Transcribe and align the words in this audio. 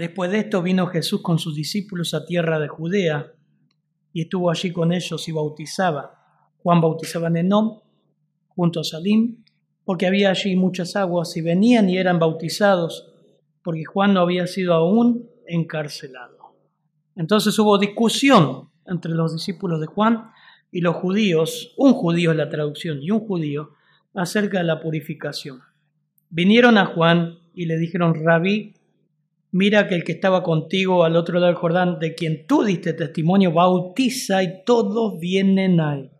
Después 0.00 0.30
de 0.30 0.38
esto 0.38 0.62
vino 0.62 0.86
Jesús 0.86 1.20
con 1.20 1.38
sus 1.38 1.54
discípulos 1.54 2.14
a 2.14 2.24
tierra 2.24 2.58
de 2.58 2.68
Judea 2.68 3.34
y 4.14 4.22
estuvo 4.22 4.50
allí 4.50 4.72
con 4.72 4.94
ellos 4.94 5.28
y 5.28 5.32
bautizaba. 5.32 6.48
Juan 6.62 6.80
bautizaba 6.80 7.28
en 7.28 7.36
Enom, 7.36 7.80
junto 8.48 8.80
a 8.80 8.84
Salim, 8.84 9.44
porque 9.84 10.06
había 10.06 10.30
allí 10.30 10.56
muchas 10.56 10.96
aguas 10.96 11.36
y 11.36 11.42
venían 11.42 11.90
y 11.90 11.98
eran 11.98 12.18
bautizados, 12.18 13.12
porque 13.62 13.84
Juan 13.84 14.14
no 14.14 14.20
había 14.20 14.46
sido 14.46 14.72
aún 14.72 15.28
encarcelado. 15.46 16.56
Entonces 17.14 17.58
hubo 17.58 17.76
discusión 17.76 18.70
entre 18.86 19.12
los 19.12 19.34
discípulos 19.34 19.82
de 19.82 19.86
Juan 19.86 20.30
y 20.72 20.80
los 20.80 20.96
judíos, 20.96 21.74
un 21.76 21.92
judío 21.92 22.30
es 22.30 22.38
la 22.38 22.48
traducción, 22.48 23.02
y 23.02 23.10
un 23.10 23.20
judío, 23.20 23.72
acerca 24.14 24.60
de 24.60 24.64
la 24.64 24.80
purificación. 24.80 25.60
Vinieron 26.30 26.78
a 26.78 26.86
Juan 26.86 27.40
y 27.52 27.66
le 27.66 27.76
dijeron, 27.76 28.14
rabí, 28.24 28.72
mira 29.52 29.88
que 29.88 29.94
el 29.94 30.04
que 30.04 30.12
estaba 30.12 30.42
contigo 30.42 31.04
al 31.04 31.16
otro 31.16 31.34
lado 31.34 31.46
del 31.46 31.56
Jordán, 31.56 31.98
de 31.98 32.14
quien 32.14 32.46
tú 32.46 32.62
diste 32.62 32.92
testimonio, 32.92 33.52
bautiza 33.52 34.42
y 34.42 34.64
todos 34.64 35.18
vienen 35.18 35.80
a 35.80 35.96
él. 35.96 36.10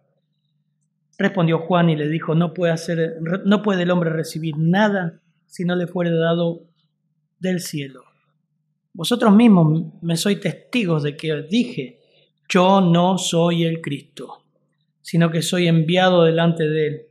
Respondió 1.19 1.59
Juan 1.59 1.91
y 1.91 1.97
le 1.97 2.09
dijo, 2.09 2.35
no 2.35 2.55
puede, 2.55 2.73
hacer, 2.73 3.17
no 3.45 3.63
puede 3.63 3.83
el 3.83 3.91
hombre 3.91 4.11
recibir 4.11 4.57
nada 4.57 5.21
si 5.47 5.65
no 5.65 5.77
le 5.77 5.87
fuere 5.87 6.11
dado 6.11 6.63
del 7.39 7.61
cielo. 7.61 8.05
Vosotros 8.93 9.35
mismos 9.35 9.93
me 10.03 10.17
sois 10.17 10.41
testigos 10.41 11.03
de 11.03 11.17
que 11.17 11.43
dije, 11.43 12.01
yo 12.49 12.81
no 12.81 13.19
soy 13.19 13.65
el 13.65 13.81
Cristo, 13.81 14.43
sino 15.03 15.31
que 15.31 15.43
soy 15.43 15.69
enviado 15.69 16.25
delante 16.25 16.69
de 16.69 16.87
él. 16.87 17.03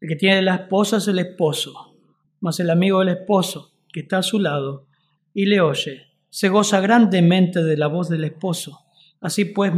El 0.00 0.08
que 0.08 0.16
tiene 0.16 0.42
la 0.42 0.56
esposa 0.56 0.98
es 0.98 1.08
el 1.08 1.18
esposo, 1.18 1.96
mas 2.40 2.60
el 2.60 2.70
amigo 2.70 3.00
del 3.00 3.08
esposo, 3.08 3.72
que 3.92 4.00
está 4.00 4.18
a 4.18 4.22
su 4.22 4.38
lado, 4.38 4.86
y 5.34 5.46
le 5.46 5.60
oye, 5.60 6.06
se 6.28 6.48
goza 6.48 6.80
grandemente 6.80 7.62
de 7.62 7.76
la 7.76 7.86
voz 7.86 8.08
del 8.08 8.24
esposo. 8.24 8.86
Así 9.20 9.44
pues, 9.44 9.72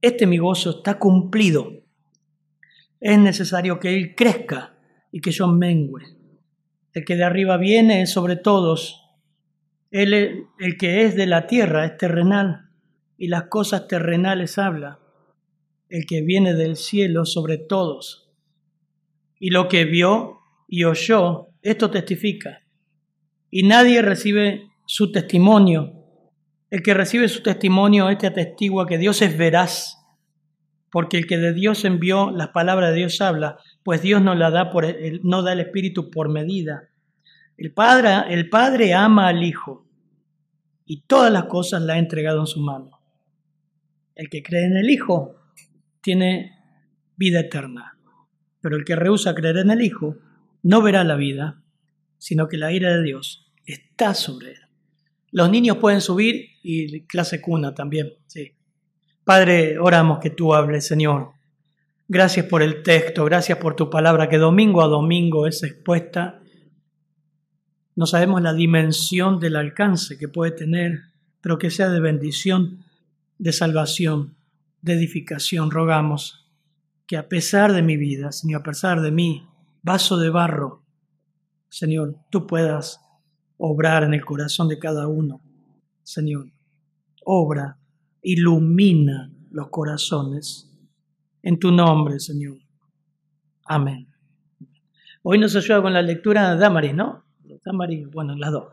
este 0.00 0.26
mi 0.26 0.38
gozo 0.38 0.78
está 0.78 0.98
cumplido. 0.98 1.82
Es 3.00 3.18
necesario 3.18 3.80
que 3.80 3.94
él 3.94 4.14
crezca 4.14 4.76
y 5.10 5.20
que 5.20 5.30
yo 5.30 5.46
mengüe. 5.48 6.02
El 6.92 7.04
que 7.04 7.16
de 7.16 7.24
arriba 7.24 7.56
viene 7.56 8.02
es 8.02 8.10
sobre 8.12 8.36
todos. 8.36 9.02
Él, 9.90 10.46
el 10.58 10.76
que 10.76 11.04
es 11.04 11.16
de 11.16 11.26
la 11.26 11.46
tierra 11.46 11.84
es 11.84 11.96
terrenal 11.96 12.70
y 13.16 13.28
las 13.28 13.44
cosas 13.44 13.88
terrenales 13.88 14.58
habla. 14.58 15.00
El 15.88 16.06
que 16.06 16.22
viene 16.22 16.54
del 16.54 16.76
cielo 16.76 17.24
sobre 17.24 17.58
todos. 17.58 18.30
Y 19.38 19.50
lo 19.50 19.68
que 19.68 19.84
vio 19.84 20.40
y 20.68 20.84
oyó, 20.84 21.48
esto 21.62 21.90
testifica. 21.90 22.62
Y 23.50 23.62
nadie 23.64 24.02
recibe 24.02 24.70
su 24.86 25.12
testimonio. 25.12 25.92
El 26.70 26.82
que 26.82 26.94
recibe 26.94 27.28
su 27.28 27.42
testimonio, 27.42 28.08
este 28.10 28.26
atestigua 28.26 28.86
que 28.86 28.98
Dios 28.98 29.22
es 29.22 29.36
veraz, 29.36 29.98
porque 30.90 31.18
el 31.18 31.26
que 31.26 31.38
de 31.38 31.52
Dios 31.52 31.84
envió 31.84 32.30
las 32.30 32.48
palabras 32.48 32.90
de 32.90 32.96
Dios 32.96 33.20
habla, 33.20 33.58
pues 33.82 34.02
Dios 34.02 34.22
no 34.22 34.34
la 34.34 34.50
da 34.50 34.70
por 34.70 34.84
el, 34.84 35.20
no 35.22 35.42
da 35.42 35.52
el 35.52 35.60
espíritu 35.60 36.10
por 36.10 36.28
medida. 36.28 36.90
El 37.56 37.72
padre, 37.72 38.32
el 38.32 38.48
padre 38.48 38.94
ama 38.94 39.28
al 39.28 39.42
Hijo 39.42 39.86
y 40.84 41.02
todas 41.02 41.32
las 41.32 41.44
cosas 41.44 41.82
la 41.82 41.94
ha 41.94 41.98
entregado 41.98 42.40
en 42.40 42.46
su 42.46 42.60
mano. 42.60 43.00
El 44.14 44.28
que 44.28 44.42
cree 44.42 44.66
en 44.66 44.76
el 44.76 44.90
Hijo 44.90 45.36
tiene 46.00 46.52
vida 47.16 47.40
eterna, 47.40 47.98
pero 48.60 48.76
el 48.76 48.84
que 48.84 48.96
rehúsa 48.96 49.34
creer 49.34 49.58
en 49.58 49.70
el 49.70 49.82
Hijo 49.82 50.16
no 50.62 50.82
verá 50.82 51.04
la 51.04 51.16
vida, 51.16 51.62
sino 52.18 52.48
que 52.48 52.56
la 52.56 52.72
ira 52.72 52.96
de 52.96 53.02
Dios 53.02 53.52
está 53.66 54.14
sobre 54.14 54.52
él. 54.52 54.63
Los 55.34 55.50
niños 55.50 55.78
pueden 55.78 56.00
subir 56.00 56.50
y 56.62 57.00
clase 57.06 57.40
cuna 57.40 57.74
también, 57.74 58.12
sí. 58.28 58.52
Padre, 59.24 59.80
oramos 59.80 60.20
que 60.20 60.30
tú 60.30 60.54
hables, 60.54 60.86
Señor. 60.86 61.32
Gracias 62.06 62.46
por 62.46 62.62
el 62.62 62.84
texto, 62.84 63.24
gracias 63.24 63.58
por 63.58 63.74
tu 63.74 63.90
palabra 63.90 64.28
que 64.28 64.38
domingo 64.38 64.80
a 64.80 64.86
domingo 64.86 65.48
es 65.48 65.64
expuesta. 65.64 66.40
No 67.96 68.06
sabemos 68.06 68.42
la 68.42 68.54
dimensión 68.54 69.40
del 69.40 69.56
alcance 69.56 70.18
que 70.18 70.28
puede 70.28 70.52
tener, 70.52 71.00
pero 71.40 71.58
que 71.58 71.72
sea 71.72 71.88
de 71.88 71.98
bendición, 71.98 72.84
de 73.36 73.52
salvación, 73.52 74.36
de 74.82 74.92
edificación. 74.92 75.72
Rogamos 75.72 76.48
que 77.08 77.16
a 77.16 77.28
pesar 77.28 77.72
de 77.72 77.82
mi 77.82 77.96
vida, 77.96 78.30
Señor, 78.30 78.60
a 78.60 78.64
pesar 78.64 79.00
de 79.00 79.10
mí, 79.10 79.48
vaso 79.82 80.16
de 80.16 80.30
barro, 80.30 80.84
Señor, 81.70 82.14
tú 82.30 82.46
puedas 82.46 83.03
obrar 83.58 84.04
en 84.04 84.14
el 84.14 84.24
corazón 84.24 84.68
de 84.68 84.78
cada 84.78 85.08
uno. 85.08 85.40
Señor, 86.02 86.50
obra, 87.24 87.78
ilumina 88.22 89.30
los 89.50 89.68
corazones. 89.68 90.70
En 91.42 91.58
tu 91.58 91.70
nombre, 91.70 92.18
Señor. 92.20 92.58
Amén. 93.64 94.08
Hoy 95.22 95.38
nos 95.38 95.56
ayuda 95.56 95.80
con 95.80 95.92
la 95.92 96.02
lectura 96.02 96.54
de 96.54 96.60
Damaris, 96.60 96.94
¿no? 96.94 97.24
Damaris, 97.64 98.10
bueno, 98.10 98.36
las 98.36 98.52
dos. 98.52 98.68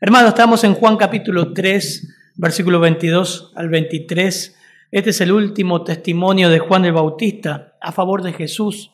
Hermanos, 0.00 0.30
estamos 0.30 0.62
en 0.62 0.74
Juan 0.74 0.96
capítulo 0.96 1.52
3, 1.52 2.34
versículo 2.36 2.78
22 2.78 3.52
al 3.56 3.68
23. 3.68 4.56
Este 4.90 5.10
es 5.10 5.20
el 5.20 5.32
último 5.32 5.82
testimonio 5.82 6.48
de 6.48 6.60
Juan 6.60 6.84
el 6.84 6.92
Bautista 6.92 7.76
a 7.80 7.92
favor 7.92 8.22
de 8.22 8.32
Jesús. 8.32 8.92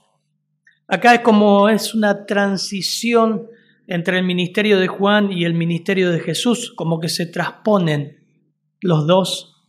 Acá 0.88 1.15
es 1.15 1.21
como 1.21 1.69
es 1.69 1.94
una 1.94 2.26
transición 2.26 3.47
entre 3.87 4.19
el 4.19 4.25
ministerio 4.25 4.78
de 4.78 4.89
Juan 4.89 5.33
y 5.33 5.45
el 5.45 5.55
ministerio 5.55 6.11
de 6.11 6.21
Jesús, 6.21 6.72
como 6.75 7.00
que 7.00 7.09
se 7.09 7.27
transponen 7.27 8.25
los 8.81 9.06
dos. 9.06 9.62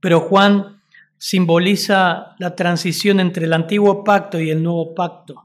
Pero 0.00 0.20
Juan 0.20 0.82
simboliza 1.18 2.34
la 2.38 2.54
transición 2.56 3.20
entre 3.20 3.46
el 3.46 3.52
antiguo 3.52 4.04
pacto 4.04 4.40
y 4.40 4.50
el 4.50 4.62
nuevo 4.62 4.94
pacto. 4.94 5.44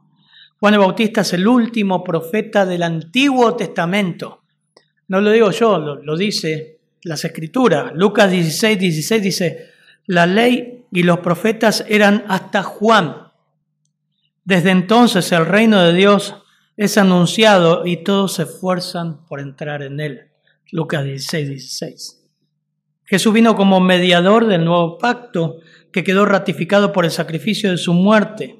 Juan 0.59 0.73
el 0.73 0.79
Bautista 0.79 1.21
es 1.21 1.33
el 1.33 1.47
último 1.47 2.03
profeta 2.03 2.65
del 2.65 2.83
Antiguo 2.83 3.55
Testamento. 3.55 4.41
No 5.07 5.21
lo 5.21 5.31
digo 5.31 5.51
yo, 5.51 5.77
lo, 5.77 5.95
lo 6.01 6.17
dice 6.17 6.79
las 7.03 7.23
escrituras. 7.23 7.91
Lucas 7.93 8.31
16, 8.31 8.79
16 8.79 9.21
dice, 9.21 9.69
la 10.07 10.25
ley 10.25 10.85
y 10.91 11.03
los 11.03 11.19
profetas 11.19 11.85
eran 11.87 12.23
hasta 12.27 12.63
Juan. 12.63 13.31
Desde 14.43 14.71
entonces 14.71 15.31
el 15.31 15.45
reino 15.45 15.81
de 15.81 15.93
Dios 15.93 16.35
es 16.77 16.97
anunciado 16.97 17.85
y 17.85 18.03
todos 18.03 18.33
se 18.33 18.43
esfuerzan 18.43 19.25
por 19.27 19.39
entrar 19.39 19.81
en 19.81 19.99
él. 19.99 20.31
Lucas 20.71 21.05
16, 21.05 21.49
16. 21.49 22.21
Jesús 23.05 23.33
vino 23.33 23.55
como 23.55 23.79
mediador 23.79 24.47
del 24.47 24.65
nuevo 24.65 24.97
pacto 24.97 25.59
que 25.91 26.03
quedó 26.03 26.25
ratificado 26.25 26.91
por 26.91 27.05
el 27.05 27.11
sacrificio 27.11 27.71
de 27.71 27.77
su 27.77 27.93
muerte. 27.93 28.59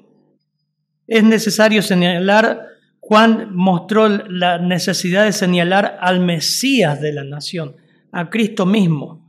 Es 1.06 1.24
necesario 1.24 1.82
señalar, 1.82 2.66
Juan 3.00 3.54
mostró 3.54 4.08
la 4.08 4.58
necesidad 4.58 5.24
de 5.24 5.32
señalar 5.32 5.98
al 6.00 6.20
Mesías 6.20 7.00
de 7.00 7.12
la 7.12 7.24
nación, 7.24 7.76
a 8.12 8.30
Cristo 8.30 8.66
mismo. 8.66 9.26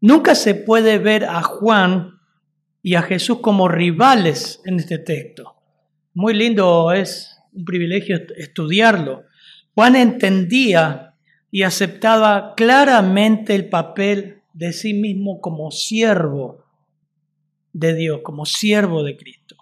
Nunca 0.00 0.34
se 0.34 0.54
puede 0.54 0.98
ver 0.98 1.24
a 1.24 1.42
Juan 1.42 2.20
y 2.82 2.94
a 2.94 3.02
Jesús 3.02 3.40
como 3.40 3.66
rivales 3.66 4.60
en 4.64 4.78
este 4.78 4.98
texto. 4.98 5.56
Muy 6.14 6.34
lindo 6.34 6.92
es 6.92 7.37
un 7.58 7.64
privilegio 7.64 8.20
estudiarlo. 8.36 9.24
Juan 9.74 9.96
entendía 9.96 11.14
y 11.50 11.62
aceptaba 11.62 12.54
claramente 12.56 13.54
el 13.54 13.68
papel 13.68 14.42
de 14.52 14.72
sí 14.72 14.94
mismo 14.94 15.40
como 15.40 15.70
siervo 15.70 16.64
de 17.72 17.94
Dios, 17.94 18.20
como 18.22 18.46
siervo 18.46 19.02
de 19.02 19.16
Cristo. 19.16 19.56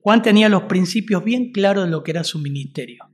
Juan 0.00 0.22
tenía 0.22 0.48
los 0.48 0.64
principios 0.64 1.22
bien 1.24 1.52
claros 1.52 1.84
de 1.84 1.90
lo 1.90 2.02
que 2.02 2.10
era 2.12 2.24
su 2.24 2.38
ministerio, 2.38 3.04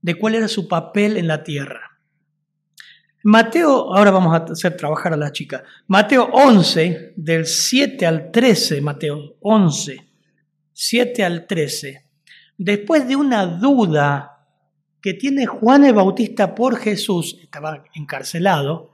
de 0.00 0.14
cuál 0.14 0.34
era 0.34 0.48
su 0.48 0.68
papel 0.68 1.16
en 1.16 1.26
la 1.26 1.42
tierra. 1.42 2.00
Mateo, 3.24 3.94
ahora 3.94 4.12
vamos 4.12 4.34
a 4.34 4.52
hacer 4.52 4.76
trabajar 4.76 5.12
a 5.12 5.16
la 5.16 5.32
chica. 5.32 5.64
Mateo 5.88 6.28
11, 6.32 7.14
del 7.16 7.46
7 7.46 8.06
al 8.06 8.30
13, 8.30 8.80
Mateo 8.80 9.36
11, 9.40 10.08
7 10.72 11.24
al 11.24 11.46
13 11.46 12.07
después 12.58 13.06
de 13.08 13.16
una 13.16 13.46
duda 13.46 14.46
que 15.00 15.14
tiene 15.14 15.46
Juan 15.46 15.84
el 15.84 15.94
Bautista 15.94 16.54
por 16.54 16.76
Jesús, 16.76 17.38
estaba 17.40 17.84
encarcelado, 17.94 18.90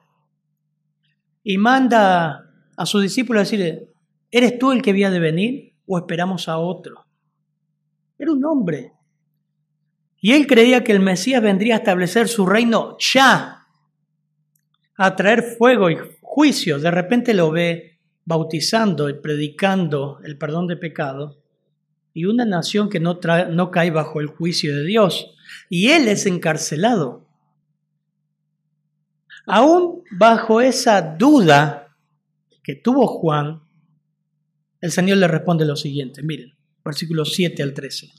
y 1.43 1.59
manda 1.59 2.51
a 2.77 2.87
su 2.87 3.01
discípulo 3.01 3.41
a 3.41 3.43
decirle, 3.43 3.93
¿eres 4.31 4.59
tú 4.59 4.71
el 4.71 4.83
que 4.83 4.91
había 4.91 5.11
de 5.11 5.19
venir 5.19 5.75
o 5.87 5.99
esperamos 5.99 6.49
a 6.49 6.59
otro? 6.59 7.07
Era 8.19 8.33
un 8.33 8.45
hombre. 8.45 8.93
Y 10.21 10.33
él 10.33 10.47
creía 10.47 10.85
que 10.85 10.93
el 10.93 11.01
Mesías 11.01 11.43
vendría 11.43 11.75
a 11.75 11.79
establecer 11.79 12.29
su 12.29 12.47
reino 12.47 12.97
ya, 12.99 13.67
a 14.97 15.17
traer 15.17 15.43
fuego 15.43 15.91
y 15.91 15.99
juicio. 16.23 16.79
De 16.79 16.91
repente 16.91 17.35
lo 17.35 17.51
ve 17.51 18.01
bautizando 18.25 19.11
y 19.11 19.21
predicando 19.21 20.21
el 20.25 20.39
perdón 20.39 20.67
de 20.67 20.77
pecado 20.77 21.44
y 22.15 22.27
una 22.27 22.45
nación 22.45 22.89
que 22.89 23.01
no, 23.01 23.21
cae 23.21 23.91
bajo 23.91 24.21
el 24.21 24.29
juicio 24.29 24.75
de 24.75 24.85
Dios. 24.85 25.35
Y 25.69 25.89
él 25.89 26.07
es 26.07 26.27
encarcelado. 26.27 27.27
Aún 29.47 30.05
bajo 30.17 30.61
esa 30.61 31.03
duda 31.03 31.97
que 32.63 32.77
tuvo 32.77 33.09
Juan, 33.09 33.63
el 34.81 34.93
Señor 34.93 35.19
le 35.19 35.29
responde 35.29 35.65
lo 35.65 35.77
siguiente. 35.77 36.23
Miren, 36.23 36.55
versículos 36.85 37.35
7 37.35 37.63
al 37.63 37.75
13. 37.75 38.11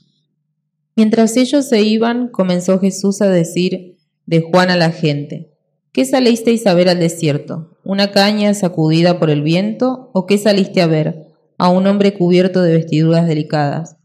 Mientras 0.94 1.36
ellos 1.36 1.68
se 1.68 1.80
iban, 1.82 2.28
comenzó 2.28 2.78
Jesús 2.78 3.22
a 3.22 3.28
decir 3.28 3.96
de 4.26 4.42
Juan 4.42 4.70
a 4.70 4.76
la 4.76 4.90
gente, 4.90 5.52
¿qué 5.92 6.04
salisteis 6.04 6.66
a 6.66 6.74
ver 6.74 6.88
al 6.88 7.00
desierto? 7.00 7.78
¿Una 7.82 8.12
caña 8.12 8.52
sacudida 8.54 9.18
por 9.18 9.30
el 9.30 9.42
viento? 9.42 10.10
¿O 10.12 10.26
qué 10.26 10.38
saliste 10.38 10.82
a 10.82 10.86
ver? 10.86 11.25
¿A 11.58 11.70
un 11.70 11.86
hombre 11.86 12.14
cubierto 12.14 12.62
de 12.62 12.74
vestiduras 12.74 13.26
delicadas? 13.26 13.96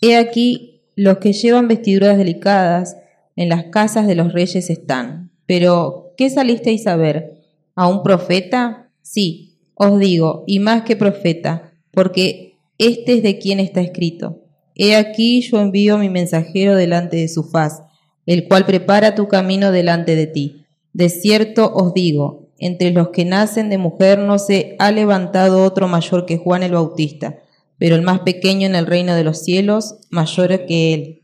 He 0.00 0.16
aquí, 0.16 0.82
los 0.94 1.18
que 1.18 1.32
llevan 1.32 1.68
vestiduras 1.68 2.16
delicadas 2.16 2.96
en 3.36 3.48
las 3.48 3.64
casas 3.64 4.06
de 4.06 4.14
los 4.14 4.32
reyes 4.32 4.70
están. 4.70 5.32
Pero, 5.46 6.14
¿qué 6.16 6.30
salisteis 6.30 6.86
a 6.86 6.96
ver? 6.96 7.42
¿A 7.74 7.88
un 7.88 8.02
profeta? 8.02 8.90
Sí, 9.02 9.58
os 9.74 9.98
digo, 9.98 10.44
y 10.46 10.60
más 10.60 10.82
que 10.82 10.94
profeta, 10.94 11.72
porque 11.90 12.58
este 12.78 13.14
es 13.14 13.22
de 13.22 13.38
quien 13.38 13.58
está 13.60 13.80
escrito. 13.80 14.44
He 14.74 14.94
aquí 14.94 15.40
yo 15.42 15.60
envío 15.60 15.98
mi 15.98 16.08
mensajero 16.08 16.76
delante 16.76 17.16
de 17.16 17.28
su 17.28 17.42
faz, 17.42 17.82
el 18.26 18.46
cual 18.46 18.66
prepara 18.66 19.14
tu 19.14 19.26
camino 19.26 19.72
delante 19.72 20.14
de 20.14 20.26
ti. 20.26 20.64
De 20.92 21.08
cierto 21.08 21.72
os 21.74 21.92
digo, 21.92 22.39
entre 22.60 22.92
los 22.92 23.08
que 23.08 23.24
nacen 23.24 23.70
de 23.70 23.78
mujer 23.78 24.18
no 24.18 24.38
se 24.38 24.76
ha 24.78 24.92
levantado 24.92 25.64
otro 25.64 25.88
mayor 25.88 26.26
que 26.26 26.36
Juan 26.36 26.62
el 26.62 26.72
Bautista, 26.72 27.38
pero 27.78 27.96
el 27.96 28.02
más 28.02 28.20
pequeño 28.20 28.66
en 28.66 28.74
el 28.74 28.86
reino 28.86 29.14
de 29.14 29.24
los 29.24 29.42
cielos, 29.42 29.98
mayor 30.10 30.66
que 30.66 30.94
él. 30.94 31.22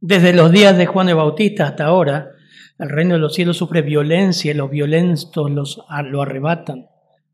Desde 0.00 0.32
los 0.32 0.50
días 0.50 0.76
de 0.76 0.86
Juan 0.86 1.08
el 1.08 1.14
Bautista 1.14 1.68
hasta 1.68 1.84
ahora, 1.84 2.32
el 2.78 2.90
reino 2.90 3.14
de 3.14 3.20
los 3.20 3.34
cielos 3.34 3.58
sufre 3.58 3.80
violencia 3.82 4.50
y 4.50 4.54
los 4.54 4.70
violentos 4.70 5.50
los, 5.50 5.80
lo 6.04 6.22
arrebatan, 6.22 6.88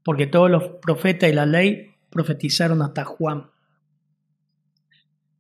porque 0.05 0.27
todos 0.27 0.51
los 0.51 0.65
profetas 0.83 1.31
y 1.31 1.33
la 1.33 1.47
ley 1.47 1.87
profetizaron 2.11 2.83
hasta 2.83 3.05
Juan. 3.05 3.51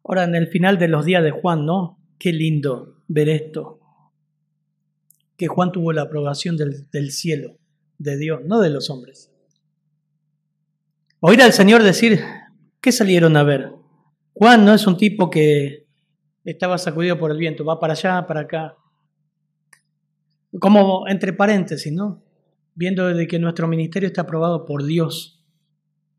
Ahora, 0.03 0.25
en 0.25 0.35
el 0.35 0.49
final 0.49 0.79
de 0.79 0.89
los 0.89 1.05
días 1.05 1.23
de 1.23 1.31
Juan, 1.31 1.67
¿no? 1.67 1.99
Qué 2.19 2.33
lindo 2.33 2.97
ver 3.07 3.29
esto. 3.29 3.82
Que 5.43 5.49
Juan 5.49 5.73
tuvo 5.73 5.93
la 5.93 6.03
aprobación 6.03 6.57
del, 6.57 7.11
cielo, 7.11 7.59
de 7.99 8.17
Dios, 8.17 8.43
no 8.45 8.61
de 8.61 8.71
los 8.71 8.91
hombres. 8.91 9.29
Oír 11.19 11.43
al 11.43 11.53
Señor 11.53 11.83
decir, 11.83 12.21
¿qué 12.81 12.93
salieron 12.93 13.37
a 13.37 13.43
ver? 13.43 13.73
Juan 14.35 14.65
no 14.65 14.73
es 14.73 14.87
un 14.87 14.97
tipo 14.97 15.31
que 15.31 15.89
estaba 16.45 16.79
sacudido 16.79 17.19
por 17.19 17.33
el 17.33 17.39
viento, 17.39 17.65
va 17.65 17.81
para 17.81 17.95
allá, 17.95 18.25
para 18.25 18.43
acá. 18.43 18.77
Como 20.61 21.09
entre 21.09 21.33
paréntesis, 21.33 21.93
¿no? 21.93 22.23
Viendo 22.77 23.09
de 23.09 23.27
que 23.27 23.41
nuestro 23.41 23.67
ministerio 23.67 24.07
está 24.07 24.21
aprobado 24.21 24.65
por 24.65 24.85
Dios, 24.85 25.45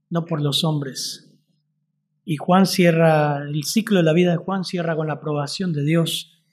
no 0.10 0.26
por 0.26 0.42
los 0.42 0.66
hombres. 0.66 1.34
Y 2.26 2.36
Juan 2.36 2.66
cierra, 2.66 3.38
el 3.38 3.64
ciclo 3.64 4.00
de 4.00 4.04
la 4.04 4.12
vida 4.12 4.32
de 4.32 4.38
Juan 4.38 4.66
cierra 4.66 4.98
con 4.98 5.08
la 5.08 5.14
aprobación 5.14 5.72
de 5.72 5.86
Dios. 5.86 6.44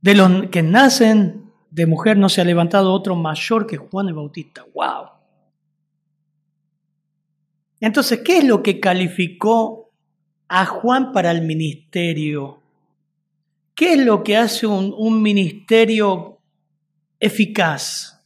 De 0.00 0.14
los 0.14 0.46
que 0.50 0.62
nacen 0.62 1.43
de 1.74 1.86
mujer 1.86 2.16
no 2.16 2.28
se 2.28 2.40
ha 2.40 2.44
levantado 2.44 2.92
otro 2.92 3.16
mayor 3.16 3.66
que 3.66 3.76
Juan 3.76 4.06
el 4.06 4.14
Bautista. 4.14 4.64
¡Wow! 4.72 5.08
Entonces, 7.80 8.20
¿qué 8.24 8.38
es 8.38 8.44
lo 8.44 8.62
que 8.62 8.78
calificó 8.78 9.90
a 10.46 10.66
Juan 10.66 11.10
para 11.10 11.32
el 11.32 11.42
ministerio? 11.42 12.62
¿Qué 13.74 13.94
es 13.94 13.98
lo 13.98 14.22
que 14.22 14.36
hace 14.36 14.68
un, 14.68 14.94
un 14.96 15.20
ministerio 15.20 16.38
eficaz? 17.18 18.24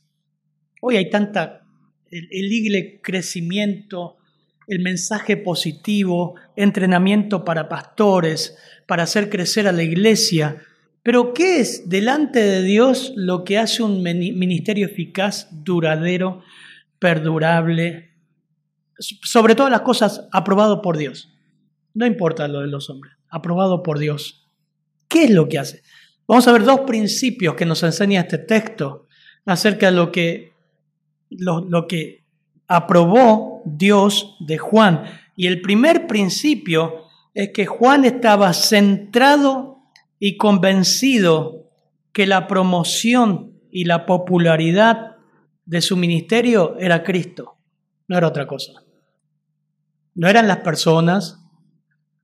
Hoy 0.83 0.99
hay 0.99 1.09
tanta, 1.09 1.63
el, 2.11 2.29
el 2.31 3.01
crecimiento, 3.01 4.19
el 4.67 4.81
mensaje 4.81 5.39
positivo, 5.39 6.35
entrenamiento 6.55 7.47
para 7.47 7.71
pastores, 7.71 8.59
para 8.87 9.05
hacer 9.05 9.31
crecer 9.31 9.67
a 9.67 9.73
la 9.73 9.83
iglesia. 9.83 10.63
Pero 11.03 11.33
¿qué 11.33 11.61
es 11.61 11.89
delante 11.89 12.41
de 12.41 12.63
Dios 12.63 13.13
lo 13.17 13.45
que 13.45 13.59
hace 13.59 13.83
un 13.83 14.03
ministerio 14.03 14.87
eficaz, 14.87 15.49
duradero, 15.51 16.43
perdurable? 16.99 18.11
Sobre 18.99 19.55
todas 19.55 19.71
las 19.71 19.83
cosas, 19.83 20.29
aprobado 20.33 20.83
por 20.83 20.97
Dios. 20.97 21.33
No 21.95 22.07
importa 22.07 22.49
lo 22.49 22.61
de 22.61 22.67
los 22.67 22.91
hombres, 22.91 23.15
aprobado 23.29 23.83
por 23.83 23.99
Dios. 23.99 24.49
¿Qué 25.09 25.25
es 25.25 25.31
lo 25.31 25.49
que 25.49 25.59
hace? 25.59 25.83
Vamos 26.27 26.47
a 26.47 26.53
ver 26.53 26.65
dos 26.65 26.81
principios 26.81 27.55
que 27.55 27.65
nos 27.65 27.83
enseña 27.83 28.21
este 28.21 28.39
texto 28.39 29.07
acerca 29.47 29.87
de 29.87 29.93
lo 29.93 30.13
que, 30.13 30.53
lo, 31.31 31.65
lo 31.65 31.87
que 31.87 32.25
aprobó 32.67 33.63
Dios 33.65 34.37
de 34.41 34.59
Juan. 34.59 35.05
Y 35.37 35.47
el 35.47 35.63
primer 35.63 36.07
principio 36.07 37.07
es 37.35 37.51
que 37.51 37.67
Juan 37.67 38.05
estaba 38.05 38.53
centrado 38.53 39.68
y 40.19 40.37
convencido 40.37 41.71
que 42.13 42.27
la 42.27 42.47
promoción 42.47 43.53
y 43.71 43.85
la 43.85 44.07
popularidad 44.07 45.17
de 45.65 45.81
su 45.81 45.97
ministerio 45.97 46.77
era 46.79 47.03
Cristo, 47.05 47.59
no 48.09 48.17
era 48.17 48.27
otra 48.29 48.47
cosa. 48.47 48.73
No 50.15 50.29
eran 50.29 50.49
las 50.49 50.59
personas, 50.59 51.39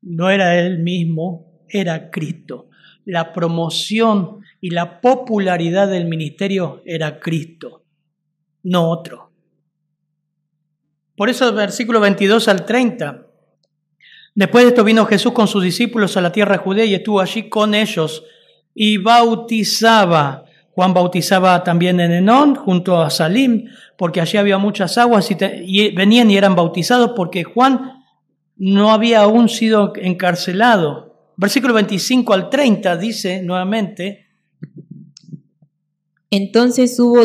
no 0.02 0.31
era 0.31 0.58
él 0.58 0.81
mismo, 0.81 1.62
era 1.69 2.11
Cristo. 2.11 2.69
La 3.05 3.32
promoción 3.32 4.41
y 4.61 4.70
la 4.70 5.00
popularidad 5.00 5.88
del 5.88 6.06
ministerio 6.06 6.82
era 6.87 7.20
Cristo, 7.20 7.85
no 8.62 8.91
otro. 8.91 9.31
Por 11.17 11.31
eso 11.31 11.49
el 11.49 11.55
versículo 11.55 12.00
22 12.00 12.49
al 12.49 12.64
30. 12.64 13.24
Después 14.35 14.65
de 14.65 14.71
esto 14.71 14.83
vino 14.83 15.07
Jesús 15.07 15.33
con 15.33 15.47
sus 15.47 15.63
discípulos 15.63 16.17
a 16.17 16.21
la 16.21 16.33
tierra 16.33 16.57
de 16.57 16.63
Judea 16.65 16.85
y 16.85 16.95
estuvo 16.95 17.21
allí 17.21 17.49
con 17.49 17.75
ellos 17.75 18.25
y 18.75 18.99
bautizaba. 18.99 20.44
Juan 20.73 20.93
bautizaba 20.93 21.63
también 21.63 22.01
en 22.01 22.11
Enón 22.11 22.56
junto 22.56 23.01
a 23.01 23.11
Salim, 23.11 23.67
porque 23.97 24.20
allí 24.20 24.37
había 24.37 24.58
muchas 24.58 24.99
aguas 24.99 25.31
y, 25.31 25.37
y 25.65 25.94
venían 25.94 26.31
y 26.32 26.37
eran 26.37 26.56
bautizados 26.56 27.13
porque 27.15 27.44
Juan 27.44 28.03
no 28.56 28.93
había 28.93 29.20
aún 29.20 29.49
sido 29.49 29.93
encarcelado. 29.94 31.15
Versículo 31.37 31.75
25 31.75 32.32
al 32.32 32.51
30 32.51 32.97
dice 32.97 33.41
nuevamente. 33.43 34.27
Entonces 36.31 36.99
hubo 36.99 37.25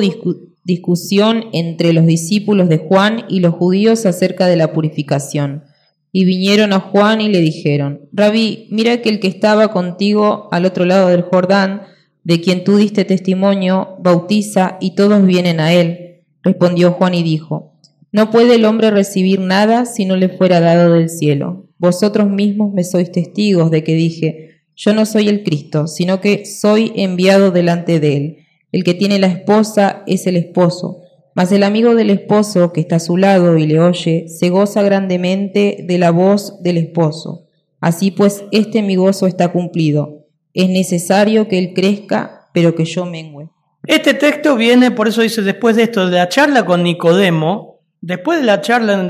discusión 0.64 1.46
entre 1.54 1.94
los 1.94 2.06
discípulos 2.06 2.70
de 2.70 2.78
Juan 2.78 3.26
y 3.30 3.40
los 3.40 3.56
judíos 3.56 4.06
acerca 4.06 4.46
de 4.46 4.56
la 4.56 4.74
purificación. 4.74 5.64
Y 6.12 6.26
vinieron 6.26 6.74
a 6.74 6.80
Juan 6.80 7.22
y 7.22 7.30
le 7.30 7.40
dijeron, 7.40 8.02
Rabí, 8.12 8.68
mira 8.72 9.02
que 9.02 9.10
el 9.10 9.20
que 9.20 9.28
estaba 9.28 9.70
contigo 9.70 10.50
al 10.52 10.66
otro 10.66 10.86
lado 10.86 11.10
del 11.10 11.22
Jordán, 11.22 11.84
de 12.24 12.42
quien 12.42 12.64
tú 12.64 12.78
diste 12.78 13.06
testimonio, 13.06 13.96
bautiza 14.00 14.78
y 14.82 14.96
todos 14.96 15.26
vienen 15.26 15.60
a 15.60 15.74
él. 15.74 16.24
Respondió 16.44 16.94
Juan 16.94 17.14
y 17.14 17.24
dijo, 17.24 17.74
No 18.12 18.32
puede 18.32 18.56
el 18.56 18.66
hombre 18.66 18.92
recibir 18.92 19.40
nada 19.40 19.86
si 19.86 20.06
no 20.06 20.16
le 20.16 20.30
fuera 20.30 20.60
dado 20.60 20.94
del 20.94 21.10
cielo. 21.10 21.68
Vosotros 21.78 22.30
mismos 22.30 22.74
me 22.74 22.84
sois 22.84 23.12
testigos 23.12 23.72
de 23.72 23.84
que 23.84 23.94
dije, 23.94 24.62
Yo 24.76 24.94
no 24.94 25.06
soy 25.06 25.30
el 25.30 25.44
Cristo, 25.44 25.88
sino 25.88 26.22
que 26.22 26.46
soy 26.46 26.92
enviado 26.96 27.52
delante 27.52 28.00
de 28.00 28.18
él. 28.18 28.38
El 28.72 28.84
que 28.84 28.94
tiene 28.94 29.20
la 29.20 29.28
esposa 29.28 30.04
es 30.06 30.28
el 30.28 30.38
esposo, 30.38 31.02
mas 31.36 31.52
el 31.52 31.64
amigo 31.64 31.96
del 31.96 32.10
esposo 32.10 32.74
que 32.74 32.82
está 32.82 32.98
a 32.98 33.00
su 33.00 33.18
lado 33.18 33.58
y 33.58 33.68
le 33.68 33.80
oye, 33.80 34.28
se 34.28 34.50
goza 34.50 34.82
grandemente 34.82 35.84
de 35.88 35.98
la 35.98 36.12
voz 36.12 36.62
del 36.62 36.78
esposo. 36.78 37.48
Así 37.80 38.12
pues, 38.12 38.44
este 38.52 38.82
mi 38.82 38.96
gozo 38.96 39.28
está 39.28 39.52
cumplido. 39.52 40.26
Es 40.54 40.70
necesario 40.70 41.48
que 41.48 41.60
él 41.60 41.74
crezca, 41.74 42.50
pero 42.54 42.76
que 42.76 42.86
yo 42.86 43.06
mengüe. 43.06 43.50
Este 43.86 44.14
texto 44.14 44.56
viene, 44.56 44.92
por 44.92 45.08
eso 45.08 45.22
dice, 45.22 45.42
después 45.42 45.76
de 45.76 45.84
esto, 45.84 46.10
de 46.10 46.18
la 46.18 46.28
charla 46.28 46.66
con 46.66 46.84
Nicodemo, 46.84 47.80
después 48.02 48.40
de 48.40 48.46
la 48.46 48.62
charla 48.62 49.10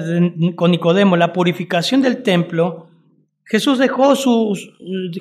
con 0.55 0.71
Nicodemo, 0.71 1.17
la 1.17 1.33
purificación 1.33 2.01
del 2.01 2.21
templo, 2.21 2.88
Jesús 3.45 3.79
dejó 3.79 4.15
su 4.15 4.55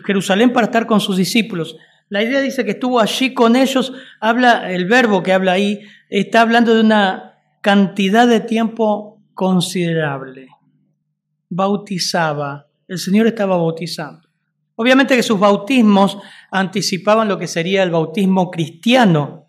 Jerusalén 0.05 0.52
para 0.52 0.67
estar 0.67 0.87
con 0.87 1.00
sus 1.00 1.17
discípulos. 1.17 1.76
La 2.09 2.23
idea 2.23 2.41
dice 2.41 2.65
que 2.65 2.73
estuvo 2.73 3.00
allí 3.00 3.35
con 3.35 3.55
ellos, 3.57 3.93
habla, 4.21 4.73
el 4.73 4.87
verbo 4.87 5.23
que 5.23 5.33
habla 5.33 5.53
ahí, 5.53 5.81
está 6.09 6.41
hablando 6.41 6.75
de 6.75 6.81
una 6.81 7.38
cantidad 7.61 8.27
de 8.27 8.41
tiempo 8.41 9.23
considerable. 9.35 10.49
Bautizaba, 11.50 12.67
el 12.87 12.99
Señor 12.99 13.27
estaba 13.27 13.57
bautizando. 13.57 14.29
Obviamente 14.75 15.17
que 15.17 15.23
sus 15.23 15.38
bautismos 15.38 16.19
anticipaban 16.50 17.29
lo 17.29 17.38
que 17.38 17.47
sería 17.47 17.83
el 17.83 17.91
bautismo 17.91 18.50
cristiano, 18.50 19.49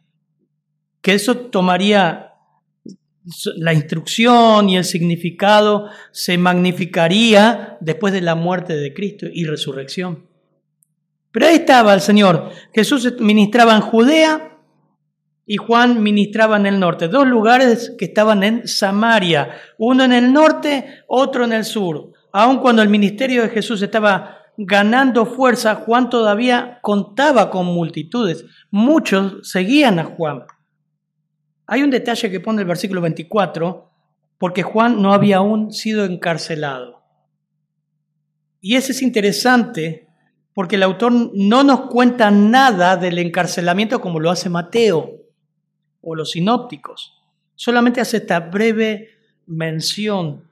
que 1.01 1.13
eso 1.13 1.37
tomaría 1.37 2.33
la 3.57 3.73
instrucción 3.73 4.69
y 4.69 4.77
el 4.77 4.85
significado 4.85 5.89
se 6.11 6.37
magnificaría 6.37 7.77
después 7.79 8.11
de 8.11 8.21
la 8.21 8.35
muerte 8.35 8.75
de 8.75 8.93
Cristo 8.93 9.27
y 9.31 9.45
resurrección. 9.45 10.28
Pero 11.31 11.47
ahí 11.47 11.55
estaba 11.55 11.93
el 11.93 12.01
Señor. 12.01 12.49
Jesús 12.73 13.15
ministraba 13.19 13.75
en 13.75 13.81
Judea 13.81 14.57
y 15.45 15.57
Juan 15.57 16.01
ministraba 16.01 16.57
en 16.57 16.65
el 16.65 16.79
norte. 16.79 17.07
Dos 17.07 17.27
lugares 17.27 17.95
que 17.97 18.05
estaban 18.05 18.43
en 18.43 18.67
Samaria, 18.67 19.55
uno 19.77 20.03
en 20.03 20.13
el 20.13 20.31
norte, 20.31 21.03
otro 21.07 21.45
en 21.45 21.53
el 21.53 21.65
sur. 21.65 22.11
Aun 22.31 22.59
cuando 22.59 22.81
el 22.81 22.89
ministerio 22.89 23.43
de 23.43 23.49
Jesús 23.49 23.81
estaba 23.81 24.37
ganando 24.57 25.25
fuerza, 25.25 25.75
Juan 25.75 26.09
todavía 26.09 26.79
contaba 26.81 27.49
con 27.49 27.65
multitudes. 27.65 28.45
Muchos 28.71 29.49
seguían 29.49 29.99
a 29.99 30.03
Juan. 30.03 30.43
Hay 31.65 31.83
un 31.83 31.91
detalle 31.91 32.29
que 32.29 32.39
pone 32.39 32.61
el 32.61 32.67
versículo 32.67 33.01
24, 33.01 33.91
porque 34.37 34.63
Juan 34.63 35.01
no 35.01 35.13
había 35.13 35.37
aún 35.37 35.71
sido 35.71 36.03
encarcelado. 36.05 37.03
Y 38.59 38.75
ese 38.75 38.91
es 38.91 39.01
interesante 39.01 40.08
porque 40.53 40.75
el 40.75 40.83
autor 40.83 41.11
no 41.33 41.63
nos 41.63 41.81
cuenta 41.87 42.31
nada 42.31 42.97
del 42.97 43.17
encarcelamiento 43.17 44.01
como 44.01 44.19
lo 44.19 44.29
hace 44.29 44.49
Mateo 44.49 45.19
o 46.01 46.15
los 46.15 46.31
sinópticos. 46.31 47.13
Solamente 47.55 48.01
hace 48.01 48.17
esta 48.17 48.39
breve 48.39 49.09
mención. 49.45 50.43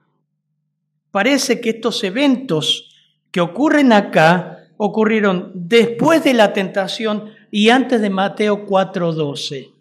Parece 1.11 1.61
que 1.61 1.71
estos 1.71 2.03
eventos 2.03 2.89
que 3.31 3.41
ocurren 3.41 3.93
acá 3.93 4.69
ocurrieron 4.77 5.51
después 5.53 6.23
de 6.23 6.33
la 6.33 6.53
tentación 6.53 7.31
y 7.51 7.69
antes 7.69 8.01
de 8.01 8.09
Mateo 8.09 8.65
4:12. 8.65 9.73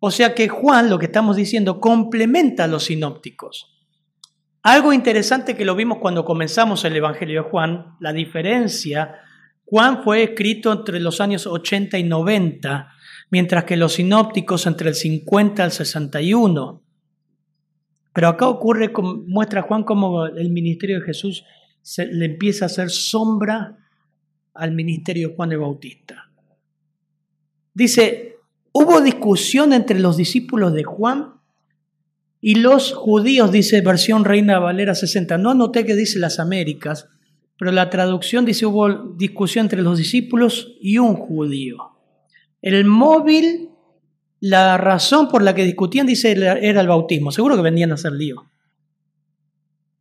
O 0.00 0.10
sea 0.10 0.34
que 0.34 0.48
Juan, 0.48 0.90
lo 0.90 0.98
que 0.98 1.06
estamos 1.06 1.36
diciendo, 1.36 1.80
complementa 1.80 2.64
a 2.64 2.66
los 2.66 2.84
sinópticos. 2.84 3.71
Algo 4.62 4.92
interesante 4.92 5.56
que 5.56 5.64
lo 5.64 5.74
vimos 5.74 5.98
cuando 5.98 6.24
comenzamos 6.24 6.84
el 6.84 6.96
Evangelio 6.96 7.42
de 7.42 7.50
Juan, 7.50 7.96
la 7.98 8.12
diferencia, 8.12 9.20
Juan 9.64 10.04
fue 10.04 10.22
escrito 10.22 10.72
entre 10.72 11.00
los 11.00 11.20
años 11.20 11.46
80 11.46 11.98
y 11.98 12.04
90, 12.04 12.92
mientras 13.30 13.64
que 13.64 13.76
los 13.76 13.94
sinópticos 13.94 14.66
entre 14.66 14.90
el 14.90 14.94
50 14.94 15.64
al 15.64 15.72
61. 15.72 16.82
Pero 18.12 18.28
acá 18.28 18.46
ocurre, 18.46 18.92
muestra 19.26 19.62
Juan 19.62 19.82
cómo 19.82 20.26
el 20.26 20.50
ministerio 20.50 21.00
de 21.00 21.06
Jesús 21.06 21.44
le 21.96 22.26
empieza 22.26 22.64
a 22.64 22.66
hacer 22.66 22.90
sombra 22.90 23.78
al 24.54 24.72
ministerio 24.72 25.30
de 25.30 25.34
Juan 25.34 25.50
el 25.52 25.58
Bautista. 25.58 26.30
Dice, 27.74 28.36
hubo 28.72 29.00
discusión 29.00 29.72
entre 29.72 29.98
los 29.98 30.16
discípulos 30.16 30.72
de 30.74 30.84
Juan 30.84 31.40
y 32.44 32.56
los 32.56 32.92
judíos, 32.92 33.52
dice 33.52 33.80
versión 33.82 34.24
Reina 34.24 34.58
Valera 34.58 34.96
60. 34.96 35.38
No 35.38 35.50
anoté 35.50 35.86
que 35.86 35.94
dice 35.94 36.18
las 36.18 36.40
Américas, 36.40 37.08
pero 37.56 37.70
la 37.70 37.88
traducción 37.88 38.44
dice 38.44 38.66
hubo 38.66 38.92
discusión 39.14 39.66
entre 39.66 39.80
los 39.80 39.96
discípulos 39.96 40.74
y 40.80 40.98
un 40.98 41.14
judío. 41.14 41.92
El 42.60 42.84
móvil, 42.84 43.70
la 44.40 44.76
razón 44.76 45.28
por 45.28 45.42
la 45.42 45.54
que 45.54 45.64
discutían, 45.64 46.04
dice, 46.04 46.32
era 46.32 46.80
el 46.80 46.88
bautismo. 46.88 47.30
Seguro 47.30 47.54
que 47.54 47.62
venían 47.62 47.92
a 47.92 47.94
hacer 47.94 48.10
lío. 48.10 48.44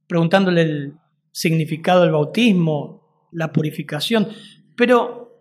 Preguntándole 0.08 0.64
el 0.64 0.94
significado 1.32 2.02
del 2.02 2.12
bautismo, 2.12 3.28
la 3.34 3.54
purificación. 3.54 4.28
Pero 4.76 5.32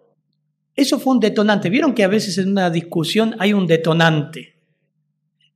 eso 0.77 0.99
fue 0.99 1.15
un 1.15 1.21
detonante. 1.21 1.71
Vieron 1.71 1.95
que 1.95 2.05
a 2.05 2.09
veces 2.09 2.37
en 2.37 2.51
una 2.51 2.69
discusión 2.69 3.37
hay 3.39 3.55
un 3.55 3.67
detonante. 3.67 4.60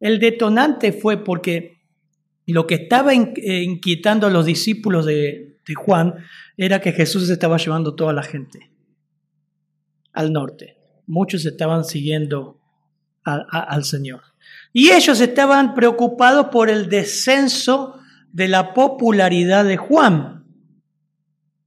El 0.00 0.18
detonante 0.18 0.92
fue 0.92 1.22
porque 1.22 1.78
lo 2.46 2.66
que 2.66 2.74
estaba 2.74 3.12
eh, 3.14 3.62
inquietando 3.62 4.26
a 4.26 4.30
los 4.30 4.46
discípulos 4.46 5.06
de, 5.06 5.58
Juan 5.76 6.16
era 6.58 6.80
que 6.80 6.92
Jesús 6.92 7.30
estaba 7.30 7.56
llevando 7.56 7.94
toda 7.94 8.12
la 8.12 8.22
gente 8.22 8.70
al 10.12 10.32
norte. 10.32 10.76
Muchos 11.06 11.46
estaban 11.46 11.84
siguiendo 11.84 12.60
al 13.24 13.84
Señor. 13.84 14.20
Y 14.74 14.90
ellos 14.90 15.20
estaban 15.20 15.74
preocupados 15.74 16.48
por 16.48 16.68
el 16.68 16.90
descenso 16.90 17.98
de 18.30 18.48
la 18.48 18.74
popularidad 18.74 19.64
de 19.64 19.78
Juan. 19.78 20.44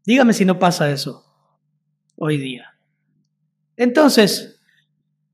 Dígame 0.06 0.34
si 0.34 0.46
no 0.46 0.60
pasa 0.60 0.92
eso 0.92 1.26
hoy 2.16 2.38
día. 2.38 2.78
Entonces, 3.76 4.57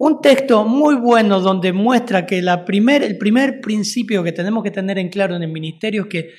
un 0.06 0.20
texto 0.20 0.66
muy 0.66 0.96
bueno 0.96 1.40
donde 1.40 1.72
muestra 1.72 2.26
que 2.26 2.40
el 2.40 2.66
primer 2.66 3.62
principio 3.62 4.22
que 4.22 4.34
tenemos 4.34 4.62
que 4.62 4.72
tener 4.72 4.98
en 5.00 5.08
claro 5.08 5.36
en 5.36 5.44
el 5.44 5.52
ministerio 5.52 6.04
es 6.04 6.08
que 6.10 6.30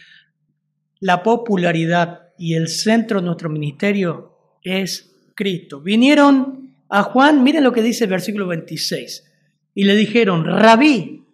la 1.00 1.22
popularidad 1.22 2.28
y 2.36 2.56
el 2.56 2.68
centro 2.68 3.20
de 3.20 3.26
nuestro 3.26 3.48
ministerio 3.48 4.58
es 4.62 5.14
Cristo. 5.34 5.80
Vinieron 5.80 6.74
a 6.90 7.04
Juan, 7.04 7.42
miren 7.42 7.64
lo 7.64 7.72
que 7.72 7.80
dice 7.80 8.04
el 8.04 8.10
versículo 8.10 8.46
26, 8.48 9.32
y 9.74 9.84
le 9.84 9.96
dijeron, 9.96 10.44
rabí, 10.44 11.24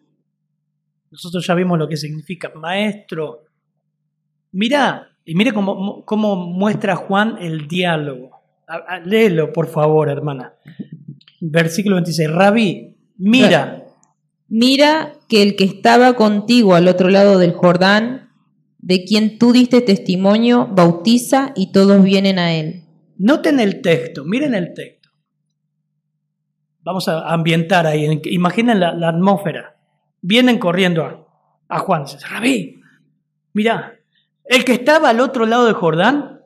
nosotros 1.10 1.44
ya 1.44 1.54
vimos 1.54 1.80
lo 1.80 1.88
que 1.88 1.96
significa, 1.96 2.52
maestro, 2.54 3.44
mira, 4.52 5.08
y 5.24 5.34
mire 5.34 5.52
cómo, 5.52 6.04
cómo 6.04 6.36
muestra 6.36 6.94
Juan 6.94 7.38
el 7.40 7.66
diálogo. 7.66 8.30
Léelo, 9.04 9.52
por 9.52 9.66
favor, 9.66 10.08
hermana. 10.08 10.54
Versículo 11.40 11.96
26. 11.96 12.30
Rabí, 12.30 12.96
mira. 13.16 13.84
Mira 14.48 15.12
que 15.28 15.42
el 15.42 15.54
que 15.54 15.64
estaba 15.64 16.14
contigo 16.14 16.74
al 16.74 16.88
otro 16.88 17.08
lado 17.08 17.38
del 17.38 17.52
Jordán, 17.52 18.30
de 18.78 19.04
quien 19.04 19.38
tú 19.38 19.52
diste 19.52 19.80
testimonio, 19.80 20.66
bautiza 20.72 21.52
y 21.54 21.70
todos 21.70 22.02
vienen 22.02 22.38
a 22.38 22.54
él. 22.54 22.84
Noten 23.16 23.60
el 23.60 23.80
texto, 23.80 24.24
miren 24.24 24.54
el 24.54 24.74
texto. 24.74 25.10
Vamos 26.82 27.06
a 27.06 27.32
ambientar 27.32 27.86
ahí. 27.86 28.20
Imaginen 28.24 28.80
la, 28.80 29.08
atmósfera. 29.08 29.76
Vienen 30.20 30.58
corriendo 30.58 31.04
a, 31.04 31.26
a 31.68 31.78
Juan. 31.78 32.04
Rabí, 32.28 32.80
mira, 33.52 34.00
el 34.44 34.64
que 34.64 34.72
estaba 34.72 35.10
al 35.10 35.20
otro 35.20 35.46
lado 35.46 35.66
del 35.66 35.74
Jordán, 35.74 36.40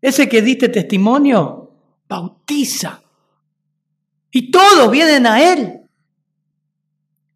ese 0.00 0.30
que 0.30 0.40
diste 0.40 0.70
testimonio, 0.70 1.74
bautiza. 2.08 3.01
Y 4.32 4.50
todos 4.50 4.90
vienen 4.90 5.26
a 5.26 5.52
Él. 5.52 5.82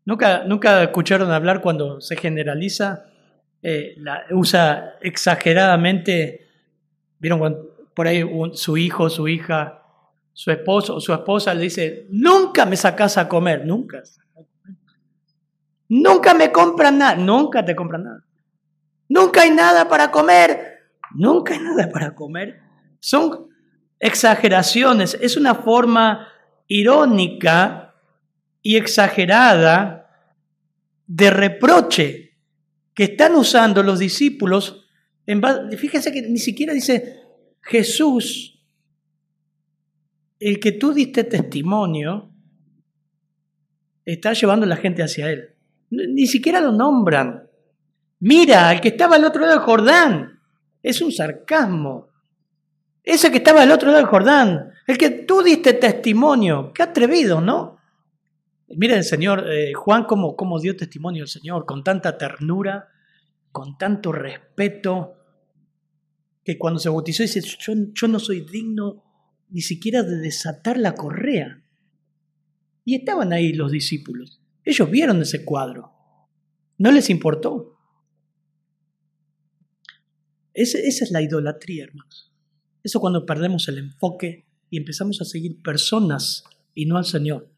¿Nunca, 0.07 0.45
nunca 0.45 0.83
escucharon 0.83 1.31
hablar 1.31 1.61
cuando 1.61 2.01
se 2.01 2.17
generaliza, 2.17 3.05
eh, 3.63 3.97
usa 4.31 4.95
exageradamente, 5.01 6.49
vieron 7.19 7.69
por 7.95 8.07
ahí 8.07 8.25
su 8.55 8.77
hijo, 8.77 9.11
su 9.11 9.29
hija, 9.29 9.83
su 10.33 10.51
esposo 10.51 10.95
o 10.97 11.01
su 11.01 11.13
esposa 11.13 11.53
le 11.53 11.63
dice, 11.63 12.07
nunca 12.11 12.65
me 12.65 12.77
sacas 12.77 13.19
a 13.19 13.29
comer, 13.29 13.67
nunca. 13.67 14.03
Nunca 15.89 16.35
me 16.35 16.51
compran 16.51 16.99
nada, 16.99 17.17
nunca 17.17 17.65
te 17.65 17.77
compran 17.77 18.05
nada. 18.05 18.25
Nunca 19.09 19.43
hay 19.43 19.51
nada 19.51 19.89
para 19.89 20.11
comer, 20.11 20.79
nunca 21.15 21.53
hay 21.53 21.61
nada 21.61 21.91
para 21.91 22.15
comer. 22.15 22.61
Son 23.01 23.49
exageraciones, 23.99 25.17
es 25.21 25.37
una 25.37 25.55
forma 25.55 26.29
irónica 26.69 27.95
y 28.63 28.77
exagerada 28.77 30.11
de 31.07 31.31
reproche 31.31 32.37
que 32.95 33.05
están 33.05 33.35
usando 33.35 33.83
los 33.83 33.99
discípulos. 33.99 34.87
En 35.27 35.43
fíjense 35.77 36.13
que 36.13 36.23
ni 36.23 36.39
siquiera 36.39 36.73
dice 36.73 37.21
Jesús, 37.61 38.61
el 40.39 40.61
que 40.61 40.73
tú 40.73 40.93
diste 40.93 41.25
testimonio, 41.25 42.31
está 44.05 44.33
llevando 44.33 44.65
a 44.65 44.69
la 44.69 44.77
gente 44.77 45.03
hacia 45.03 45.31
él. 45.31 45.51
Ni 45.91 46.27
siquiera 46.27 46.61
lo 46.61 46.73
nombran. 46.73 47.49
Mira, 48.21 48.73
el 48.73 48.81
que 48.81 48.89
estaba 48.89 49.17
al 49.17 49.25
otro 49.25 49.43
lado 49.43 49.55
del 49.55 49.63
Jordán. 49.63 50.41
Es 50.83 51.01
un 51.01 51.13
sarcasmo. 51.13 52.09
Ese 53.03 53.31
que 53.31 53.39
estaba 53.39 53.63
al 53.63 53.73
otro 53.73 53.89
lado 53.89 53.99
del 53.99 54.11
Jordán, 54.11 54.71
el 54.87 54.99
que 54.99 55.11
tú 55.11 55.43
diste 55.43 55.73
testimonio, 55.75 56.73
qué 56.73 56.83
atrevido, 56.83 57.41
¿no? 57.41 57.77
Miren, 58.69 59.05
Señor, 59.05 59.51
eh, 59.51 59.73
Juan, 59.75 60.05
cómo, 60.05 60.37
cómo 60.37 60.61
dio 60.61 60.77
testimonio 60.77 61.25
el 61.25 61.29
Señor, 61.29 61.67
con 61.67 61.85
tanta 61.85 62.19
ternura, 62.19 62.89
con 63.53 63.79
tanto 63.79 64.13
respeto, 64.13 65.15
que 66.45 66.59
cuando 66.59 66.79
se 66.79 66.89
bautizó 66.89 67.23
dice, 67.23 67.41
yo, 67.41 67.73
yo 67.93 68.09
no 68.09 68.21
soy 68.21 68.41
digno 68.41 69.03
ni 69.49 69.61
siquiera 69.61 70.03
de 70.03 70.17
desatar 70.19 70.79
la 70.79 70.95
correa. 70.95 71.63
Y 72.85 72.95
estaban 72.95 73.33
ahí 73.33 73.53
los 73.53 73.73
discípulos. 73.73 74.41
Ellos 74.65 74.91
vieron 74.91 75.21
ese 75.23 75.45
cuadro. 75.45 75.93
No 76.79 76.93
les 76.93 77.11
importó. 77.11 77.79
esa 80.55 80.79
es 80.79 81.11
la 81.11 81.23
idolatría, 81.23 81.85
hermanos. 81.85 82.33
Eso 82.83 83.01
cuando 83.01 83.27
perdemos 83.27 83.67
el 83.69 83.79
enfoque 83.79 84.46
y 84.77 84.79
empezamos 84.79 85.23
a 85.23 85.25
seguir 85.25 85.63
personas 85.63 86.45
y 86.75 86.85
no 86.85 86.99
al 86.99 87.07
Señor. 87.07 87.49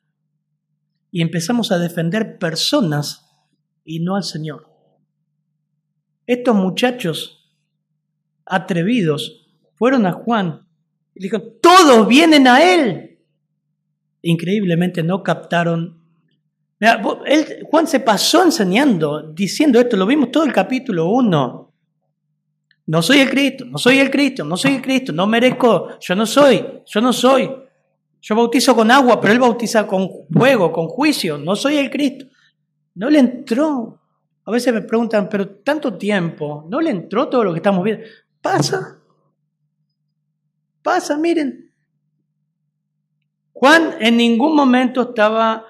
Y 1.11 1.21
empezamos 1.21 1.73
a 1.73 1.79
defender 1.81 2.39
personas 2.39 3.29
y 3.85 3.99
no 3.99 4.15
al 4.15 4.23
Señor. 4.23 4.69
Estos 6.29 6.55
muchachos 6.55 7.53
atrevidos 8.47 9.49
fueron 9.75 10.07
a 10.07 10.13
Juan 10.13 10.69
y 11.13 11.25
dijeron, 11.25 11.55
todos 11.61 12.07
vienen 12.07 12.47
a 12.47 12.63
Él. 12.63 13.19
Increíblemente 14.23 15.03
no 15.03 15.25
captaron 15.25 15.99
Juan 17.69 17.89
se 17.89 17.99
pasó 17.99 18.45
enseñando, 18.45 19.33
diciendo 19.33 19.81
esto, 19.81 19.97
lo 19.97 20.07
vimos 20.07 20.31
todo 20.31 20.45
el 20.45 20.53
capítulo 20.53 21.09
1. 21.11 21.68
No 22.89 23.03
soy 23.03 23.19
el 23.19 23.29
Cristo, 23.29 23.67
no 23.67 23.77
soy 23.77 23.99
el 23.99 24.11
Cristo, 24.11 24.45
no 24.47 24.57
soy 24.57 24.77
el 24.77 24.83
Cristo, 24.83 25.13
no 25.13 25.27
merezco, 25.27 25.99
yo 26.01 26.15
no 26.15 26.25
soy, 26.25 26.65
yo 26.87 27.01
no 27.03 27.13
soy. 27.13 27.51
Yo 28.23 28.35
bautizo 28.35 28.75
con 28.75 28.91
agua, 28.91 29.21
pero 29.21 29.35
él 29.35 29.39
bautiza 29.39 29.87
con 29.87 30.09
fuego, 30.31 30.73
con 30.73 30.89
juicio, 30.89 31.37
no 31.37 31.55
soy 31.55 31.77
el 31.77 31.91
Cristo. 31.91 32.25
No 32.95 33.11
le 33.11 33.19
entró. 33.19 34.01
A 34.43 34.51
veces 34.51 34.73
me 34.73 34.81
preguntan, 34.81 35.29
pero 35.29 35.47
tanto 35.47 35.99
tiempo, 35.99 36.67
¿no 36.71 36.81
le 36.81 36.89
entró 36.89 37.29
todo 37.29 37.45
lo 37.45 37.53
que 37.53 37.59
estamos 37.59 37.85
viendo? 37.85 38.07
Pasa. 38.41 38.99
Pasa, 40.83 41.19
miren. 41.19 41.71
Juan 43.53 43.97
en 44.01 44.17
ningún 44.17 44.57
momento 44.57 45.11
estaba 45.11 45.67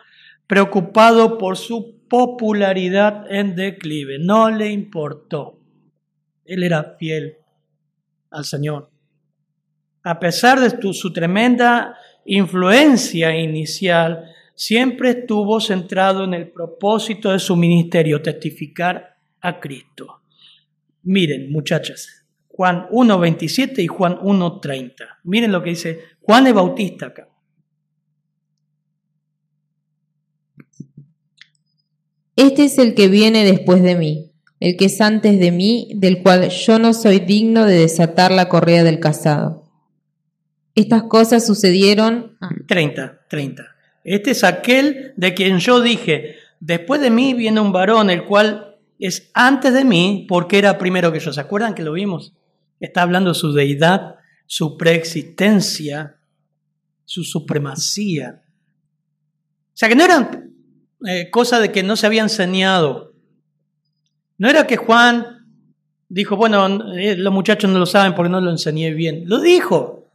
preocupado 0.46 1.36
por 1.36 1.56
su 1.56 1.98
popularidad 2.08 3.24
en 3.28 3.56
declive. 3.56 4.20
No 4.20 4.50
le 4.50 4.70
importó. 4.70 5.57
Él 6.48 6.64
era 6.64 6.96
fiel 6.98 7.36
al 8.30 8.44
Señor. 8.44 8.90
A 10.02 10.18
pesar 10.18 10.58
de 10.58 10.92
su 10.94 11.12
tremenda 11.12 11.94
influencia 12.24 13.38
inicial, 13.38 14.24
siempre 14.54 15.10
estuvo 15.10 15.60
centrado 15.60 16.24
en 16.24 16.32
el 16.32 16.50
propósito 16.50 17.30
de 17.32 17.38
su 17.38 17.54
ministerio, 17.54 18.22
testificar 18.22 19.18
a 19.40 19.60
Cristo. 19.60 20.22
Miren, 21.02 21.52
muchachas, 21.52 22.26
Juan 22.48 22.88
1.27 22.90 23.80
y 23.80 23.86
Juan 23.86 24.18
1.30. 24.18 24.94
Miren 25.24 25.52
lo 25.52 25.62
que 25.62 25.70
dice 25.70 26.00
Juan 26.20 26.46
el 26.46 26.54
Bautista 26.54 27.06
acá. 27.06 27.28
Este 32.36 32.64
es 32.64 32.78
el 32.78 32.94
que 32.94 33.08
viene 33.08 33.44
después 33.44 33.82
de 33.82 33.96
mí, 33.96 34.27
el 34.60 34.76
que 34.76 34.86
es 34.86 35.00
antes 35.00 35.38
de 35.38 35.52
mí, 35.52 35.92
del 35.94 36.22
cual 36.22 36.48
yo 36.50 36.78
no 36.78 36.92
soy 36.92 37.20
digno 37.20 37.64
de 37.64 37.78
desatar 37.78 38.32
la 38.32 38.48
correa 38.48 38.84
del 38.84 39.00
casado. 39.00 39.64
Estas 40.74 41.04
cosas 41.04 41.46
sucedieron... 41.46 42.36
30, 42.66 43.26
30. 43.28 43.64
Este 44.04 44.30
es 44.30 44.44
aquel 44.44 45.12
de 45.16 45.34
quien 45.34 45.58
yo 45.58 45.80
dije, 45.80 46.36
después 46.60 47.00
de 47.00 47.10
mí 47.10 47.34
viene 47.34 47.60
un 47.60 47.72
varón, 47.72 48.10
el 48.10 48.24
cual 48.24 48.76
es 48.98 49.30
antes 49.34 49.72
de 49.72 49.84
mí, 49.84 50.26
porque 50.28 50.58
era 50.58 50.78
primero 50.78 51.12
que 51.12 51.20
yo. 51.20 51.32
¿Se 51.32 51.40
acuerdan 51.40 51.74
que 51.74 51.82
lo 51.84 51.92
vimos? 51.92 52.34
Está 52.80 53.02
hablando 53.02 53.32
de 53.32 53.38
su 53.38 53.52
deidad, 53.52 54.16
su 54.46 54.76
preexistencia, 54.76 56.16
su 57.04 57.24
supremacía. 57.24 58.42
O 58.42 59.76
sea 59.76 59.88
que 59.88 59.94
no 59.94 60.04
eran 60.04 60.52
eh, 61.06 61.30
cosa 61.30 61.60
de 61.60 61.70
que 61.70 61.82
no 61.82 61.96
se 61.96 62.06
había 62.06 62.22
enseñado. 62.22 63.07
No 64.38 64.48
era 64.48 64.66
que 64.66 64.76
Juan 64.76 65.46
dijo, 66.08 66.36
bueno, 66.36 66.94
eh, 66.94 67.16
los 67.16 67.32
muchachos 67.32 67.70
no 67.70 67.78
lo 67.78 67.86
saben 67.86 68.14
porque 68.14 68.30
no 68.30 68.40
lo 68.40 68.50
enseñé 68.50 68.92
bien. 68.92 69.24
Lo 69.26 69.40
dijo. 69.40 70.10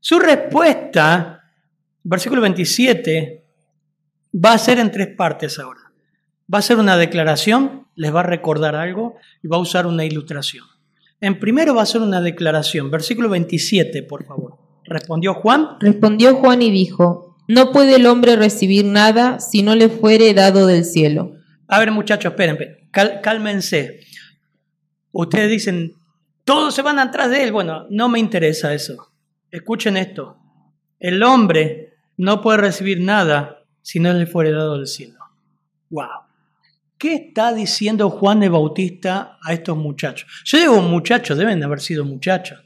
Su 0.00 0.18
respuesta, 0.18 1.44
versículo 2.02 2.42
27, 2.42 3.44
va 4.44 4.52
a 4.52 4.58
ser 4.58 4.78
en 4.78 4.90
tres 4.90 5.08
partes 5.16 5.58
ahora. 5.58 5.80
Va 6.52 6.58
a 6.58 6.62
ser 6.62 6.78
una 6.78 6.96
declaración, 6.96 7.86
les 7.94 8.14
va 8.14 8.20
a 8.20 8.24
recordar 8.24 8.74
algo 8.74 9.16
y 9.42 9.48
va 9.48 9.56
a 9.56 9.60
usar 9.60 9.86
una 9.86 10.04
ilustración. 10.04 10.64
En 11.20 11.38
primero 11.38 11.74
va 11.74 11.82
a 11.82 11.86
ser 11.86 12.00
una 12.00 12.20
declaración. 12.20 12.90
Versículo 12.90 13.28
27, 13.28 14.02
por 14.02 14.24
favor. 14.24 14.58
¿Respondió 14.84 15.34
Juan? 15.34 15.76
Respondió 15.78 16.34
Juan 16.34 16.62
y 16.62 16.70
dijo, 16.72 17.36
no 17.46 17.70
puede 17.70 17.96
el 17.96 18.06
hombre 18.06 18.34
recibir 18.34 18.84
nada 18.84 19.38
si 19.38 19.62
no 19.62 19.76
le 19.76 19.88
fuere 19.88 20.34
dado 20.34 20.66
del 20.66 20.84
cielo. 20.84 21.36
A 21.68 21.78
ver, 21.78 21.92
muchachos, 21.92 22.32
esperen, 22.32 22.58
cálmense. 22.92 24.00
Ustedes 25.10 25.50
dicen, 25.50 25.94
todos 26.44 26.74
se 26.74 26.82
van 26.82 26.98
atrás 26.98 27.30
de 27.30 27.42
él. 27.42 27.52
Bueno, 27.52 27.86
no 27.90 28.08
me 28.08 28.18
interesa 28.18 28.72
eso. 28.72 29.12
Escuchen 29.50 29.96
esto. 29.96 30.36
El 31.00 31.22
hombre 31.22 31.94
no 32.16 32.40
puede 32.40 32.58
recibir 32.58 33.00
nada 33.00 33.64
si 33.82 33.98
no 33.98 34.12
le 34.12 34.26
fuere 34.26 34.52
dado 34.52 34.76
del 34.76 34.86
cielo. 34.86 35.18
¡Wow! 35.90 36.08
¿Qué 36.96 37.14
está 37.14 37.52
diciendo 37.52 38.10
Juan 38.10 38.42
el 38.44 38.50
Bautista 38.50 39.38
a 39.42 39.52
estos 39.52 39.76
muchachos? 39.76 40.30
Yo 40.44 40.58
digo 40.58 40.80
muchachos, 40.82 41.36
deben 41.36 41.62
haber 41.64 41.80
sido 41.80 42.04
muchachos. 42.04 42.62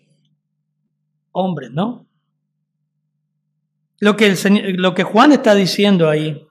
Hombres, 1.32 1.70
¿no? 1.70 2.06
Lo 3.98 4.14
que, 4.14 4.34
lo 4.76 4.94
que 4.94 5.04
Juan 5.04 5.32
está 5.32 5.54
diciendo 5.54 6.10
ahí, 6.10 6.45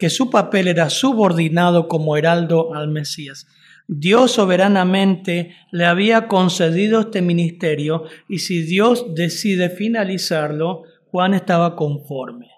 que 0.00 0.10
su 0.10 0.30
papel 0.30 0.66
era 0.66 0.90
subordinado 0.90 1.86
como 1.86 2.16
heraldo 2.16 2.74
al 2.74 2.88
Mesías. 2.88 3.46
Dios 3.86 4.32
soberanamente 4.32 5.54
le 5.70 5.84
había 5.84 6.26
concedido 6.26 7.00
este 7.00 7.22
ministerio 7.22 8.04
y 8.28 8.38
si 8.38 8.62
Dios 8.62 9.14
decide 9.14 9.68
finalizarlo, 9.70 10.82
Juan 11.10 11.34
estaba 11.34 11.76
conforme. 11.76 12.48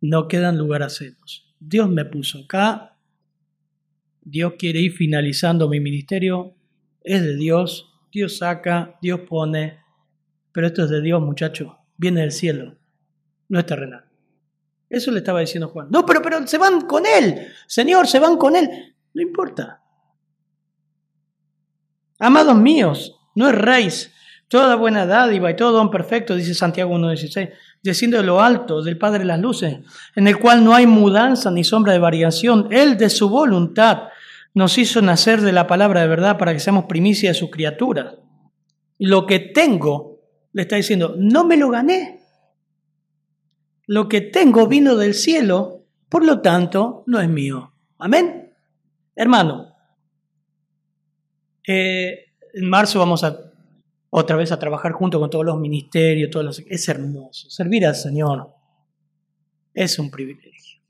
No 0.00 0.28
quedan 0.28 0.56
lugar 0.56 0.82
a 0.82 0.88
celos. 0.88 1.54
Dios 1.58 1.90
me 1.90 2.04
puso 2.04 2.44
acá, 2.44 2.96
Dios 4.22 4.54
quiere 4.58 4.80
ir 4.80 4.92
finalizando 4.92 5.68
mi 5.68 5.80
ministerio, 5.80 6.54
es 7.02 7.22
de 7.22 7.36
Dios, 7.36 7.92
Dios 8.12 8.38
saca, 8.38 8.98
Dios 9.02 9.20
pone, 9.28 9.78
pero 10.52 10.68
esto 10.68 10.84
es 10.84 10.90
de 10.90 11.02
Dios, 11.02 11.20
muchachos 11.20 11.72
viene 11.96 12.20
del 12.20 12.32
cielo, 12.32 12.76
no 13.48 13.58
es 13.58 13.66
terrenal. 13.66 14.05
Eso 14.88 15.10
le 15.10 15.18
estaba 15.18 15.40
diciendo 15.40 15.68
Juan. 15.68 15.88
No, 15.90 16.06
pero, 16.06 16.22
pero 16.22 16.46
se 16.46 16.58
van 16.58 16.82
con 16.82 17.04
él. 17.06 17.48
Señor, 17.66 18.06
se 18.06 18.18
van 18.18 18.36
con 18.36 18.54
él. 18.56 18.94
No 19.14 19.22
importa. 19.22 19.82
Amados 22.18 22.56
míos, 22.56 23.18
no 23.34 23.48
erréis. 23.48 24.12
Toda 24.48 24.76
buena 24.76 25.06
dádiva 25.06 25.50
y 25.50 25.56
todo 25.56 25.72
don 25.72 25.90
perfecto, 25.90 26.36
dice 26.36 26.54
Santiago 26.54 26.94
1.16, 26.94 27.50
diciendo 27.82 28.18
de 28.18 28.22
lo 28.22 28.40
alto 28.40 28.80
del 28.80 28.96
Padre 28.96 29.20
de 29.20 29.24
las 29.24 29.40
Luces, 29.40 29.78
en 30.14 30.28
el 30.28 30.38
cual 30.38 30.64
no 30.64 30.72
hay 30.72 30.86
mudanza 30.86 31.50
ni 31.50 31.64
sombra 31.64 31.92
de 31.92 31.98
variación. 31.98 32.68
Él 32.70 32.96
de 32.96 33.10
su 33.10 33.28
voluntad 33.28 34.04
nos 34.54 34.78
hizo 34.78 35.02
nacer 35.02 35.40
de 35.40 35.52
la 35.52 35.66
palabra 35.66 36.02
de 36.02 36.08
verdad 36.08 36.38
para 36.38 36.52
que 36.52 36.60
seamos 36.60 36.84
primicia 36.84 37.30
de 37.30 37.34
sus 37.34 37.50
criaturas. 37.50 38.14
Lo 38.98 39.26
que 39.26 39.40
tengo 39.40 40.20
le 40.52 40.62
está 40.62 40.76
diciendo, 40.76 41.16
no 41.18 41.44
me 41.44 41.56
lo 41.56 41.68
gané. 41.68 42.20
Lo 43.86 44.08
que 44.08 44.20
tengo 44.20 44.66
vino 44.66 44.96
del 44.96 45.14
cielo, 45.14 45.84
por 46.08 46.24
lo 46.24 46.40
tanto, 46.40 47.04
no 47.06 47.20
es 47.20 47.28
mío. 47.28 47.72
Amén. 47.98 48.52
Hermano, 49.14 49.74
eh, 51.66 52.26
en 52.52 52.68
marzo 52.68 52.98
vamos 52.98 53.24
a 53.24 53.38
otra 54.10 54.36
vez 54.36 54.52
a 54.52 54.58
trabajar 54.58 54.92
junto 54.92 55.20
con 55.20 55.30
todos 55.30 55.44
los 55.44 55.58
ministerios, 55.58 56.30
todos 56.30 56.44
los, 56.46 56.58
es 56.60 56.88
hermoso. 56.88 57.50
Servir 57.50 57.86
al 57.86 57.94
Señor 57.94 58.52
es 59.74 59.98
un 59.98 60.10
privilegio. 60.10 60.80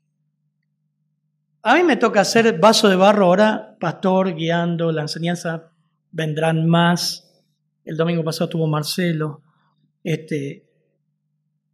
A 1.63 1.75
mí 1.75 1.83
me 1.83 1.97
toca 1.97 2.21
hacer 2.21 2.57
vaso 2.59 2.87
de 2.87 2.95
barro 2.95 3.25
ahora, 3.25 3.75
pastor, 3.79 4.33
guiando 4.33 4.91
la 4.91 5.01
enseñanza, 5.01 5.71
vendrán 6.11 6.67
más. 6.67 7.43
El 7.83 7.97
domingo 7.97 8.23
pasado 8.23 8.49
tuvo 8.49 8.67
Marcelo. 8.67 9.41
Este, 10.03 10.66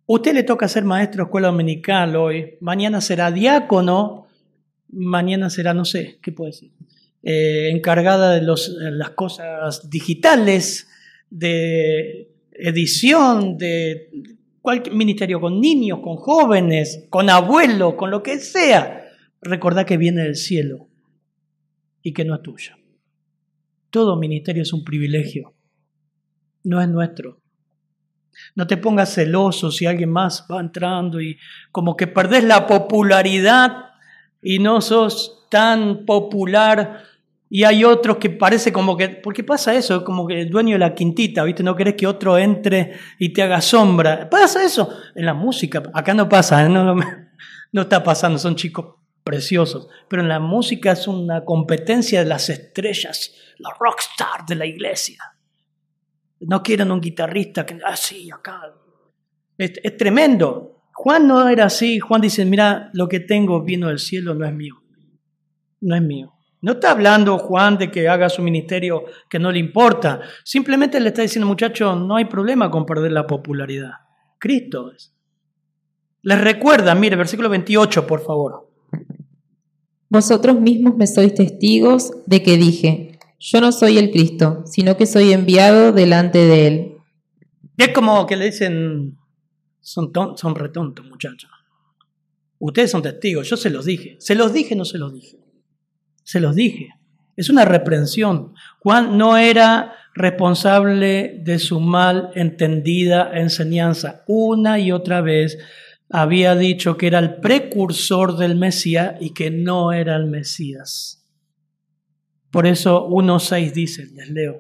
usted 0.06 0.34
le 0.34 0.44
toca 0.44 0.68
ser 0.68 0.84
maestro 0.84 1.24
de 1.24 1.28
escuela 1.28 1.48
dominical 1.48 2.16
hoy, 2.16 2.56
mañana 2.62 3.02
será 3.02 3.32
diácono, 3.32 4.28
mañana 4.90 5.50
será, 5.50 5.74
no 5.74 5.86
sé, 5.86 6.20
¿qué 6.22 6.32
puede 6.32 6.54
ser? 6.54 6.70
Eh, 7.24 7.70
encargada 7.72 8.34
de 8.34 8.42
los, 8.42 8.70
las 8.70 9.12
cosas 9.12 9.90
digitales, 9.90 10.88
de 11.30 12.30
edición, 12.52 13.58
de 13.58 14.10
cualquier 14.62 14.96
ministerio 14.96 15.42
con 15.42 15.60
niños, 15.60 16.00
con 16.00 16.16
jóvenes, 16.18 17.06
con 17.10 17.30
abuelos, 17.30 17.96
con 17.96 18.12
lo 18.12 18.22
que 18.22 18.38
sea. 18.40 19.06
Recordá 19.42 19.86
que 19.86 19.98
viene 19.98 20.24
del 20.24 20.36
cielo 20.36 20.88
y 22.02 22.14
que 22.14 22.24
no 22.24 22.36
es 22.36 22.42
tuyo. 22.42 22.76
Todo 23.90 24.16
ministerio 24.16 24.64
es 24.64 24.74
un 24.74 24.84
privilegio, 24.84 25.54
no 26.64 26.82
es 26.82 26.88
nuestro. 26.88 27.43
No 28.56 28.68
te 28.68 28.78
pongas 28.78 29.14
celoso 29.14 29.72
si 29.72 29.86
alguien 29.86 30.10
más 30.10 30.46
va 30.52 30.60
entrando 30.60 31.22
y 31.22 31.38
como 31.72 31.96
que 31.96 32.08
perdés 32.08 32.44
la 32.44 32.68
popularidad 32.68 33.92
y 34.42 34.60
no 34.60 34.82
sos 34.82 35.48
tan 35.50 36.06
popular 36.06 37.04
y 37.54 37.66
hay 37.66 37.84
otros 37.84 38.18
que 38.18 38.32
parece 38.32 38.74
como 38.74 38.98
que, 38.98 39.10
¿por 39.10 39.32
qué 39.32 39.44
pasa 39.44 39.76
eso? 39.76 40.04
Como 40.04 40.26
que 40.26 40.42
el 40.42 40.50
dueño 40.50 40.74
de 40.74 40.80
la 40.80 40.96
quintita, 40.96 41.44
¿viste? 41.44 41.62
No 41.62 41.76
querés 41.76 41.94
que 41.94 42.08
otro 42.08 42.36
entre 42.36 42.94
y 43.20 43.30
te 43.30 43.44
haga 43.44 43.62
sombra. 43.62 44.28
Pasa 44.28 44.64
eso 44.64 44.90
en 45.14 45.28
la 45.28 45.36
música. 45.36 45.84
Acá 45.94 46.16
no 46.16 46.28
pasa, 46.28 46.66
¿eh? 46.66 46.70
no, 46.70 46.96
no 47.72 47.82
está 47.82 48.04
pasando, 48.04 48.40
son 48.40 48.56
chicos 48.56 48.96
preciosos. 49.24 49.88
Pero 50.08 50.24
en 50.24 50.30
la 50.30 50.40
música 50.40 50.94
es 50.94 51.08
una 51.08 51.46
competencia 51.46 52.24
de 52.24 52.26
las 52.26 52.50
estrellas, 52.50 53.36
los 53.60 53.74
rockstar 53.80 54.48
de 54.48 54.56
la 54.56 54.66
iglesia. 54.66 55.20
No 56.48 56.62
quieren 56.62 56.92
un 56.92 57.02
guitarrista 57.02 57.66
que, 57.66 57.80
ah, 57.86 57.96
sí, 57.96 58.30
acá. 58.32 58.74
Es, 59.58 59.98
tremendo. 59.98 60.82
Juan 60.94 61.28
no 61.28 61.48
era 61.48 61.66
así. 61.66 62.00
Juan 62.00 62.22
dice, 62.22 62.46
mira, 62.46 62.90
lo 62.94 63.08
que 63.08 63.20
tengo 63.20 63.64
vino 63.64 63.88
del 63.88 64.00
cielo 64.00 64.34
no 64.34 64.46
es 64.46 64.54
mío. 64.54 64.76
No 65.82 65.96
es 65.96 66.02
mío. 66.02 66.34
No 66.62 66.74
está 66.74 66.92
hablando 66.92 67.38
Juan 67.38 67.78
de 67.78 67.92
que 67.92 68.08
haga 68.08 68.30
su 68.30 68.42
ministerio 68.42 69.04
que 69.30 69.40
no 69.40 69.52
le 69.52 69.60
importa. 69.60 70.22
Simplemente 70.44 71.00
le 71.00 71.10
está 71.10 71.22
diciendo, 71.22 71.48
muchacho, 71.48 71.96
no 71.96 72.16
hay 72.16 72.26
problema 72.26 72.72
con 72.72 72.86
perder 72.86 73.12
la 73.12 73.28
popularidad. 73.28 73.92
Cristo 74.40 74.92
es. 74.92 75.14
Les 76.22 76.40
recuerda, 76.40 76.96
mire, 76.96 77.18
versículo 77.18 77.50
28, 77.50 78.08
por 78.08 78.22
favor. 78.22 78.70
Vosotros 80.08 80.62
mismos 80.62 80.96
me 80.96 81.08
sois 81.08 81.34
testigos 81.34 82.12
de 82.28 82.44
que 82.44 82.56
dije, 82.56 83.13
yo 83.46 83.60
no 83.60 83.74
soy 83.74 83.98
el 83.98 84.10
Cristo, 84.10 84.64
sino 84.66 84.96
que 84.96 85.06
soy 85.06 85.34
enviado 85.34 85.92
delante 85.92 86.40
de 86.40 86.68
él. 86.68 86.92
Es 87.78 87.90
como 87.90 88.26
que 88.26 88.38
le 88.38 88.46
dicen, 88.46 89.18
son, 89.82 90.14
son 90.38 90.56
retontos, 90.56 91.06
muchachos. 91.06 91.52
Ustedes 92.58 92.92
son 92.92 93.02
testigos, 93.02 93.50
yo 93.50 93.58
se 93.58 93.70
los 93.70 93.84
dije. 93.84 94.16
¿Se 94.20 94.36
los 94.36 94.54
dije 94.54 94.78
no 94.78 94.86
se 94.86 94.98
los 94.98 95.14
dije? 95.14 95.40
Se 96.24 96.40
los 96.40 96.56
dije. 96.56 96.92
Es 97.36 97.50
una 97.50 97.66
reprensión. 97.66 98.54
Juan 98.80 99.18
no 99.18 99.36
era 99.36 99.94
responsable 100.16 101.42
de 101.44 101.60
su 101.60 101.82
mal 101.82 102.30
entendida 102.36 103.30
enseñanza. 103.34 104.24
Una 104.26 104.80
y 104.80 104.94
otra 104.94 105.20
vez 105.20 105.58
había 106.10 106.56
dicho 106.56 106.96
que 106.96 107.08
era 107.08 107.20
el 107.20 107.36
precursor 107.42 108.38
del 108.38 108.56
Mesías 108.56 109.16
y 109.20 109.34
que 109.34 109.52
no 109.52 109.92
era 109.92 110.16
el 110.16 110.28
Mesías. 110.28 111.23
Por 112.54 112.68
eso 112.68 113.10
1.6 113.10 113.72
dice, 113.72 114.06
les 114.14 114.30
leo, 114.30 114.60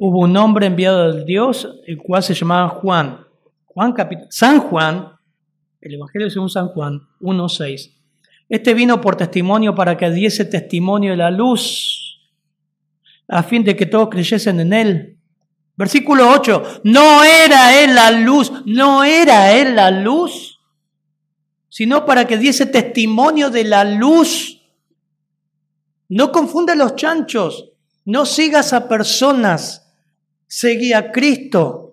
hubo 0.00 0.20
un 0.20 0.34
hombre 0.38 0.64
enviado 0.64 1.12
del 1.12 1.26
Dios, 1.26 1.68
el 1.86 1.98
cual 1.98 2.22
se 2.22 2.32
llamaba 2.32 2.70
Juan. 2.70 3.20
Juan 3.66 3.94
San 4.30 4.60
Juan, 4.60 5.12
el 5.82 5.94
Evangelio 5.96 6.30
según 6.30 6.48
San 6.48 6.68
Juan 6.68 7.02
1.6. 7.20 7.92
Este 8.48 8.72
vino 8.72 9.02
por 9.02 9.16
testimonio 9.16 9.74
para 9.74 9.98
que 9.98 10.10
diese 10.10 10.46
testimonio 10.46 11.10
de 11.10 11.18
la 11.18 11.30
luz, 11.30 12.22
a 13.28 13.42
fin 13.42 13.62
de 13.64 13.76
que 13.76 13.84
todos 13.84 14.08
creyesen 14.08 14.60
en 14.60 14.72
él. 14.72 15.18
Versículo 15.76 16.30
8, 16.30 16.80
no 16.84 17.22
era 17.22 17.84
él 17.84 17.94
la 17.94 18.12
luz, 18.12 18.50
no 18.64 19.04
era 19.04 19.52
él 19.52 19.76
la 19.76 19.90
luz, 19.90 20.58
sino 21.68 22.06
para 22.06 22.26
que 22.26 22.38
diese 22.38 22.64
testimonio 22.64 23.50
de 23.50 23.64
la 23.64 23.84
luz. 23.84 24.62
No 26.08 26.32
confunda 26.32 26.74
los 26.74 26.96
chanchos, 26.96 27.70
no 28.04 28.26
sigas 28.26 28.72
a 28.72 28.88
personas, 28.88 29.92
seguí 30.46 30.92
a 30.92 31.10
Cristo. 31.12 31.92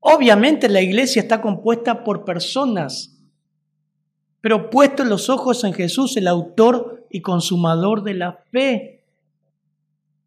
Obviamente 0.00 0.68
la 0.68 0.80
iglesia 0.80 1.20
está 1.20 1.40
compuesta 1.42 2.04
por 2.04 2.24
personas, 2.24 3.18
pero 4.40 4.70
puesto 4.70 5.04
los 5.04 5.28
ojos 5.28 5.64
en 5.64 5.74
Jesús, 5.74 6.16
el 6.16 6.28
autor 6.28 7.06
y 7.10 7.20
consumador 7.20 8.02
de 8.02 8.14
la 8.14 8.44
fe. 8.50 9.04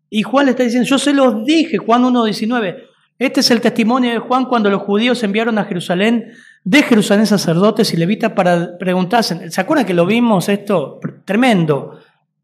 Y 0.09 0.21
Juan 0.21 0.45
le 0.45 0.51
está 0.51 0.63
diciendo, 0.63 0.87
yo 0.87 0.99
se 0.99 1.13
los 1.13 1.43
dije, 1.43 1.77
Juan 1.77 2.03
1.19, 2.03 2.83
este 3.17 3.39
es 3.39 3.49
el 3.49 3.61
testimonio 3.61 4.11
de 4.11 4.19
Juan 4.19 4.45
cuando 4.45 4.69
los 4.69 4.83
judíos 4.83 5.23
enviaron 5.23 5.57
a 5.57 5.65
Jerusalén, 5.65 6.33
de 6.63 6.83
Jerusalén 6.83 7.25
sacerdotes 7.25 7.93
y 7.93 7.97
levitas 7.97 8.33
para 8.33 8.77
preguntarse, 8.77 9.49
¿se 9.49 9.61
acuerdan 9.61 9.87
que 9.87 9.93
lo 9.93 10.05
vimos 10.05 10.49
esto? 10.49 10.99
Tremendo. 11.25 11.99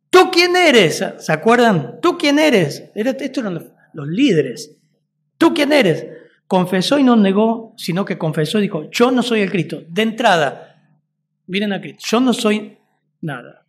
¿Tú 0.09 0.29
quién 0.31 0.55
eres? 0.55 1.03
¿Se 1.17 1.31
acuerdan? 1.31 1.99
¿Tú 2.01 2.17
quién 2.17 2.39
eres? 2.39 2.89
Estos 2.95 3.43
eran 3.43 3.71
los, 3.93 4.07
líderes. 4.07 4.75
¿Tú 5.37 5.53
quién 5.53 5.71
eres? 5.71 6.05
confesó 6.49 6.97
y 6.97 7.03
no 7.03 7.15
negó, 7.15 7.75
sino 7.77 8.03
que 8.03 8.17
confesó 8.17 8.57
y 8.57 8.63
dijo, 8.63 8.89
yo 8.89 9.11
no 9.11 9.21
soy 9.21 9.41
el 9.41 9.51
Cristo. 9.51 9.83
De 9.87 10.01
entrada, 10.01 10.81
miren 11.45 11.71
a 11.73 11.79
Cristo, 11.79 12.03
yo 12.09 12.19
no 12.19 12.33
soy 12.33 12.75
nada. 13.21 13.67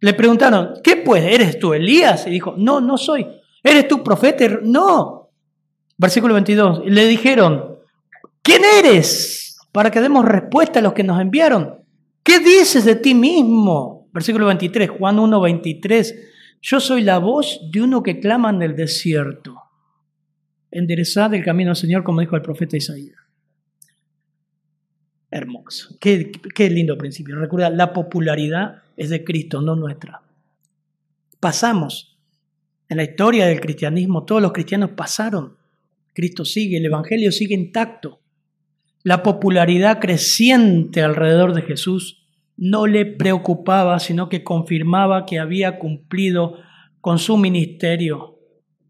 Le 0.00 0.14
preguntaron, 0.14 0.76
¿qué 0.82 0.96
pues? 0.96 1.22
¿Eres 1.22 1.58
tú 1.58 1.74
Elías? 1.74 2.26
Y 2.26 2.30
dijo, 2.30 2.54
no, 2.56 2.80
no 2.80 2.96
soy. 2.96 3.26
¿Eres 3.62 3.86
tú 3.86 4.02
profeta? 4.02 4.46
No. 4.62 5.28
Versículo 5.98 6.32
22. 6.32 6.86
Le 6.86 7.06
dijeron, 7.06 7.78
¿quién 8.40 8.62
eres? 8.64 9.58
Para 9.70 9.90
que 9.90 10.00
demos 10.00 10.24
respuesta 10.24 10.78
a 10.78 10.82
los 10.82 10.94
que 10.94 11.04
nos 11.04 11.20
enviaron. 11.20 11.84
¿Qué 12.22 12.38
dices 12.38 12.86
de 12.86 12.96
ti 12.96 13.12
mismo? 13.14 14.03
Versículo 14.14 14.46
23, 14.46 14.88
Juan 14.88 15.18
1, 15.18 15.40
23. 15.40 16.14
Yo 16.62 16.80
soy 16.80 17.02
la 17.02 17.18
voz 17.18 17.60
de 17.70 17.82
uno 17.82 18.02
que 18.02 18.20
clama 18.20 18.48
en 18.48 18.62
el 18.62 18.74
desierto 18.74 19.64
enderezad 20.74 21.32
el 21.34 21.44
camino 21.44 21.70
al 21.70 21.76
Señor, 21.76 22.02
como 22.02 22.20
dijo 22.20 22.36
el 22.36 22.42
profeta 22.42 22.76
Isaías. 22.76 23.16
Hermoso. 25.30 25.96
Qué, 26.00 26.32
qué 26.54 26.68
lindo 26.68 26.98
principio. 26.98 27.36
Recuerda, 27.36 27.70
la 27.70 27.92
popularidad 27.92 28.82
es 28.96 29.10
de 29.10 29.24
Cristo, 29.24 29.62
no 29.62 29.76
nuestra. 29.76 30.22
Pasamos. 31.40 32.16
En 32.88 32.98
la 32.98 33.04
historia 33.04 33.46
del 33.46 33.60
cristianismo, 33.60 34.24
todos 34.24 34.42
los 34.42 34.52
cristianos 34.52 34.90
pasaron. 34.90 35.56
Cristo 36.12 36.44
sigue, 36.44 36.78
el 36.78 36.86
Evangelio 36.86 37.32
sigue 37.32 37.54
intacto. 37.54 38.20
La 39.02 39.22
popularidad 39.22 40.00
creciente 40.00 41.02
alrededor 41.02 41.54
de 41.54 41.62
Jesús 41.62 42.23
no 42.56 42.86
le 42.86 43.06
preocupaba, 43.06 43.98
sino 43.98 44.28
que 44.28 44.44
confirmaba 44.44 45.26
que 45.26 45.38
había 45.38 45.78
cumplido 45.78 46.58
con 47.00 47.18
su 47.18 47.36
ministerio 47.36 48.34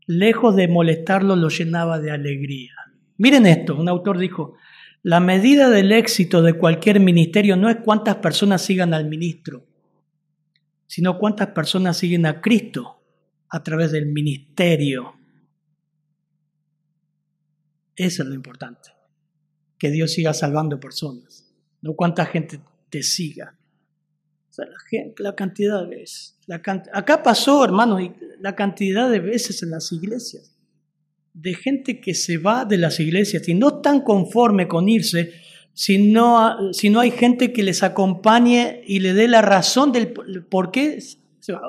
lejos 0.06 0.54
de 0.56 0.68
molestarlo, 0.68 1.36
lo 1.36 1.48
llenaba 1.48 1.98
de 1.98 2.10
alegría. 2.10 2.74
Miren 3.16 3.46
esto, 3.46 3.76
un 3.76 3.88
autor 3.88 4.18
dijo, 4.18 4.54
la 5.02 5.20
medida 5.20 5.70
del 5.70 5.92
éxito 5.92 6.42
de 6.42 6.54
cualquier 6.54 7.00
ministerio 7.00 7.56
no 7.56 7.68
es 7.68 7.76
cuántas 7.84 8.16
personas 8.16 8.62
sigan 8.62 8.94
al 8.94 9.08
ministro, 9.08 9.66
sino 10.86 11.18
cuántas 11.18 11.48
personas 11.48 11.96
siguen 11.96 12.26
a 12.26 12.40
Cristo 12.40 13.02
a 13.48 13.62
través 13.62 13.92
del 13.92 14.06
ministerio. 14.06 15.14
Eso 17.96 18.22
es 18.22 18.28
lo 18.28 18.34
importante, 18.34 18.90
que 19.78 19.90
Dios 19.90 20.12
siga 20.12 20.34
salvando 20.34 20.80
personas, 20.80 21.54
no 21.80 21.94
cuánta 21.94 22.26
gente 22.26 22.60
te 22.94 23.02
siga. 23.02 23.56
la, 25.18 25.34
cantidad 25.34 25.82
de 25.82 25.96
veces. 25.96 26.38
Acá 26.92 27.24
pasó, 27.24 27.64
hermanos, 27.64 28.02
la 28.38 28.54
cantidad 28.54 29.10
de 29.10 29.18
veces 29.18 29.64
en 29.64 29.72
las 29.72 29.90
iglesias, 29.90 30.56
de 31.32 31.54
gente 31.54 32.00
que 32.00 32.14
se 32.14 32.38
va 32.38 32.64
de 32.64 32.78
las 32.78 33.00
iglesias 33.00 33.48
y 33.48 33.54
no 33.54 33.78
están 33.78 34.02
conforme 34.02 34.68
con 34.68 34.88
irse, 34.88 35.32
si 35.72 36.12
no, 36.12 36.72
si 36.72 36.88
no 36.88 37.00
hay 37.00 37.10
gente 37.10 37.52
que 37.52 37.64
les 37.64 37.82
acompañe 37.82 38.82
y 38.86 39.00
le 39.00 39.12
dé 39.12 39.26
la 39.26 39.42
razón 39.42 39.90
del 39.90 40.12
por 40.48 40.70
qué. 40.70 41.00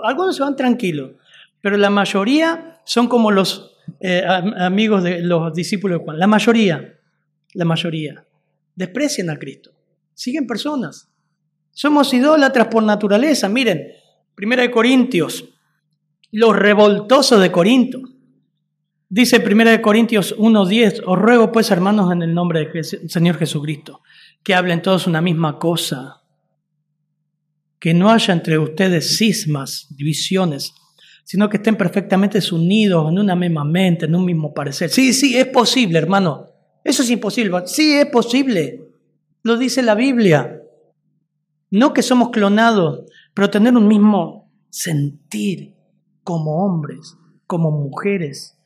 Algunos 0.04 0.36
se 0.36 0.44
van 0.44 0.56
tranquilos, 0.56 1.14
pero 1.60 1.76
la 1.76 1.90
mayoría 1.90 2.82
son 2.86 3.08
como 3.08 3.32
los 3.32 3.80
eh, 4.00 4.22
amigos 4.28 5.02
de 5.02 5.22
los 5.22 5.52
discípulos 5.56 5.98
de 5.98 6.06
Juan. 6.06 6.20
La 6.20 6.28
mayoría, 6.28 7.00
la 7.56 7.66
mayoría, 7.66 8.24
desprecian 8.76 9.32
a 9.32 9.40
Cristo. 9.40 9.72
Siguen 10.14 10.46
personas. 10.46 11.10
Somos 11.76 12.14
idólatras 12.14 12.68
por 12.68 12.84
naturaleza. 12.84 13.50
Miren, 13.50 13.92
Primera 14.34 14.62
de 14.62 14.72
Corintios, 14.72 15.44
los 16.32 16.56
revoltosos 16.56 17.42
de 17.42 17.52
Corinto. 17.52 18.00
Dice 19.10 19.42
Primera 19.42 19.72
de 19.72 19.82
Corintios 19.82 20.38
1.10, 20.38 21.04
os 21.06 21.20
ruego 21.20 21.52
pues 21.52 21.70
hermanos 21.72 22.14
en 22.14 22.22
el 22.22 22.34
nombre 22.34 22.66
del 22.66 23.10
Señor 23.10 23.38
Jesucristo, 23.38 24.02
que 24.42 24.56
hablen 24.56 24.82
todos 24.82 25.06
una 25.06 25.22
misma 25.22 25.60
cosa, 25.60 26.22
que 27.78 27.94
no 27.94 28.10
haya 28.10 28.34
entre 28.34 28.58
ustedes 28.58 29.18
cismas, 29.18 29.88
divisiones, 29.98 30.74
sino 31.26 31.50
que 31.50 31.58
estén 31.58 31.76
perfectamente 31.76 32.40
unidos 32.54 33.12
en 33.12 33.20
una 33.20 33.36
misma 33.36 33.66
mente, 33.66 34.06
en 34.06 34.16
un 34.16 34.24
mismo 34.24 34.54
parecer. 34.54 34.90
Sí, 34.90 35.12
sí, 35.12 35.38
es 35.38 35.48
posible, 35.48 36.00
hermano. 36.00 36.46
Eso 36.86 37.04
es 37.04 37.10
imposible. 37.10 37.64
Sí, 37.66 37.96
es 37.96 38.06
posible. 38.06 38.82
Lo 39.44 39.58
dice 39.58 39.84
la 39.84 39.96
Biblia. 39.96 40.62
No 41.76 41.92
que 41.94 42.04
somos 42.04 42.30
clonados, 42.30 43.02
pero 43.34 43.50
tener 43.50 43.76
un 43.76 43.86
mismo 43.86 44.50
sentir 44.70 45.76
como 46.24 46.64
hombres, 46.64 47.18
como 47.48 47.70
mujeres, 47.70 48.58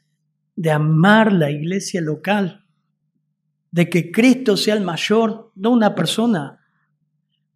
de 0.56 0.70
amar 0.70 1.34
la 1.34 1.50
iglesia 1.50 2.02
local, 2.02 2.68
de 3.72 3.90
que 3.90 4.12
Cristo 4.12 4.56
sea 4.56 4.76
el 4.76 4.82
mayor, 4.82 5.52
no 5.56 5.72
una 5.72 5.96
persona. 5.96 6.60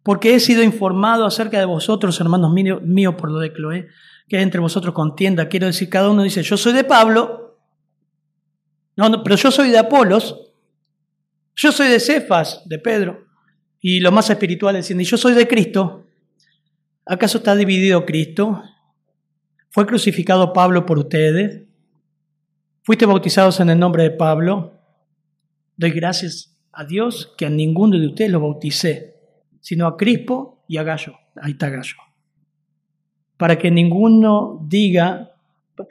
Porque 0.02 0.34
he 0.34 0.40
sido 0.40 0.64
informado 0.64 1.24
acerca 1.24 1.60
de 1.60 1.66
vosotros, 1.66 2.20
hermanos 2.20 2.52
míos, 2.52 3.14
por 3.16 3.30
lo 3.30 3.38
de 3.38 3.52
Cloé, 3.52 3.86
que 4.28 4.40
entre 4.40 4.58
vosotros 4.60 4.92
contienda. 4.92 5.48
Quiero 5.48 5.66
decir, 5.66 5.88
cada 5.88 6.10
uno 6.10 6.24
dice, 6.24 6.42
yo 6.42 6.56
soy 6.56 6.72
de 6.72 6.82
Pablo, 6.82 7.60
no, 8.96 9.08
no, 9.08 9.22
pero 9.22 9.36
yo 9.36 9.52
soy 9.52 9.70
de 9.70 9.78
Apolos, 9.78 10.50
yo 11.54 11.70
soy 11.70 11.90
de 11.90 12.00
Cefas, 12.00 12.62
de 12.64 12.80
Pedro, 12.80 13.23
y 13.84 14.00
los 14.00 14.12
más 14.12 14.30
espirituales 14.30 14.86
dicen, 14.86 15.00
y 15.00 15.04
yo 15.04 15.18
soy 15.18 15.34
de 15.34 15.46
Cristo, 15.46 16.04
¿Acaso 17.06 17.38
está 17.38 17.54
dividido 17.54 18.06
Cristo? 18.06 18.62
¿Fue 19.70 19.86
crucificado 19.86 20.54
Pablo 20.54 20.86
por 20.86 20.98
ustedes? 20.98 21.62
¿Fuiste 22.82 23.04
bautizados 23.04 23.60
en 23.60 23.68
el 23.68 23.78
nombre 23.78 24.04
de 24.04 24.10
Pablo? 24.10 24.72
Doy 25.76 25.90
gracias 25.90 26.56
a 26.72 26.84
Dios 26.84 27.34
que 27.36 27.44
a 27.44 27.50
ninguno 27.50 27.98
de 27.98 28.06
ustedes 28.06 28.30
lo 28.30 28.40
bauticé, 28.40 29.16
sino 29.60 29.86
a 29.86 29.98
Crispo 29.98 30.64
y 30.66 30.78
a 30.78 30.82
Gallo. 30.82 31.14
Ahí 31.36 31.52
está 31.52 31.68
Gallo. 31.68 31.96
Para 33.36 33.58
que 33.58 33.70
ninguno 33.70 34.60
diga, 34.66 35.32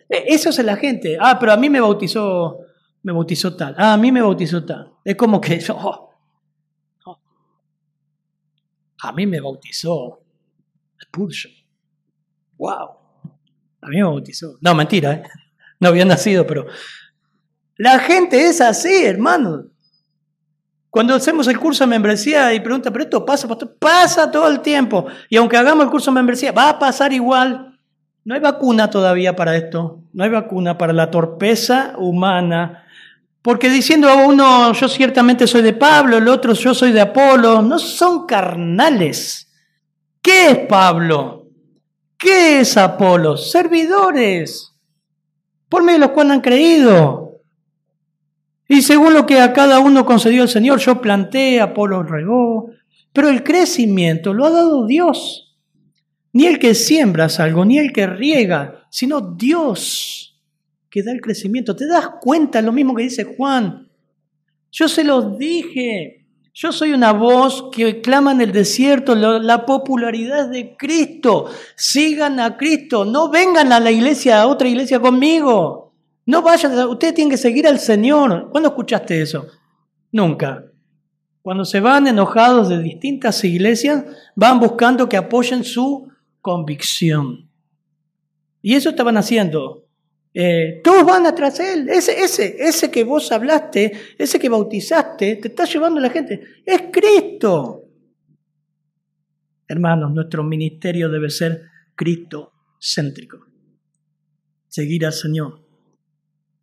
e, 0.10 0.24
eso 0.30 0.50
es 0.50 0.58
la 0.64 0.78
gente, 0.78 1.18
ah, 1.20 1.38
pero 1.40 1.52
a 1.52 1.58
mí 1.58 1.70
me 1.70 1.80
bautizó, 1.80 2.60
me 3.04 3.12
bautizó 3.12 3.56
tal, 3.56 3.76
ah, 3.78 3.94
a 3.94 3.98
mí 3.98 4.12
me 4.12 4.22
bautizó 4.22 4.66
tal. 4.66 4.94
Es 5.06 5.16
como 5.16 5.40
que, 5.40 5.64
oh, 5.70 6.13
a 9.04 9.12
mí 9.12 9.28
me 9.28 9.40
bautizó 9.40 10.22
Spurgeon. 11.02 11.54
Wow, 12.58 12.90
a 13.82 13.88
mí 13.88 13.98
me 13.98 14.04
bautizó. 14.04 14.58
No, 14.62 14.74
mentira, 14.74 15.14
¿eh? 15.14 15.24
no 15.80 15.90
había 15.90 16.06
nacido, 16.06 16.48
pero 16.48 16.66
la 17.78 18.00
gente 18.00 18.48
es 18.48 18.62
así, 18.62 19.06
hermano. 19.06 19.66
Cuando 20.90 21.16
hacemos 21.16 21.48
el 21.48 21.60
curso 21.60 21.84
de 21.84 21.90
membresía 21.90 22.54
y 22.54 22.60
pregunta, 22.60 22.92
pero 22.92 23.04
esto 23.04 23.26
pasa, 23.26 23.48
pasa 23.80 24.32
todo 24.32 24.48
el 24.48 24.62
tiempo. 24.62 25.08
Y 25.28 25.38
aunque 25.38 25.58
hagamos 25.58 25.86
el 25.86 25.92
curso 25.92 26.12
de 26.12 26.16
membresía, 26.16 26.52
va 26.52 26.70
a 26.70 26.80
pasar 26.80 27.12
igual. 27.12 27.80
No 28.24 28.36
hay 28.36 28.40
vacuna 28.40 28.90
todavía 28.90 29.36
para 29.36 29.58
esto. 29.58 30.04
No 30.14 30.24
hay 30.24 30.30
vacuna 30.30 30.78
para 30.78 30.94
la 30.94 31.10
torpeza 31.10 31.96
humana. 31.98 32.83
Porque 33.44 33.70
diciendo 33.70 34.08
a 34.08 34.26
uno, 34.26 34.72
yo 34.72 34.88
ciertamente 34.88 35.48
soy 35.48 35.62
de 35.62 35.74
Pablo, 35.74 36.18
el 36.18 36.30
otro, 36.30 36.54
yo 36.54 36.74
soy 36.74 36.94
de 36.94 37.02
Apolo, 37.02 37.62
no 37.62 37.78
son 37.78 38.26
carnales. 38.26 39.52
¿Qué 40.22 40.50
es 40.50 40.60
Pablo? 40.60 41.50
¿Qué 42.18 42.62
es 42.62 42.78
Apolo? 42.78 43.36
Servidores, 43.36 44.74
por 45.68 45.84
medio 45.84 46.00
de 46.00 46.06
los 46.06 46.12
cuales 46.12 46.32
han 46.32 46.42
creído. 46.42 47.42
Y 48.70 48.82
según 48.82 49.14
lo 49.14 49.26
que 49.26 49.42
a 49.42 49.52
cada 49.52 49.82
uno 49.82 50.06
concedió 50.06 50.44
el 50.44 50.50
Señor, 50.50 50.80
yo 50.80 51.02
planté, 51.02 51.60
Apolo 51.60 52.02
regó, 52.02 52.70
pero 53.12 53.28
el 53.28 53.44
crecimiento 53.44 54.34
lo 54.34 54.46
ha 54.46 54.52
dado 54.52 54.88
Dios. 54.88 55.58
Ni 56.32 56.46
el 56.46 56.60
que 56.60 56.74
siembra 56.74 57.28
algo, 57.40 57.66
ni 57.66 57.78
el 57.78 57.92
que 57.92 58.08
riega, 58.08 58.86
sino 58.90 59.20
Dios 59.20 60.33
que 60.94 61.02
da 61.02 61.12
el 61.12 61.22
crecimiento. 61.22 61.76
¿Te 61.76 61.88
das 61.88 62.08
cuenta 62.22 62.62
lo 62.62 62.72
mismo 62.72 62.94
que 62.94 63.02
dice 63.02 63.24
Juan? 63.24 63.90
Yo 64.72 64.88
se 64.88 65.04
los 65.04 65.40
dije. 65.40 66.28
Yo 66.54 66.72
soy 66.72 66.94
una 66.94 67.12
voz 67.12 67.72
que 67.72 68.00
clama 68.00 68.32
en 68.32 68.42
el 68.42 68.52
desierto 68.52 69.16
la 69.16 69.66
popularidad 69.66 70.50
de 70.50 70.78
Cristo. 70.78 71.50
Sigan 71.76 72.40
a 72.40 72.58
Cristo. 72.58 73.06
No 73.06 73.32
vengan 73.32 73.74
a 73.74 73.80
la 73.80 73.90
iglesia, 73.90 74.40
a 74.40 74.46
otra 74.46 74.68
iglesia 74.68 75.00
conmigo. 75.00 75.96
No 76.28 76.44
vayan, 76.44 76.78
ustedes 76.88 77.16
tienen 77.16 77.32
que 77.32 77.38
seguir 77.38 77.66
al 77.66 77.80
Señor. 77.80 78.50
¿Cuándo 78.52 78.70
escuchaste 78.70 79.20
eso? 79.20 79.48
Nunca. 80.12 80.64
Cuando 81.42 81.66
se 81.66 81.80
van 81.80 82.06
enojados 82.06 82.70
de 82.70 82.84
distintas 82.84 83.44
iglesias, 83.44 84.06
van 84.36 84.60
buscando 84.60 85.10
que 85.10 85.18
apoyen 85.18 85.64
su 85.64 86.08
convicción. 86.40 87.50
Y 88.62 88.76
eso 88.76 88.92
estaban 88.92 89.18
haciendo. 89.18 89.83
Eh, 90.34 90.82
todos 90.84 91.06
van 91.06 91.26
atrás 91.26 91.58
de 91.58 91.74
él. 91.74 91.90
Ese, 91.90 92.24
ese, 92.24 92.56
ese 92.60 92.90
que 92.90 93.04
vos 93.04 93.32
hablaste, 93.32 93.92
ese 94.18 94.40
que 94.40 94.50
bautizaste, 94.50 95.36
te 95.36 95.48
está 95.48 95.66
llevando 95.66 96.00
la 96.00 96.10
gente. 96.10 96.42
Es 96.66 96.84
Cristo. 96.92 97.84
Hermanos, 99.68 100.12
nuestro 100.12 100.44
ministerio 100.44 101.10
debe 101.10 101.30
ser 101.30 101.62
Cristo 101.96 102.52
céntrico. 102.80 103.46
Seguir 104.68 105.06
al 105.06 105.14
Señor. 105.14 105.62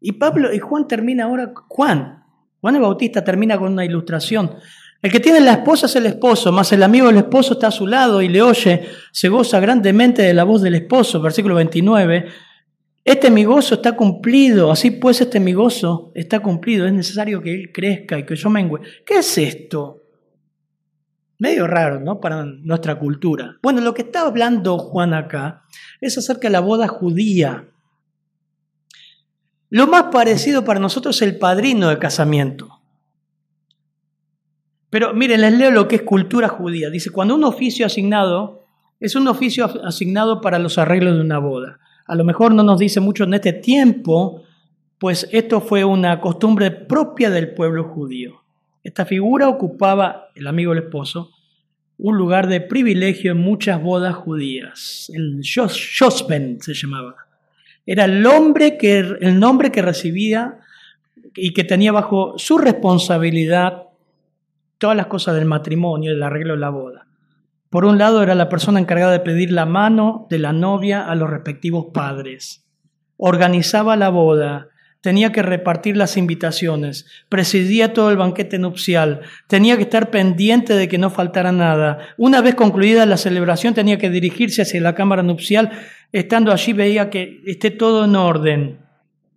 Y 0.00 0.12
Pablo 0.12 0.52
y 0.52 0.58
Juan 0.58 0.88
termina 0.88 1.24
ahora, 1.24 1.52
Juan, 1.68 2.24
Juan 2.60 2.76
el 2.76 2.82
Bautista 2.82 3.22
termina 3.22 3.58
con 3.58 3.72
una 3.72 3.84
ilustración. 3.84 4.50
El 5.02 5.10
que 5.10 5.20
tiene 5.20 5.40
la 5.40 5.52
esposa 5.52 5.86
es 5.86 5.96
el 5.96 6.06
esposo, 6.06 6.52
más 6.52 6.72
el 6.72 6.82
amigo 6.82 7.06
del 7.06 7.18
esposo 7.18 7.54
está 7.54 7.68
a 7.68 7.72
su 7.72 7.86
lado 7.86 8.20
y 8.20 8.28
le 8.28 8.42
oye, 8.42 8.86
se 9.12 9.28
goza 9.28 9.58
grandemente 9.60 10.22
de 10.22 10.34
la 10.34 10.44
voz 10.44 10.60
del 10.60 10.74
esposo, 10.74 11.22
versículo 11.22 11.54
29. 11.54 12.26
Este 13.04 13.30
mi 13.30 13.44
gozo 13.44 13.76
está 13.76 13.96
cumplido, 13.96 14.70
así 14.70 14.90
pues 14.90 15.20
este 15.20 15.40
mi 15.40 15.52
gozo 15.52 16.12
está 16.14 16.40
cumplido, 16.40 16.86
es 16.86 16.92
necesario 16.92 17.40
que 17.40 17.54
él 17.54 17.72
crezca 17.72 18.18
y 18.18 18.26
que 18.26 18.36
yo 18.36 18.50
mengüe. 18.50 18.80
¿Qué 19.06 19.18
es 19.18 19.38
esto? 19.38 20.02
Medio 21.38 21.66
raro, 21.66 21.98
¿no? 22.00 22.20
Para 22.20 22.44
nuestra 22.44 22.98
cultura. 22.98 23.56
Bueno, 23.62 23.80
lo 23.80 23.94
que 23.94 24.02
está 24.02 24.26
hablando 24.26 24.78
Juan 24.78 25.14
acá 25.14 25.62
es 26.00 26.18
acerca 26.18 26.48
de 26.48 26.52
la 26.52 26.60
boda 26.60 26.86
judía. 26.86 27.70
Lo 29.70 29.86
más 29.86 30.04
parecido 30.12 30.64
para 30.64 30.80
nosotros 30.80 31.16
es 31.16 31.22
el 31.22 31.38
padrino 31.38 31.88
de 31.88 31.98
casamiento. 31.98 32.82
Pero 34.90 35.14
miren, 35.14 35.40
les 35.40 35.56
leo 35.56 35.70
lo 35.70 35.88
que 35.88 35.96
es 35.96 36.02
cultura 36.02 36.48
judía. 36.48 36.90
Dice, 36.90 37.10
cuando 37.10 37.36
un 37.36 37.44
oficio 37.44 37.86
asignado 37.86 38.66
es 38.98 39.14
un 39.14 39.26
oficio 39.28 39.64
asignado 39.86 40.42
para 40.42 40.58
los 40.58 40.76
arreglos 40.76 41.14
de 41.14 41.22
una 41.22 41.38
boda. 41.38 41.78
A 42.10 42.16
lo 42.16 42.24
mejor 42.24 42.52
no 42.52 42.64
nos 42.64 42.80
dice 42.80 42.98
mucho 42.98 43.22
en 43.22 43.34
este 43.34 43.52
tiempo, 43.52 44.42
pues 44.98 45.28
esto 45.30 45.60
fue 45.60 45.84
una 45.84 46.20
costumbre 46.20 46.72
propia 46.72 47.30
del 47.30 47.54
pueblo 47.54 47.84
judío. 47.84 48.42
Esta 48.82 49.06
figura 49.06 49.48
ocupaba, 49.48 50.26
el 50.34 50.48
amigo 50.48 50.74
del 50.74 50.82
esposo, 50.82 51.30
un 51.98 52.16
lugar 52.16 52.48
de 52.48 52.62
privilegio 52.62 53.30
en 53.30 53.38
muchas 53.38 53.80
bodas 53.80 54.16
judías. 54.16 55.08
El 55.14 55.38
Shosben 55.42 56.60
se 56.60 56.74
llamaba. 56.74 57.14
Era 57.86 58.06
el, 58.06 58.26
hombre 58.26 58.76
que, 58.76 58.98
el 58.98 59.38
nombre 59.38 59.70
que 59.70 59.80
recibía 59.80 60.58
y 61.36 61.52
que 61.52 61.62
tenía 61.62 61.92
bajo 61.92 62.34
su 62.38 62.58
responsabilidad 62.58 63.84
todas 64.78 64.96
las 64.96 65.06
cosas 65.06 65.36
del 65.36 65.44
matrimonio, 65.44 66.10
del 66.10 66.24
arreglo 66.24 66.54
de 66.54 66.60
la 66.60 66.70
boda. 66.70 67.06
Por 67.70 67.84
un 67.84 67.98
lado 67.98 68.22
era 68.22 68.34
la 68.34 68.48
persona 68.48 68.80
encargada 68.80 69.12
de 69.12 69.20
pedir 69.20 69.52
la 69.52 69.64
mano 69.64 70.26
de 70.28 70.40
la 70.40 70.52
novia 70.52 71.08
a 71.08 71.14
los 71.14 71.30
respectivos 71.30 71.86
padres. 71.94 72.66
Organizaba 73.16 73.94
la 73.94 74.08
boda, 74.08 74.70
tenía 75.00 75.30
que 75.30 75.42
repartir 75.42 75.96
las 75.96 76.16
invitaciones, 76.16 77.06
presidía 77.28 77.92
todo 77.92 78.10
el 78.10 78.16
banquete 78.16 78.58
nupcial, 78.58 79.20
tenía 79.46 79.76
que 79.76 79.84
estar 79.84 80.10
pendiente 80.10 80.74
de 80.74 80.88
que 80.88 80.98
no 80.98 81.10
faltara 81.10 81.52
nada. 81.52 81.98
Una 82.18 82.40
vez 82.40 82.56
concluida 82.56 83.06
la 83.06 83.16
celebración 83.16 83.72
tenía 83.72 83.98
que 83.98 84.10
dirigirse 84.10 84.62
hacia 84.62 84.80
la 84.80 84.96
cámara 84.96 85.22
nupcial, 85.22 85.70
estando 86.10 86.50
allí 86.50 86.72
veía 86.72 87.08
que 87.08 87.40
esté 87.46 87.70
todo 87.70 88.04
en 88.04 88.16
orden. 88.16 88.78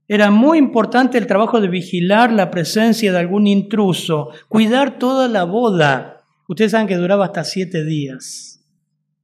Era 0.08 0.32
muy 0.32 0.58
importante 0.58 1.20
el 1.20 1.28
trabajo 1.28 1.62
de 1.62 1.68
vigilar 1.68 2.32
la 2.34 2.50
presencia 2.50 3.12
de 3.12 3.20
algún 3.20 3.46
intruso, 3.46 4.30
cuidar 4.50 4.98
toda 4.98 5.28
la 5.28 5.44
boda. 5.44 6.13
Ustedes 6.48 6.72
saben 6.72 6.88
que 6.88 6.98
duraba 6.98 7.26
hasta 7.26 7.44
siete 7.44 7.84
días. 7.84 8.64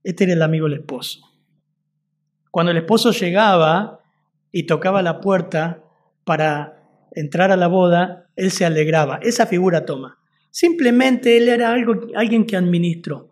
Este 0.03 0.23
era 0.23 0.33
el 0.33 0.41
amigo 0.41 0.67
del 0.67 0.79
esposo. 0.79 1.21
Cuando 2.51 2.71
el 2.71 2.77
esposo 2.77 3.11
llegaba 3.11 3.99
y 4.51 4.63
tocaba 4.63 5.01
la 5.01 5.19
puerta, 5.19 5.83
para 6.29 6.83
entrar 7.15 7.51
a 7.51 7.57
la 7.57 7.65
boda, 7.65 8.29
él 8.35 8.51
se 8.51 8.63
alegraba. 8.63 9.17
Esa 9.23 9.47
figura 9.47 9.83
toma. 9.83 10.19
Simplemente 10.51 11.37
él 11.37 11.49
era 11.49 11.73
algo, 11.73 12.07
alguien 12.15 12.45
que 12.45 12.55
administró, 12.55 13.31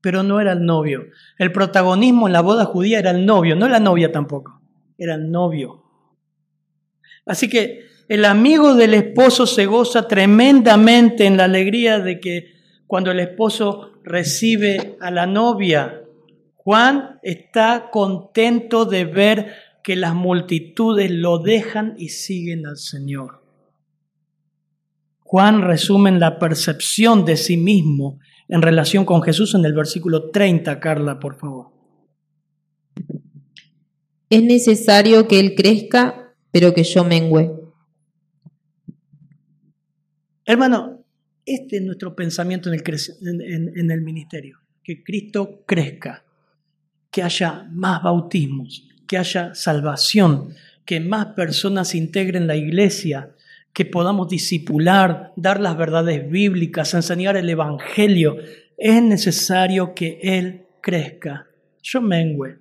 pero 0.00 0.24
no 0.24 0.40
era 0.40 0.50
el 0.50 0.64
novio. 0.64 1.06
El 1.38 1.52
protagonismo 1.52 2.26
en 2.26 2.32
la 2.32 2.40
boda 2.40 2.64
judía 2.64 2.98
era 2.98 3.12
el 3.12 3.24
novio, 3.24 3.54
no 3.54 3.68
la 3.68 3.78
novia 3.78 4.10
tampoco, 4.10 4.60
era 4.98 5.14
el 5.14 5.30
novio. 5.30 5.84
Así 7.24 7.48
que 7.48 7.86
el 8.08 8.24
amigo 8.24 8.74
del 8.74 8.94
esposo 8.94 9.46
se 9.46 9.66
goza 9.66 10.08
tremendamente 10.08 11.26
en 11.26 11.36
la 11.36 11.44
alegría 11.44 11.98
de 11.98 12.20
que 12.20 12.54
cuando 12.86 13.10
el 13.10 13.20
esposo 13.20 13.92
recibe 14.02 14.96
a 15.00 15.10
la 15.10 15.26
novia, 15.26 16.02
Juan 16.56 17.18
está 17.22 17.90
contento 17.92 18.86
de 18.86 19.04
ver 19.04 19.54
que 19.82 19.94
las 19.94 20.14
multitudes 20.14 21.10
lo 21.10 21.38
dejan 21.38 21.94
y 21.98 22.08
siguen 22.08 22.66
al 22.66 22.78
Señor. 22.78 23.42
Juan 25.20 25.60
resume 25.60 26.10
la 26.12 26.38
percepción 26.38 27.26
de 27.26 27.36
sí 27.36 27.58
mismo 27.58 28.18
en 28.48 28.62
relación 28.62 29.04
con 29.04 29.22
Jesús 29.22 29.54
en 29.54 29.66
el 29.66 29.74
versículo 29.74 30.30
30, 30.30 30.80
Carla, 30.80 31.20
por 31.20 31.36
favor. 31.36 31.66
Es 34.30 34.42
necesario 34.42 35.28
que 35.28 35.40
Él 35.40 35.54
crezca, 35.54 36.34
pero 36.50 36.72
que 36.72 36.84
yo 36.84 37.04
mengüe. 37.04 37.67
Hermano, 40.48 41.04
este 41.44 41.76
es 41.76 41.82
nuestro 41.82 42.16
pensamiento 42.16 42.70
en 42.72 43.90
el, 43.90 44.00
ministerio, 44.00 44.60
que 44.82 45.04
Cristo 45.04 45.62
crezca, 45.66 46.24
que 47.10 47.22
haya 47.22 47.68
más 47.70 48.02
bautismos, 48.02 48.88
que 49.06 49.18
haya 49.18 49.54
salvación, 49.54 50.54
que 50.86 51.00
más 51.00 51.34
personas 51.34 51.94
integren 51.94 52.46
la 52.46 52.56
iglesia, 52.56 53.34
que 53.74 53.84
podamos 53.84 54.30
disipular, 54.30 55.34
dar 55.36 55.60
las 55.60 55.76
verdades 55.76 56.30
bíblicas, 56.30 56.94
enseñar 56.94 57.36
el 57.36 57.50
Evangelio. 57.50 58.38
Es 58.78 59.02
necesario 59.02 59.94
que 59.94 60.18
Él 60.22 60.64
crezca. 60.80 61.46
Yo 61.82 62.00
mengüe. 62.00 62.58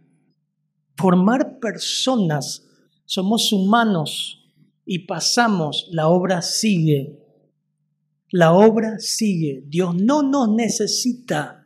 Formar 0.98 1.58
personas. 1.62 2.68
Somos 3.06 3.54
humanos 3.54 4.46
y 4.86 5.00
pasamos, 5.08 5.88
la 5.90 6.10
obra 6.10 6.42
sigue. 6.42 7.27
La 8.32 8.52
obra 8.52 9.00
sigue. 9.00 9.64
Dios 9.66 9.96
no 9.96 10.22
nos 10.22 10.50
necesita. 10.50 11.66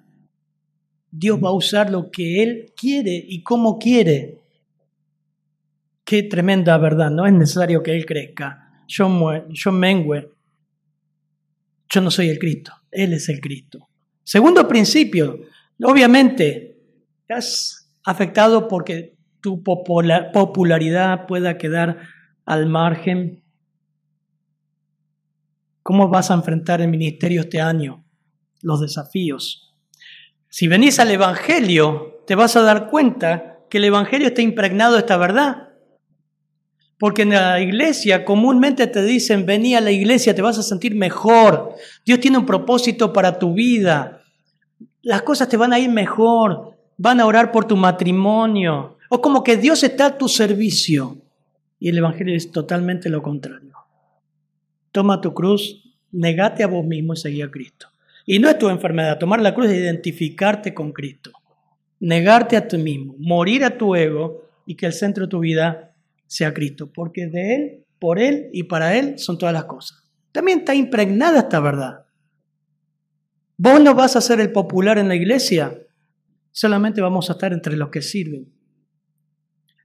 Dios 1.10 1.40
va 1.44 1.50
a 1.50 1.54
usar 1.54 1.90
lo 1.90 2.12
que 2.12 2.44
Él 2.44 2.74
quiere 2.76 3.24
y 3.28 3.42
como 3.44 3.78
quiere. 3.80 4.40
Qué 6.04 6.24
tremenda 6.24 6.78
verdad. 6.78 7.10
No 7.10 7.26
es 7.26 7.34
necesario 7.34 7.82
que 7.82 7.96
Él 7.96 8.06
crezca. 8.06 8.84
Yo, 8.88 9.10
yo 9.50 9.72
mengue. 9.72 10.30
Yo 11.90 12.02
no 12.02 12.12
soy 12.12 12.30
el 12.30 12.40
Cristo. 12.40 12.72
Él 12.92 13.14
es 13.14 13.28
el 13.30 13.42
Cristo. 13.42 13.90
Segundo 14.24 14.68
principio. 14.68 15.42
Obviamente, 15.84 16.78
estás 17.22 17.92
afectado 18.04 18.68
porque 18.68 19.16
tu 19.42 19.64
popularidad 19.64 21.26
pueda 21.26 21.58
quedar 21.58 22.00
al 22.46 22.68
margen 22.68 23.41
¿Cómo 25.84 26.10
vas 26.10 26.30
a 26.30 26.36
enfrentar 26.36 26.82
el 26.82 26.90
ministerio 26.90 27.42
este 27.42 27.60
año? 27.60 28.04
Los 28.62 28.82
desafíos. 28.82 29.74
Si 30.48 30.68
venís 30.68 31.00
al 31.00 31.10
Evangelio, 31.10 32.24
te 32.28 32.36
vas 32.36 32.56
a 32.56 32.62
dar 32.62 32.88
cuenta 32.90 33.60
que 33.70 33.78
el 33.78 33.86
Evangelio 33.86 34.28
está 34.28 34.42
impregnado 34.42 34.94
de 34.94 35.00
esta 35.00 35.18
verdad. 35.18 35.70
Porque 37.00 37.24
en 37.24 37.30
la 37.32 37.60
iglesia 37.60 38.26
comúnmente 38.26 38.86
te 38.86 39.02
dicen, 39.04 39.48
vení 39.48 39.74
a 39.74 39.82
la 39.82 39.90
iglesia, 39.90 40.36
te 40.36 40.44
vas 40.44 40.60
a 40.60 40.64
sentir 40.64 40.94
mejor. 40.94 41.74
Dios 42.06 42.20
tiene 42.20 42.38
un 42.38 42.46
propósito 42.46 43.12
para 43.12 43.40
tu 43.40 43.56
vida. 43.56 44.22
Las 45.02 45.24
cosas 45.24 45.50
te 45.50 45.58
van 45.58 45.74
a 45.74 45.80
ir 45.80 45.90
mejor. 45.90 46.78
Van 46.98 47.20
a 47.20 47.26
orar 47.26 47.52
por 47.52 47.66
tu 47.66 47.76
matrimonio. 47.76 48.98
O 49.10 49.20
como 49.20 49.44
que 49.44 49.58
Dios 49.58 49.84
está 49.84 50.06
a 50.06 50.18
tu 50.18 50.28
servicio. 50.28 51.18
Y 51.80 51.90
el 51.90 51.98
Evangelio 51.98 52.36
es 52.36 52.52
totalmente 52.52 53.10
lo 53.10 53.24
contrario. 53.24 53.71
Toma 54.92 55.22
tu 55.22 55.34
cruz, 55.34 55.84
negate 56.12 56.64
a 56.64 56.68
vos 56.68 56.86
mismo 56.86 57.14
y 57.14 57.18
seguí 57.18 57.42
a 57.42 57.50
Cristo. 57.50 57.88
Y 58.26 58.40
no 58.40 58.50
es 58.50 58.58
tu 58.58 58.70
enfermedad, 58.70 59.18
tomar 59.18 59.42
la 59.42 59.54
cruz 59.54 59.68
es 59.68 59.78
identificarte 59.78 60.74
con 60.74 60.92
Cristo. 60.92 61.32
Negarte 62.00 62.58
a 62.58 62.68
ti 62.68 62.78
mismo, 62.78 63.16
morir 63.20 63.64
a 63.64 63.78
tu 63.78 63.96
ego 63.96 64.50
y 64.66 64.76
que 64.76 64.86
el 64.86 64.94
centro 64.94 65.26
de 65.26 65.30
tu 65.30 65.40
vida 65.40 65.94
sea 66.28 66.54
Cristo. 66.54 66.92
Porque 66.92 67.28
de 67.28 67.56
Él, 67.56 67.86
por 68.00 68.20
Él 68.20 68.50
y 68.54 68.64
para 68.64 68.98
Él 68.98 69.20
son 69.20 69.38
todas 69.38 69.54
las 69.54 69.66
cosas. 69.66 70.04
También 70.32 70.60
está 70.60 70.74
impregnada 70.74 71.40
esta 71.40 71.60
verdad. 71.60 72.06
Vos 73.58 73.80
no 73.80 73.94
vas 73.94 74.16
a 74.16 74.22
ser 74.22 74.40
el 74.40 74.52
popular 74.52 74.98
en 74.98 75.08
la 75.08 75.16
iglesia, 75.16 75.78
solamente 76.52 77.00
vamos 77.00 77.30
a 77.30 77.34
estar 77.34 77.54
entre 77.54 77.78
los 77.78 77.90
que 77.90 78.02
sirven. 78.02 78.52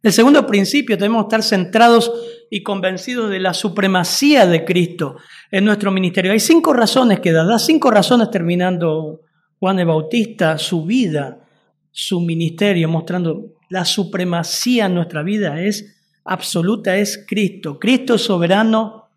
El 0.02 0.12
segundo 0.12 0.46
principio, 0.46 0.96
debemos 0.96 1.24
estar 1.24 1.42
centrados 1.42 2.10
y 2.50 2.62
convencidos 2.62 3.30
de 3.30 3.40
la 3.40 3.54
supremacía 3.54 4.46
de 4.46 4.64
Cristo 4.64 5.16
en 5.50 5.64
nuestro 5.64 5.90
ministerio. 5.90 6.32
Hay 6.32 6.40
cinco 6.40 6.72
razones 6.72 7.20
que 7.20 7.32
da, 7.32 7.44
da 7.44 7.58
cinco 7.58 7.90
razones 7.90 8.30
terminando 8.30 9.20
Juan 9.58 9.78
el 9.78 9.86
Bautista, 9.86 10.58
su 10.58 10.84
vida, 10.84 11.44
su 11.90 12.20
ministerio, 12.20 12.88
mostrando 12.88 13.54
la 13.70 13.84
supremacía 13.84 14.86
en 14.86 14.94
nuestra 14.94 15.22
vida 15.22 15.60
es 15.60 15.96
absoluta, 16.24 16.96
es 16.96 17.24
Cristo. 17.26 17.78
Cristo 17.78 18.14
es 18.14 18.22
soberano 18.22 19.08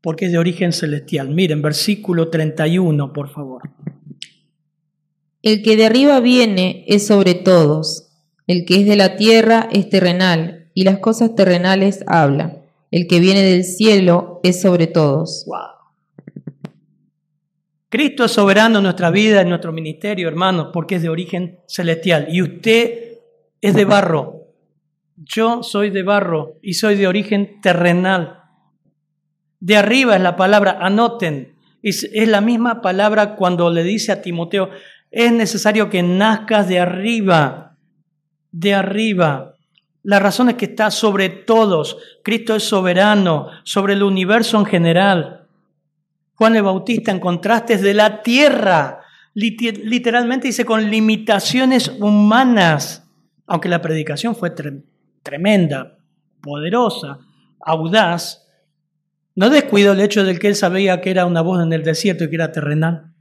porque 0.00 0.26
es 0.26 0.32
de 0.32 0.38
origen 0.38 0.72
celestial. 0.72 1.28
Miren, 1.30 1.60
versículo 1.60 2.28
31, 2.28 3.12
por 3.12 3.28
favor. 3.28 3.62
El 5.42 5.62
que 5.62 5.76
de 5.76 5.86
arriba 5.86 6.20
viene 6.20 6.84
es 6.86 7.06
sobre 7.06 7.34
todos 7.34 8.10
el 8.50 8.64
que 8.64 8.80
es 8.80 8.86
de 8.86 8.96
la 8.96 9.14
tierra 9.14 9.68
es 9.70 9.88
terrenal, 9.90 10.59
y 10.80 10.84
las 10.84 10.98
cosas 11.00 11.34
terrenales 11.34 12.02
habla. 12.06 12.56
El 12.90 13.06
que 13.06 13.20
viene 13.20 13.42
del 13.42 13.64
cielo 13.64 14.40
es 14.42 14.62
sobre 14.62 14.86
todos. 14.86 15.44
Cristo 17.90 18.24
es 18.24 18.30
soberano 18.30 18.78
en 18.78 18.84
nuestra 18.84 19.10
vida, 19.10 19.42
en 19.42 19.50
nuestro 19.50 19.72
ministerio, 19.72 20.26
hermanos, 20.26 20.68
porque 20.72 20.94
es 20.94 21.02
de 21.02 21.10
origen 21.10 21.58
celestial. 21.66 22.28
Y 22.30 22.40
usted 22.40 23.18
es 23.60 23.74
de 23.74 23.84
barro. 23.84 24.54
Yo 25.16 25.62
soy 25.62 25.90
de 25.90 26.02
barro 26.02 26.56
y 26.62 26.72
soy 26.72 26.96
de 26.96 27.06
origen 27.06 27.60
terrenal. 27.60 28.44
De 29.58 29.76
arriba 29.76 30.16
es 30.16 30.22
la 30.22 30.36
palabra, 30.36 30.78
anoten. 30.80 31.56
Es, 31.82 32.08
es 32.10 32.26
la 32.26 32.40
misma 32.40 32.80
palabra 32.80 33.36
cuando 33.36 33.68
le 33.68 33.82
dice 33.82 34.12
a 34.12 34.22
Timoteo, 34.22 34.70
es 35.10 35.30
necesario 35.30 35.90
que 35.90 36.02
nazcas 36.02 36.68
de 36.68 36.80
arriba 36.80 37.70
de 38.52 38.74
arriba. 38.74 39.49
La 40.02 40.18
razón 40.18 40.48
es 40.48 40.54
que 40.56 40.66
está 40.66 40.90
sobre 40.90 41.28
todos. 41.28 41.98
Cristo 42.22 42.56
es 42.56 42.64
soberano, 42.64 43.48
sobre 43.64 43.94
el 43.94 44.02
universo 44.02 44.58
en 44.58 44.64
general. 44.64 45.46
Juan 46.34 46.56
el 46.56 46.62
Bautista 46.62 47.10
en 47.10 47.20
contraste 47.20 47.74
es 47.74 47.82
de 47.82 47.94
la 47.94 48.22
tierra. 48.22 49.00
Literalmente 49.34 50.48
dice 50.48 50.64
con 50.64 50.90
limitaciones 50.90 51.88
humanas. 52.00 53.06
Aunque 53.46 53.68
la 53.68 53.82
predicación 53.82 54.34
fue 54.34 54.52
tremenda, 55.22 55.98
poderosa, 56.40 57.18
audaz, 57.60 58.46
no 59.34 59.50
descuidó 59.50 59.92
el 59.92 60.00
hecho 60.00 60.24
de 60.24 60.38
que 60.38 60.48
él 60.48 60.56
sabía 60.56 61.00
que 61.00 61.10
era 61.10 61.26
una 61.26 61.40
voz 61.40 61.62
en 61.62 61.72
el 61.72 61.82
desierto 61.82 62.24
y 62.24 62.30
que 62.30 62.36
era 62.36 62.52
terrenal. 62.52 63.12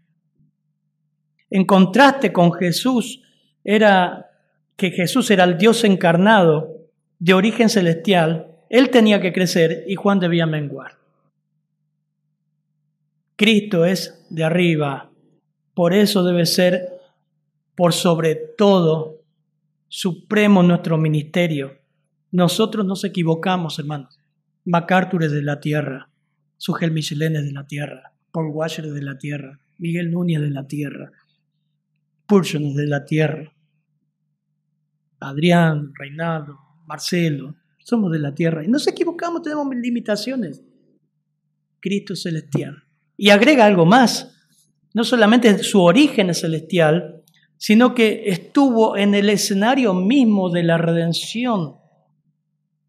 En 1.50 1.66
contraste 1.66 2.32
con 2.32 2.54
Jesús, 2.54 3.22
era 3.64 4.29
que 4.80 4.90
Jesús 4.92 5.30
era 5.30 5.44
el 5.44 5.58
Dios 5.60 5.84
encarnado 5.84 6.88
de 7.20 7.34
origen 7.36 7.70
celestial, 7.70 8.48
él 8.70 8.90
tenía 8.90 9.22
que 9.22 9.34
crecer 9.34 9.84
y 9.88 9.96
Juan 9.96 10.20
debía 10.20 10.48
menguar. 10.48 10.98
Cristo 13.36 13.86
es 13.86 14.26
de 14.30 14.44
arriba, 14.44 15.12
por 15.74 15.94
eso 15.94 16.24
debe 16.24 16.46
ser 16.46 16.88
por 17.76 17.94
sobre 17.94 18.36
todo 18.36 19.22
supremo 19.88 20.64
nuestro 20.64 20.98
ministerio. 20.98 21.78
Nosotros 22.32 22.86
nos 22.86 23.04
equivocamos, 23.04 23.80
hermanos. 23.80 24.18
MacArthur 24.66 25.24
es 25.24 25.32
de 25.32 25.42
la 25.42 25.60
tierra, 25.60 26.10
Sugel 26.58 26.92
Michelén 26.92 27.36
es 27.36 27.46
de 27.46 27.52
la 27.52 27.66
tierra, 27.66 28.14
Paul 28.32 28.52
Washer 28.54 28.86
es 28.86 28.94
de 28.94 29.02
la 29.02 29.18
tierra, 29.18 29.60
Miguel 29.78 30.12
Núñez 30.12 30.42
de 30.42 30.52
la 30.52 30.68
tierra, 30.68 31.12
Purson 32.28 32.66
es 32.66 32.76
de 32.76 32.88
la 32.88 33.06
tierra. 33.06 33.52
Adrián, 35.20 35.92
Reinaldo, 35.96 36.58
Marcelo, 36.86 37.56
somos 37.78 38.12
de 38.12 38.20
la 38.20 38.34
tierra 38.34 38.64
y 38.64 38.68
nos 38.68 38.88
equivocamos, 38.88 39.42
tenemos 39.42 39.68
limitaciones. 39.76 40.64
Cristo 41.80 42.14
es 42.14 42.24
celestial. 42.24 42.84
Y 43.18 43.30
agrega 43.30 43.66
algo 43.66 43.86
más, 43.86 44.36
no 44.94 45.04
solamente 45.04 45.64
su 45.64 45.82
origen 45.82 46.30
es 46.30 46.40
celestial, 46.40 47.24
sino 47.58 47.94
que 47.94 48.24
estuvo 48.28 48.96
en 48.96 49.14
el 49.14 49.30
escenario 49.30 49.94
mismo 49.94 50.50
de 50.50 50.64
la 50.64 50.78
redención. 50.78 51.76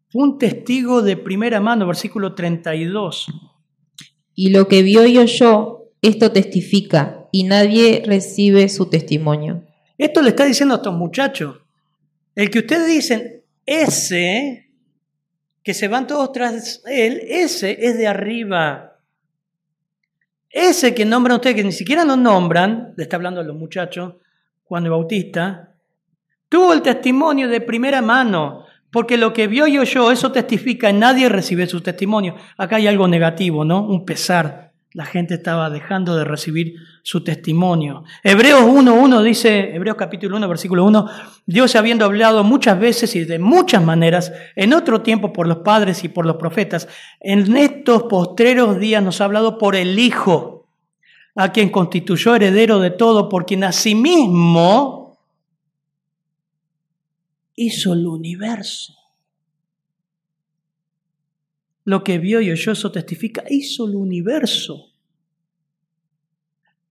Fue 0.09 0.23
un 0.23 0.37
testigo 0.37 1.01
de 1.01 1.17
primera 1.17 1.59
mano, 1.59 1.85
versículo 1.85 2.33
32. 2.33 3.27
Y 4.35 4.49
lo 4.51 4.67
que 4.67 4.81
vio 4.81 5.05
y 5.05 5.17
oyó, 5.17 5.89
esto 6.01 6.31
testifica, 6.31 7.27
y 7.31 7.43
nadie 7.43 8.03
recibe 8.05 8.69
su 8.69 8.89
testimonio. 8.89 9.65
Esto 9.97 10.21
le 10.21 10.29
está 10.29 10.45
diciendo 10.45 10.75
a 10.75 10.77
estos 10.77 10.93
muchachos. 10.93 11.60
El 12.35 12.49
que 12.49 12.59
ustedes 12.59 12.87
dicen, 12.87 13.41
ese, 13.65 14.69
que 15.63 15.73
se 15.73 15.87
van 15.87 16.07
todos 16.07 16.31
tras 16.31 16.81
él, 16.85 17.21
ese 17.27 17.85
es 17.85 17.97
de 17.97 18.07
arriba. 18.07 18.99
Ese 20.49 20.93
que 20.93 21.05
nombran 21.05 21.35
ustedes, 21.35 21.55
que 21.55 21.63
ni 21.63 21.71
siquiera 21.71 22.03
lo 22.03 22.15
nombran, 22.15 22.93
le 22.97 23.03
está 23.03 23.15
hablando 23.15 23.41
a 23.41 23.43
los 23.43 23.55
muchachos, 23.55 24.15
Juan 24.63 24.89
Bautista, 24.89 25.75
tuvo 26.49 26.73
el 26.73 26.81
testimonio 26.81 27.47
de 27.47 27.61
primera 27.61 28.01
mano, 28.01 28.65
porque 28.91 29.17
lo 29.17 29.31
que 29.31 29.47
vio 29.47 29.67
y 29.67 29.77
oyó, 29.77 30.11
eso 30.11 30.31
testifica, 30.31 30.91
nadie 30.91 31.29
recibe 31.29 31.67
su 31.67 31.81
testimonio. 31.81 32.35
Acá 32.57 32.77
hay 32.77 32.87
algo 32.87 33.07
negativo, 33.07 33.63
¿no? 33.63 33.85
Un 33.85 34.05
pesar. 34.05 34.70
La 34.93 35.05
gente 35.05 35.35
estaba 35.35 35.69
dejando 35.69 36.17
de 36.17 36.25
recibir 36.25 36.75
su 37.01 37.23
testimonio. 37.23 38.03
Hebreos 38.23 38.61
1.1 38.63 39.23
dice, 39.23 39.73
Hebreos 39.73 39.95
capítulo 39.95 40.35
1, 40.35 40.49
versículo 40.49 40.83
1, 40.83 41.07
Dios 41.45 41.75
habiendo 41.77 42.03
hablado 42.03 42.43
muchas 42.43 42.77
veces 42.77 43.15
y 43.15 43.23
de 43.23 43.39
muchas 43.39 43.81
maneras, 43.81 44.33
en 44.55 44.73
otro 44.73 45.01
tiempo 45.01 45.31
por 45.31 45.47
los 45.47 45.59
padres 45.59 46.03
y 46.03 46.09
por 46.09 46.25
los 46.25 46.35
profetas, 46.35 46.89
en 47.21 47.55
estos 47.55 48.03
postreros 48.03 48.79
días 48.79 49.01
nos 49.01 49.21
ha 49.21 49.25
hablado 49.25 49.57
por 49.57 49.77
el 49.77 49.97
Hijo, 49.97 50.67
a 51.35 51.53
quien 51.53 51.69
constituyó 51.69 52.35
heredero 52.35 52.79
de 52.79 52.91
todo, 52.91 53.29
por 53.29 53.45
quien 53.45 53.63
asimismo 53.63 55.17
hizo 57.55 57.93
el 57.93 58.07
universo. 58.07 59.00
Lo 61.91 62.05
que 62.05 62.19
vio 62.19 62.39
y 62.39 62.49
oyó 62.49 62.71
eso 62.71 62.89
testifica, 62.89 63.43
hizo 63.49 63.85
el 63.85 63.95
universo. 63.95 64.93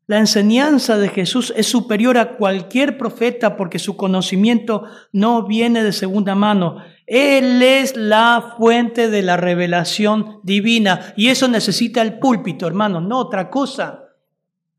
La 0.07 0.19
enseñanza 0.19 0.99
de 0.99 1.09
Jesús 1.09 1.55
es 1.57 1.69
superior 1.69 2.19
a 2.19 2.37
cualquier 2.37 2.99
profeta 2.99 3.57
porque 3.57 3.79
su 3.79 3.97
conocimiento 3.97 4.85
no 5.11 5.47
viene 5.47 5.83
de 5.83 5.95
segunda 5.95 6.35
mano. 6.35 6.85
Él 7.07 7.63
es 7.63 7.97
la 7.97 8.57
fuente 8.59 9.09
de 9.09 9.23
la 9.23 9.39
revelación 9.39 10.41
divina 10.43 11.15
y 11.17 11.29
eso 11.29 11.49
necesita 11.49 12.03
el 12.03 12.19
púlpito, 12.19 12.67
hermanos, 12.67 13.03
no 13.03 13.21
otra 13.21 13.49
cosa. 13.49 14.05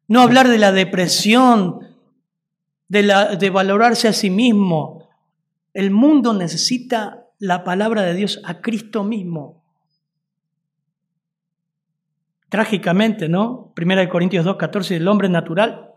No 0.07 0.21
hablar 0.21 0.49
de 0.49 0.59
la 0.59 0.71
depresión, 0.71 1.79
de, 2.89 3.01
la, 3.01 3.37
de 3.37 3.49
valorarse 3.49 4.07
a 4.07 4.13
sí 4.13 4.29
mismo. 4.29 5.09
El 5.73 5.89
mundo 5.89 6.35
necesita 6.35 7.25
la 7.39 7.63
palabra 7.63 8.03
de 8.03 8.13
Dios 8.13 8.39
a 8.43 8.61
Cristo 8.61 9.03
mismo. 9.03 9.60
Trágicamente, 12.51 13.29
¿no? 13.29 13.71
Primera 13.73 14.01
de 14.01 14.09
Corintios 14.09 14.43
2, 14.43 14.57
14, 14.57 14.97
el 14.97 15.07
hombre 15.07 15.29
natural 15.29 15.91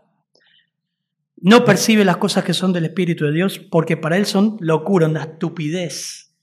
no 1.35 1.65
percibe 1.65 2.05
las 2.05 2.15
cosas 2.15 2.45
que 2.45 2.53
son 2.53 2.71
del 2.71 2.85
Espíritu 2.85 3.25
de 3.25 3.33
Dios 3.33 3.59
porque 3.59 3.97
para 3.97 4.15
él 4.15 4.25
son 4.25 4.55
locura, 4.61 5.07
una 5.07 5.23
estupidez. 5.23 6.33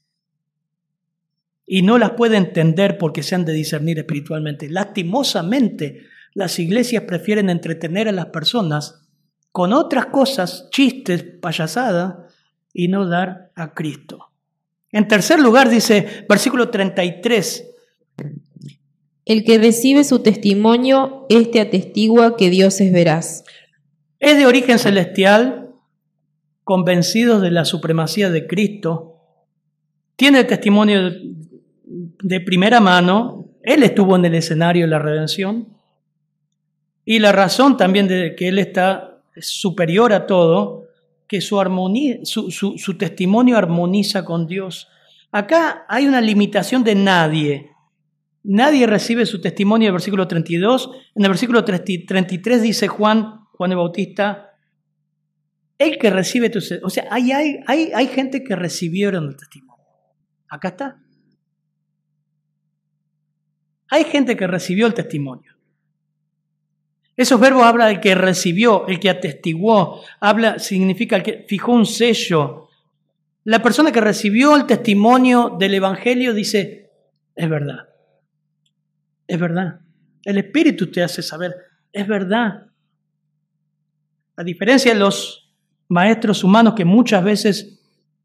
Y 1.64 1.80
no 1.80 1.96
las 1.96 2.10
puede 2.10 2.36
entender 2.36 2.98
porque 2.98 3.22
se 3.22 3.36
han 3.36 3.46
de 3.46 3.54
discernir 3.54 4.00
espiritualmente. 4.00 4.68
Lastimosamente, 4.68 6.02
las 6.34 6.58
iglesias 6.58 7.04
prefieren 7.04 7.48
entretener 7.48 8.06
a 8.06 8.12
las 8.12 8.26
personas 8.26 9.08
con 9.50 9.72
otras 9.72 10.06
cosas, 10.06 10.68
chistes, 10.70 11.24
payasadas, 11.40 12.16
y 12.74 12.88
no 12.88 13.08
dar 13.08 13.50
a 13.54 13.72
Cristo. 13.72 14.30
En 14.90 15.08
tercer 15.08 15.40
lugar, 15.40 15.70
dice 15.70 16.26
versículo 16.28 16.68
33, 16.68 17.71
el 19.32 19.44
que 19.44 19.58
recibe 19.58 20.04
su 20.04 20.20
testimonio, 20.20 21.26
este 21.28 21.60
atestigua 21.60 22.36
que 22.36 22.50
Dios 22.50 22.80
es 22.80 22.92
veraz. 22.92 23.44
Es 24.20 24.36
de 24.36 24.46
origen 24.46 24.78
celestial, 24.78 25.70
convencido 26.64 27.40
de 27.40 27.50
la 27.50 27.64
supremacía 27.64 28.30
de 28.30 28.46
Cristo, 28.46 29.16
tiene 30.14 30.40
el 30.40 30.46
testimonio 30.46 31.10
de 31.84 32.40
primera 32.40 32.78
mano, 32.78 33.48
él 33.62 33.82
estuvo 33.82 34.14
en 34.14 34.24
el 34.24 34.34
escenario 34.34 34.84
de 34.84 34.90
la 34.90 35.00
redención, 35.00 35.68
y 37.04 37.18
la 37.18 37.32
razón 37.32 37.76
también 37.76 38.06
de 38.06 38.36
que 38.36 38.46
él 38.48 38.60
está 38.60 39.22
superior 39.40 40.12
a 40.12 40.26
todo, 40.26 40.84
que 41.26 41.40
su 41.40 42.96
testimonio 42.98 43.56
armoniza 43.56 44.24
con 44.24 44.46
Dios. 44.46 44.86
Acá 45.32 45.84
hay 45.88 46.06
una 46.06 46.20
limitación 46.20 46.84
de 46.84 46.94
nadie. 46.94 47.71
Nadie 48.44 48.86
recibe 48.86 49.24
su 49.24 49.40
testimonio 49.40 49.86
en 49.86 49.90
el 49.90 49.94
versículo 49.94 50.26
32. 50.26 50.90
En 51.14 51.24
el 51.24 51.28
versículo 51.28 51.64
33 51.64 52.62
dice 52.62 52.88
Juan, 52.88 53.44
Juan 53.52 53.70
el 53.70 53.76
Bautista, 53.76 54.50
el 55.78 55.98
que 55.98 56.10
recibe 56.10 56.50
tu... 56.50 56.58
O 56.82 56.90
sea, 56.90 57.06
hay, 57.10 57.32
hay, 57.32 57.60
hay, 57.66 57.92
hay 57.94 58.06
gente 58.08 58.42
que 58.42 58.56
recibieron 58.56 59.28
el 59.28 59.36
testimonio. 59.36 59.84
Acá 60.48 60.68
está. 60.68 61.02
Hay 63.88 64.04
gente 64.04 64.36
que 64.36 64.46
recibió 64.46 64.86
el 64.86 64.94
testimonio. 64.94 65.52
Esos 67.16 67.38
verbos 67.38 67.64
habla 67.64 67.86
del 67.86 68.00
que 68.00 68.14
recibió, 68.14 68.86
el 68.86 68.98
que 68.98 69.10
atestiguó, 69.10 70.02
habla, 70.18 70.58
significa 70.58 71.16
el 71.16 71.22
que 71.22 71.44
fijó 71.46 71.72
un 71.72 71.84
sello. 71.84 72.68
La 73.44 73.62
persona 73.62 73.92
que 73.92 74.00
recibió 74.00 74.56
el 74.56 74.66
testimonio 74.66 75.56
del 75.58 75.74
Evangelio 75.74 76.32
dice, 76.32 76.90
es 77.36 77.48
verdad. 77.48 77.91
Es 79.32 79.40
verdad. 79.40 79.80
El 80.26 80.36
Espíritu 80.36 80.90
te 80.90 81.02
hace 81.02 81.22
saber, 81.22 81.54
es 81.90 82.06
verdad. 82.06 82.66
A 84.36 84.44
diferencia 84.44 84.92
de 84.92 85.00
los 85.00 85.54
maestros 85.88 86.44
humanos 86.44 86.74
que 86.74 86.84
muchas 86.84 87.24
veces 87.24 87.80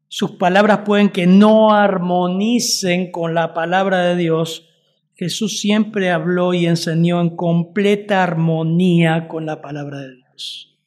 sus 0.08 0.32
palabras 0.32 0.80
pueden 0.84 1.08
que 1.08 1.26
no 1.26 1.72
armonicen 1.72 3.10
con 3.10 3.32
la 3.32 3.54
palabra 3.54 4.00
de 4.00 4.16
Dios, 4.16 4.68
Jesús 5.14 5.60
siempre 5.60 6.10
habló 6.10 6.52
y 6.52 6.66
enseñó 6.66 7.22
en 7.22 7.36
completa 7.36 8.22
armonía 8.22 9.28
con 9.28 9.46
la 9.46 9.62
palabra 9.62 10.00
de 10.00 10.14
Dios. 10.14 10.78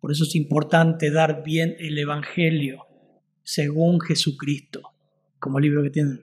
Por 0.00 0.10
eso 0.10 0.24
es 0.24 0.34
importante 0.34 1.12
dar 1.12 1.44
bien 1.44 1.76
el 1.78 1.96
Evangelio 1.98 2.84
según 3.44 4.00
Jesucristo, 4.00 4.90
como 5.38 5.60
libro 5.60 5.84
que 5.84 5.90
tiene 5.90 6.18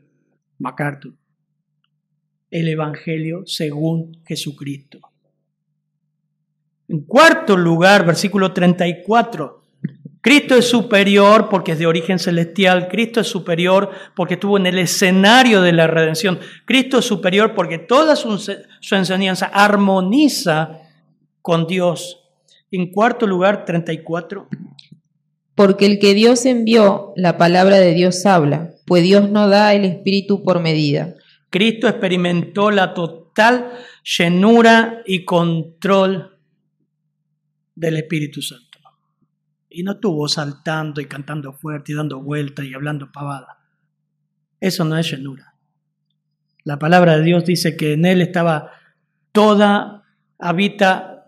MacArthur 0.60 1.14
el 2.60 2.70
Evangelio 2.70 3.44
según 3.46 4.22
Jesucristo. 4.26 5.00
En 6.88 7.02
cuarto 7.02 7.58
lugar, 7.58 8.06
versículo 8.06 8.54
34, 8.54 9.62
Cristo 10.22 10.56
es 10.56 10.66
superior 10.66 11.50
porque 11.50 11.74
es 11.74 11.80
de 11.80 11.86
origen 11.86 12.18
celestial, 12.18 12.88
Cristo 12.88 13.20
es 13.20 13.28
superior 13.28 13.92
porque 14.16 14.36
estuvo 14.36 14.58
en 14.58 14.68
el 14.68 14.80
escenario 14.80 15.62
de 15.62 15.74
la 15.74 15.88
redención, 15.88 16.40
Cristo 16.64 17.00
es 17.00 17.06
superior 17.06 17.54
porque 17.56 17.78
toda 17.78 18.16
su, 18.16 18.38
su 18.38 18.96
enseñanza 18.96 19.48
armoniza 19.48 20.80
con 21.42 21.68
Dios. 21.68 22.24
En 22.72 22.90
cuarto 22.92 23.28
lugar, 23.28 23.66
34. 23.66 24.48
Porque 25.56 25.86
el 25.86 26.00
que 26.00 26.14
Dios 26.14 26.46
envió, 26.46 27.12
la 27.18 27.38
palabra 27.38 27.78
de 27.78 27.94
Dios 27.94 28.26
habla, 28.26 28.72
pues 28.86 29.04
Dios 29.04 29.30
no 29.30 29.50
da 29.50 29.74
el 29.74 29.84
Espíritu 29.84 30.44
por 30.44 30.62
medida. 30.62 31.16
Cristo 31.50 31.88
experimentó 31.88 32.72
la 32.72 32.94
total 32.94 33.72
llenura 34.04 35.02
y 35.06 35.24
control 35.24 36.38
del 37.76 37.98
Espíritu 37.98 38.42
Santo. 38.42 38.66
Y 39.70 39.84
no 39.84 39.94
estuvo 39.94 40.28
saltando 40.28 41.02
y 41.02 41.06
cantando 41.06 41.54
fuerte 41.54 41.92
y 41.92 41.96
dando 41.96 42.22
vueltas 42.22 42.66
y 42.66 42.74
hablando 42.74 43.12
pavada. 43.12 43.60
Eso 44.60 44.86
no 44.86 44.98
es 44.98 45.12
llenura. 45.12 45.54
La 46.64 46.80
palabra 46.80 47.18
de 47.18 47.24
Dios 47.24 47.46
dice 47.46 47.76
que 47.76 47.94
en 47.94 48.06
él 48.06 48.22
estaba 48.22 48.72
toda, 49.32 50.04
habita 50.40 51.28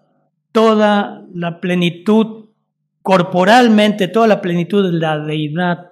toda 0.52 1.26
la 1.34 1.60
plenitud, 1.60 2.50
corporalmente, 3.02 4.08
toda 4.08 4.28
la 4.28 4.42
plenitud 4.42 4.92
de 4.92 4.98
la 4.98 5.20
deidad 5.20 5.92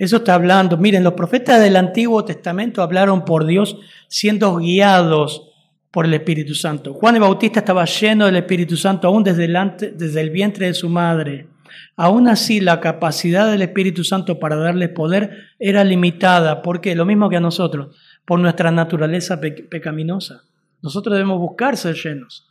eso 0.00 0.16
está 0.16 0.32
hablando. 0.32 0.78
Miren, 0.78 1.04
los 1.04 1.12
profetas 1.12 1.60
del 1.60 1.76
Antiguo 1.76 2.24
Testamento 2.24 2.82
hablaron 2.82 3.26
por 3.26 3.44
Dios 3.44 3.76
siendo 4.08 4.56
guiados 4.56 5.50
por 5.90 6.06
el 6.06 6.14
Espíritu 6.14 6.54
Santo. 6.54 6.94
Juan 6.94 7.16
el 7.16 7.20
Bautista 7.20 7.58
estaba 7.60 7.84
lleno 7.84 8.24
del 8.24 8.36
Espíritu 8.36 8.78
Santo 8.78 9.08
aún 9.08 9.22
desde, 9.22 9.46
desde 9.92 10.20
el 10.22 10.30
vientre 10.30 10.68
de 10.68 10.72
su 10.72 10.88
madre. 10.88 11.48
Aún 11.96 12.28
así, 12.28 12.60
la 12.60 12.80
capacidad 12.80 13.50
del 13.50 13.60
Espíritu 13.60 14.02
Santo 14.02 14.38
para 14.38 14.56
darle 14.56 14.88
poder 14.88 15.50
era 15.58 15.84
limitada. 15.84 16.62
¿Por 16.62 16.80
qué? 16.80 16.94
Lo 16.94 17.04
mismo 17.04 17.28
que 17.28 17.36
a 17.36 17.40
nosotros, 17.40 17.94
por 18.24 18.40
nuestra 18.40 18.70
naturaleza 18.70 19.38
pecaminosa. 19.38 20.44
Nosotros 20.80 21.12
debemos 21.12 21.38
buscar 21.38 21.76
ser 21.76 21.94
llenos, 21.94 22.48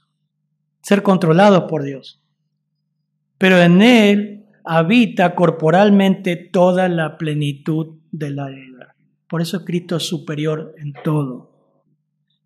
ser 0.84 1.02
controlados 1.02 1.64
por 1.64 1.82
Dios. 1.82 2.22
Pero 3.40 3.58
en 3.58 3.82
Él 3.82 4.39
habita 4.72 5.34
corporalmente 5.34 6.36
toda 6.36 6.88
la 6.90 7.18
plenitud 7.18 8.02
de 8.12 8.30
la 8.30 8.52
edad. 8.52 8.90
Por 9.28 9.42
eso 9.42 9.66
Cristo 9.66 9.96
es 9.96 10.04
superior 10.04 10.76
en 10.78 10.94
todo. 11.04 11.50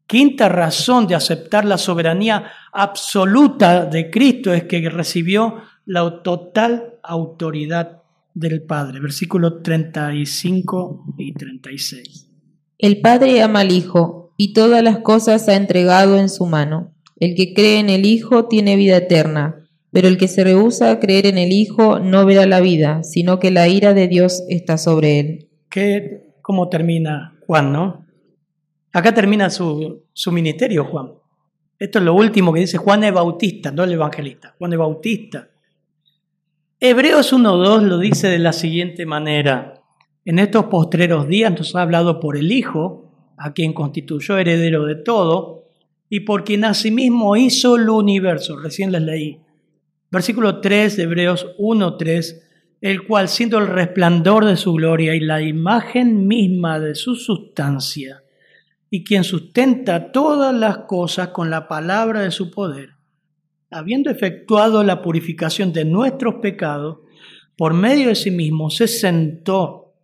Quinta 0.07 0.47
razón 0.47 1.05
de 1.05 1.15
aceptar 1.15 1.65
la 1.65 1.77
soberanía 1.77 2.49
absoluta 2.71 3.85
de 3.85 4.09
Cristo 4.09 4.53
es 4.53 4.63
que 4.63 4.89
recibió 4.89 5.63
la 5.85 6.23
total 6.23 6.93
autoridad 7.03 8.03
del 8.33 8.63
Padre. 8.63 9.01
Versículos 9.01 9.61
35 9.61 11.15
y 11.17 11.33
36. 11.33 12.29
El 12.77 13.01
Padre 13.01 13.41
ama 13.41 13.59
al 13.59 13.71
Hijo 13.73 14.33
y 14.37 14.53
todas 14.53 14.81
las 14.81 14.99
cosas 14.99 15.49
ha 15.49 15.55
entregado 15.55 16.17
en 16.17 16.29
su 16.29 16.45
mano. 16.45 16.93
El 17.19 17.35
que 17.35 17.53
cree 17.53 17.79
en 17.79 17.89
el 17.89 18.05
Hijo 18.05 18.47
tiene 18.47 18.77
vida 18.77 18.95
eterna 18.95 19.62
pero 19.93 20.07
el 20.07 20.17
que 20.17 20.27
se 20.27 20.43
rehúsa 20.43 20.89
a 20.89 20.99
creer 20.99 21.27
en 21.27 21.37
el 21.37 21.51
Hijo 21.51 21.99
no 21.99 22.25
verá 22.25 22.47
la 22.47 22.61
vida, 22.61 23.03
sino 23.03 23.39
que 23.39 23.51
la 23.51 23.67
ira 23.67 23.93
de 23.93 24.07
Dios 24.07 24.43
está 24.49 24.79
sobre 24.79 25.19
él. 25.19 25.49
¿Qué, 25.69 26.33
¿Cómo 26.41 26.67
termina 26.67 27.37
Juan, 27.45 27.71
no? 27.71 28.03
Acá 28.91 29.13
termina 29.13 29.51
su, 29.51 30.03
su 30.11 30.31
ministerio, 30.31 30.85
Juan. 30.85 31.13
Esto 31.77 31.99
es 31.99 32.05
lo 32.05 32.15
último 32.15 32.51
que 32.51 32.61
dice 32.61 32.77
Juan 32.77 33.03
el 33.03 33.13
Bautista, 33.13 33.71
no 33.71 33.83
el 33.83 33.91
evangelista, 33.91 34.55
Juan 34.57 34.73
el 34.73 34.79
Bautista. 34.79 35.49
Hebreos 36.79 37.31
1.2 37.31 37.81
lo 37.83 37.99
dice 37.99 38.29
de 38.29 38.39
la 38.39 38.51
siguiente 38.51 39.05
manera. 39.05 39.75
En 40.25 40.39
estos 40.39 40.65
postreros 40.65 41.27
días 41.27 41.51
nos 41.55 41.75
ha 41.75 41.83
hablado 41.83 42.19
por 42.19 42.35
el 42.35 42.51
Hijo, 42.51 43.11
a 43.37 43.53
quien 43.53 43.73
constituyó 43.73 44.39
heredero 44.39 44.85
de 44.85 44.95
todo, 44.95 45.65
y 46.09 46.21
por 46.21 46.43
quien 46.43 46.65
asimismo 46.65 47.35
hizo 47.35 47.75
el 47.75 47.89
universo. 47.89 48.57
Recién 48.57 48.91
les 48.91 49.01
leí. 49.01 49.42
Versículo 50.13 50.61
3 50.61 50.95
de 50.95 51.03
Hebreos 51.03 51.47
1.3, 51.57 52.43
el 52.81 53.07
cual 53.07 53.27
siendo 53.27 53.57
el 53.57 53.65
resplandor 53.65 54.45
de 54.45 54.57
su 54.57 54.73
gloria 54.73 55.15
y 55.15 55.19
la 55.19 55.41
imagen 55.41 56.27
misma 56.27 56.79
de 56.79 56.93
su 56.93 57.15
sustancia, 57.15 58.21
y 58.91 59.03
quien 59.03 59.23
sustenta 59.23 60.11
todas 60.11 60.53
las 60.53 60.85
cosas 60.85 61.29
con 61.29 61.49
la 61.49 61.67
palabra 61.67 62.19
de 62.19 62.29
su 62.29 62.51
poder, 62.51 62.91
habiendo 63.71 64.11
efectuado 64.11 64.83
la 64.83 65.01
purificación 65.01 65.73
de 65.73 65.83
nuestros 65.83 66.35
pecados, 66.43 66.99
por 67.57 67.73
medio 67.73 68.09
de 68.09 68.15
sí 68.15 68.29
mismo 68.29 68.69
se 68.69 68.87
sentó 68.87 69.95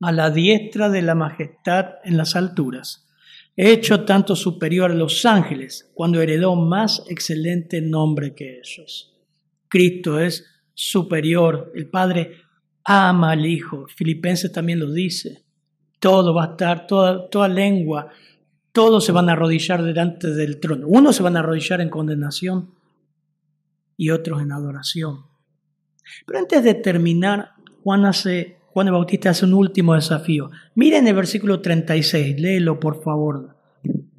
a 0.00 0.12
la 0.12 0.30
diestra 0.30 0.88
de 0.88 1.02
la 1.02 1.14
majestad 1.14 1.96
en 2.04 2.16
las 2.16 2.36
alturas, 2.36 3.06
hecho 3.54 4.06
tanto 4.06 4.34
superior 4.34 4.92
a 4.92 4.94
los 4.94 5.26
ángeles, 5.26 5.90
cuando 5.92 6.22
heredó 6.22 6.56
más 6.56 7.04
excelente 7.10 7.82
nombre 7.82 8.34
que 8.34 8.58
ellos. 8.58 9.11
Cristo 9.72 10.20
es 10.20 10.44
superior, 10.74 11.72
el 11.74 11.88
Padre 11.88 12.42
ama 12.84 13.30
al 13.30 13.46
Hijo, 13.46 13.86
Filipenses 13.86 14.52
también 14.52 14.78
lo 14.78 14.92
dice, 14.92 15.44
todo 15.98 16.34
va 16.34 16.44
a 16.44 16.50
estar, 16.50 16.86
toda, 16.86 17.30
toda 17.30 17.48
lengua, 17.48 18.10
todos 18.70 19.02
se 19.02 19.12
van 19.12 19.30
a 19.30 19.32
arrodillar 19.32 19.82
delante 19.82 20.28
del 20.28 20.60
trono. 20.60 20.86
Unos 20.88 21.16
se 21.16 21.22
van 21.22 21.38
a 21.38 21.38
arrodillar 21.38 21.80
en 21.80 21.88
condenación 21.88 22.74
y 23.96 24.10
otros 24.10 24.42
en 24.42 24.52
adoración. 24.52 25.24
Pero 26.26 26.40
antes 26.40 26.62
de 26.62 26.74
terminar, 26.74 27.52
Juan, 27.82 28.04
hace, 28.04 28.58
Juan 28.74 28.88
el 28.88 28.92
Bautista 28.92 29.30
hace 29.30 29.46
un 29.46 29.54
último 29.54 29.94
desafío. 29.94 30.50
Miren 30.74 31.06
el 31.06 31.14
versículo 31.14 31.62
36, 31.62 32.38
léelo 32.38 32.78
por 32.78 33.02
favor. 33.02 33.56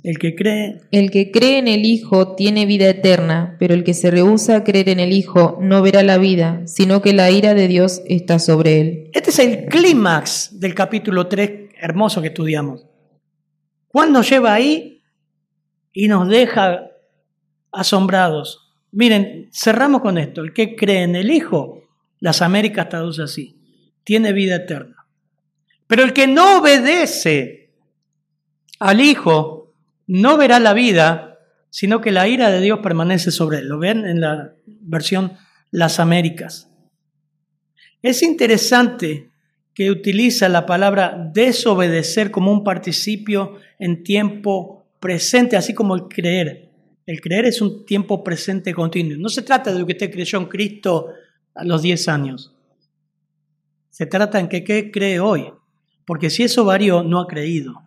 El 0.03 0.19
que 0.19 0.35
cree... 0.35 0.81
El 0.91 1.11
que 1.11 1.31
cree 1.31 1.57
en 1.57 1.69
el 1.69 1.85
Hijo 1.85 2.35
tiene 2.35 2.65
vida 2.65 2.89
eterna, 2.89 3.55
pero 3.57 3.73
el 3.73 3.85
que 3.85 3.93
se 3.93 4.11
rehúsa 4.11 4.57
a 4.57 4.63
creer 4.65 4.89
en 4.89 4.99
el 4.99 5.13
Hijo 5.13 5.57
no 5.61 5.81
verá 5.81 6.03
la 6.03 6.17
vida, 6.17 6.61
sino 6.67 7.01
que 7.01 7.13
la 7.13 7.31
ira 7.31 7.53
de 7.53 7.69
Dios 7.69 8.01
está 8.05 8.37
sobre 8.37 8.81
él. 8.81 9.09
Este 9.13 9.29
es 9.29 9.39
el 9.39 9.65
clímax 9.65 10.59
del 10.59 10.75
capítulo 10.75 11.27
3 11.27 11.71
hermoso 11.79 12.21
que 12.21 12.27
estudiamos. 12.27 12.85
Juan 13.87 14.11
nos 14.11 14.29
lleva 14.29 14.53
ahí 14.53 15.03
y 15.93 16.09
nos 16.09 16.27
deja 16.27 16.89
asombrados. 17.71 18.73
Miren, 18.91 19.49
cerramos 19.53 20.01
con 20.01 20.17
esto. 20.17 20.41
El 20.41 20.53
que 20.53 20.75
cree 20.75 21.03
en 21.03 21.15
el 21.15 21.31
Hijo, 21.31 21.81
las 22.19 22.41
Américas 22.41 22.89
traduce 22.89 23.23
así, 23.23 23.57
tiene 24.03 24.33
vida 24.33 24.57
eterna. 24.57 25.07
Pero 25.87 26.03
el 26.03 26.11
que 26.11 26.27
no 26.27 26.59
obedece 26.59 27.71
al 28.79 28.99
Hijo 28.99 29.62
no 30.13 30.37
verá 30.37 30.59
la 30.59 30.73
vida, 30.73 31.39
sino 31.71 31.99
que 31.99 32.11
la 32.11 32.27
ira 32.27 32.51
de 32.51 32.61
Dios 32.61 32.81
permanece 32.83 33.31
sobre 33.31 33.57
él. 33.57 33.67
Lo 33.67 33.79
ven 33.79 34.05
en 34.05 34.21
la 34.21 34.53
versión 34.67 35.33
Las 35.71 35.99
Américas. 35.99 36.69
Es 38.03 38.21
interesante 38.21 39.31
que 39.73 39.89
utiliza 39.89 40.49
la 40.49 40.67
palabra 40.67 41.31
desobedecer 41.33 42.29
como 42.29 42.51
un 42.51 42.63
participio 42.63 43.57
en 43.79 44.03
tiempo 44.03 44.85
presente, 44.99 45.57
así 45.57 45.73
como 45.73 45.95
el 45.95 46.03
creer. 46.03 46.69
El 47.07 47.19
creer 47.19 47.45
es 47.45 47.59
un 47.59 47.83
tiempo 47.83 48.23
presente 48.23 48.71
continuo. 48.71 49.17
No 49.17 49.29
se 49.29 49.41
trata 49.41 49.73
de 49.73 49.79
lo 49.79 49.87
que 49.87 49.93
usted 49.93 50.11
creyó 50.11 50.37
en 50.37 50.45
Cristo 50.45 51.07
a 51.55 51.63
los 51.63 51.81
10 51.81 52.07
años. 52.09 52.55
Se 53.89 54.05
trata 54.05 54.39
en 54.39 54.47
que 54.47 54.63
qué 54.63 54.91
cree 54.91 55.19
hoy. 55.19 55.51
Porque 56.05 56.29
si 56.29 56.43
eso 56.43 56.65
varió, 56.65 57.01
no 57.01 57.19
ha 57.19 57.25
creído. 57.25 57.81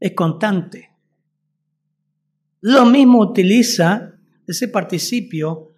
Es 0.00 0.14
constante. 0.14 0.93
Lo 2.66 2.86
mismo 2.86 3.20
utiliza 3.20 4.14
ese 4.46 4.68
participio, 4.68 5.74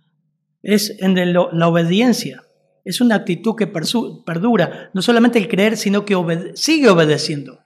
es 0.62 0.94
en 1.00 1.32
la 1.32 1.66
obediencia. 1.66 2.44
Es 2.84 3.00
una 3.00 3.16
actitud 3.16 3.56
que 3.56 3.66
perdura. 3.66 4.90
No 4.94 5.02
solamente 5.02 5.40
el 5.40 5.48
creer, 5.48 5.76
sino 5.76 6.04
que 6.04 6.14
sigue 6.54 6.88
obedeciendo. 6.88 7.58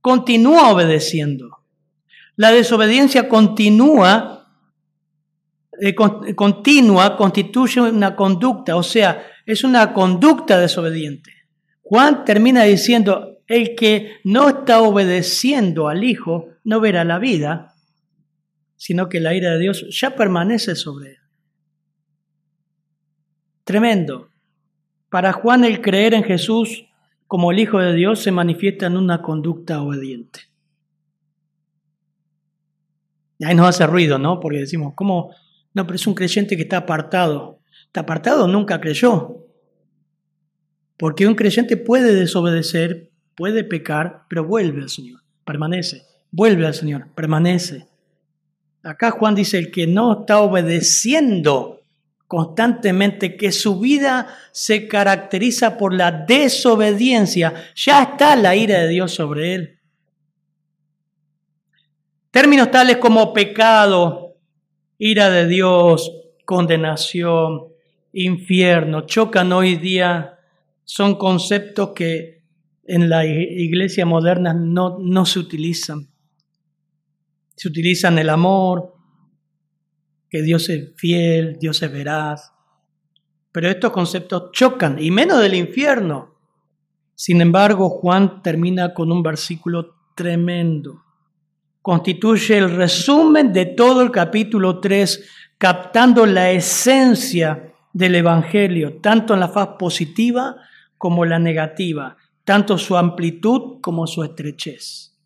Continúa 0.00 0.72
obedeciendo. 0.72 1.58
La 2.34 2.50
desobediencia 2.50 3.28
continúa, 3.28 4.50
eh, 5.80 5.94
continua 5.94 7.16
constituye 7.16 7.80
una 7.80 8.16
conducta, 8.16 8.74
o 8.74 8.82
sea, 8.82 9.24
es 9.46 9.62
una 9.62 9.92
conducta 9.92 10.58
desobediente. 10.58 11.30
Juan 11.82 12.24
termina 12.24 12.64
diciendo, 12.64 13.38
el 13.46 13.76
que 13.76 14.14
no 14.24 14.48
está 14.48 14.80
obedeciendo 14.80 15.86
al 15.86 16.02
Hijo 16.02 16.48
no 16.64 16.80
verá 16.80 17.04
la 17.04 17.20
vida, 17.20 17.69
sino 18.80 19.10
que 19.10 19.20
la 19.20 19.34
ira 19.34 19.50
de 19.50 19.58
Dios 19.58 19.84
ya 19.90 20.16
permanece 20.16 20.74
sobre 20.74 21.10
él. 21.10 21.18
Tremendo. 23.62 24.30
Para 25.10 25.34
Juan 25.34 25.64
el 25.64 25.82
creer 25.82 26.14
en 26.14 26.24
Jesús 26.24 26.86
como 27.26 27.52
el 27.52 27.58
Hijo 27.58 27.78
de 27.78 27.92
Dios 27.92 28.20
se 28.20 28.32
manifiesta 28.32 28.86
en 28.86 28.96
una 28.96 29.20
conducta 29.20 29.82
obediente. 29.82 30.40
Y 33.38 33.44
ahí 33.44 33.54
nos 33.54 33.68
hace 33.68 33.86
ruido, 33.86 34.18
¿no? 34.18 34.40
Porque 34.40 34.60
decimos, 34.60 34.94
¿cómo? 34.96 35.34
No, 35.74 35.84
pero 35.84 35.96
es 35.96 36.06
un 36.06 36.14
creyente 36.14 36.56
que 36.56 36.62
está 36.62 36.78
apartado. 36.78 37.60
Está 37.84 38.00
apartado, 38.00 38.48
nunca 38.48 38.80
creyó. 38.80 39.44
Porque 40.96 41.26
un 41.26 41.34
creyente 41.34 41.76
puede 41.76 42.14
desobedecer, 42.14 43.10
puede 43.36 43.62
pecar, 43.62 44.24
pero 44.30 44.42
vuelve 44.46 44.80
al 44.80 44.88
Señor, 44.88 45.20
permanece. 45.44 46.06
Vuelve 46.30 46.66
al 46.66 46.72
Señor, 46.72 47.08
permanece. 47.14 47.89
Acá 48.82 49.10
Juan 49.10 49.34
dice, 49.34 49.58
el 49.58 49.70
que 49.70 49.86
no 49.86 50.20
está 50.20 50.40
obedeciendo 50.40 51.80
constantemente, 52.26 53.36
que 53.36 53.50
su 53.50 53.80
vida 53.80 54.28
se 54.52 54.86
caracteriza 54.86 55.76
por 55.76 55.92
la 55.92 56.12
desobediencia, 56.12 57.52
ya 57.74 58.02
está 58.04 58.36
la 58.36 58.54
ira 58.54 58.78
de 58.78 58.88
Dios 58.88 59.12
sobre 59.12 59.54
él. 59.54 59.80
Términos 62.30 62.70
tales 62.70 62.98
como 62.98 63.32
pecado, 63.32 64.36
ira 64.96 65.28
de 65.28 65.48
Dios, 65.48 66.12
condenación, 66.44 67.64
infierno, 68.12 69.06
chocan 69.06 69.52
hoy 69.52 69.74
día, 69.74 70.38
son 70.84 71.16
conceptos 71.16 71.90
que 71.96 72.44
en 72.84 73.08
la 73.08 73.26
iglesia 73.26 74.06
moderna 74.06 74.54
no, 74.54 74.98
no 75.00 75.26
se 75.26 75.40
utilizan. 75.40 76.08
Se 77.60 77.68
utilizan 77.68 78.18
el 78.18 78.30
amor, 78.30 78.94
que 80.30 80.40
Dios 80.40 80.70
es 80.70 80.94
fiel, 80.96 81.58
Dios 81.60 81.82
es 81.82 81.92
veraz. 81.92 82.52
Pero 83.52 83.68
estos 83.68 83.92
conceptos 83.92 84.52
chocan, 84.52 84.96
y 84.98 85.10
menos 85.10 85.42
del 85.42 85.52
infierno. 85.52 86.36
Sin 87.14 87.42
embargo, 87.42 87.90
Juan 87.90 88.40
termina 88.42 88.94
con 88.94 89.12
un 89.12 89.22
versículo 89.22 89.96
tremendo 90.14 91.04
constituye 91.82 92.58
el 92.58 92.74
resumen 92.76 93.52
de 93.52 93.66
todo 93.66 94.02
el 94.02 94.10
capítulo 94.10 94.80
3, 94.80 95.28
captando 95.58 96.26
la 96.26 96.50
esencia 96.50 97.74
del 97.92 98.14
Evangelio, 98.16 99.00
tanto 99.00 99.34
en 99.34 99.40
la 99.40 99.48
faz 99.48 99.70
positiva 99.78 100.56
como 100.98 101.24
la 101.24 101.38
negativa, 101.38 102.16
tanto 102.44 102.76
su 102.78 102.96
amplitud 102.96 103.80
como 103.80 104.06
su 104.06 104.22
estrechez. 104.22 105.16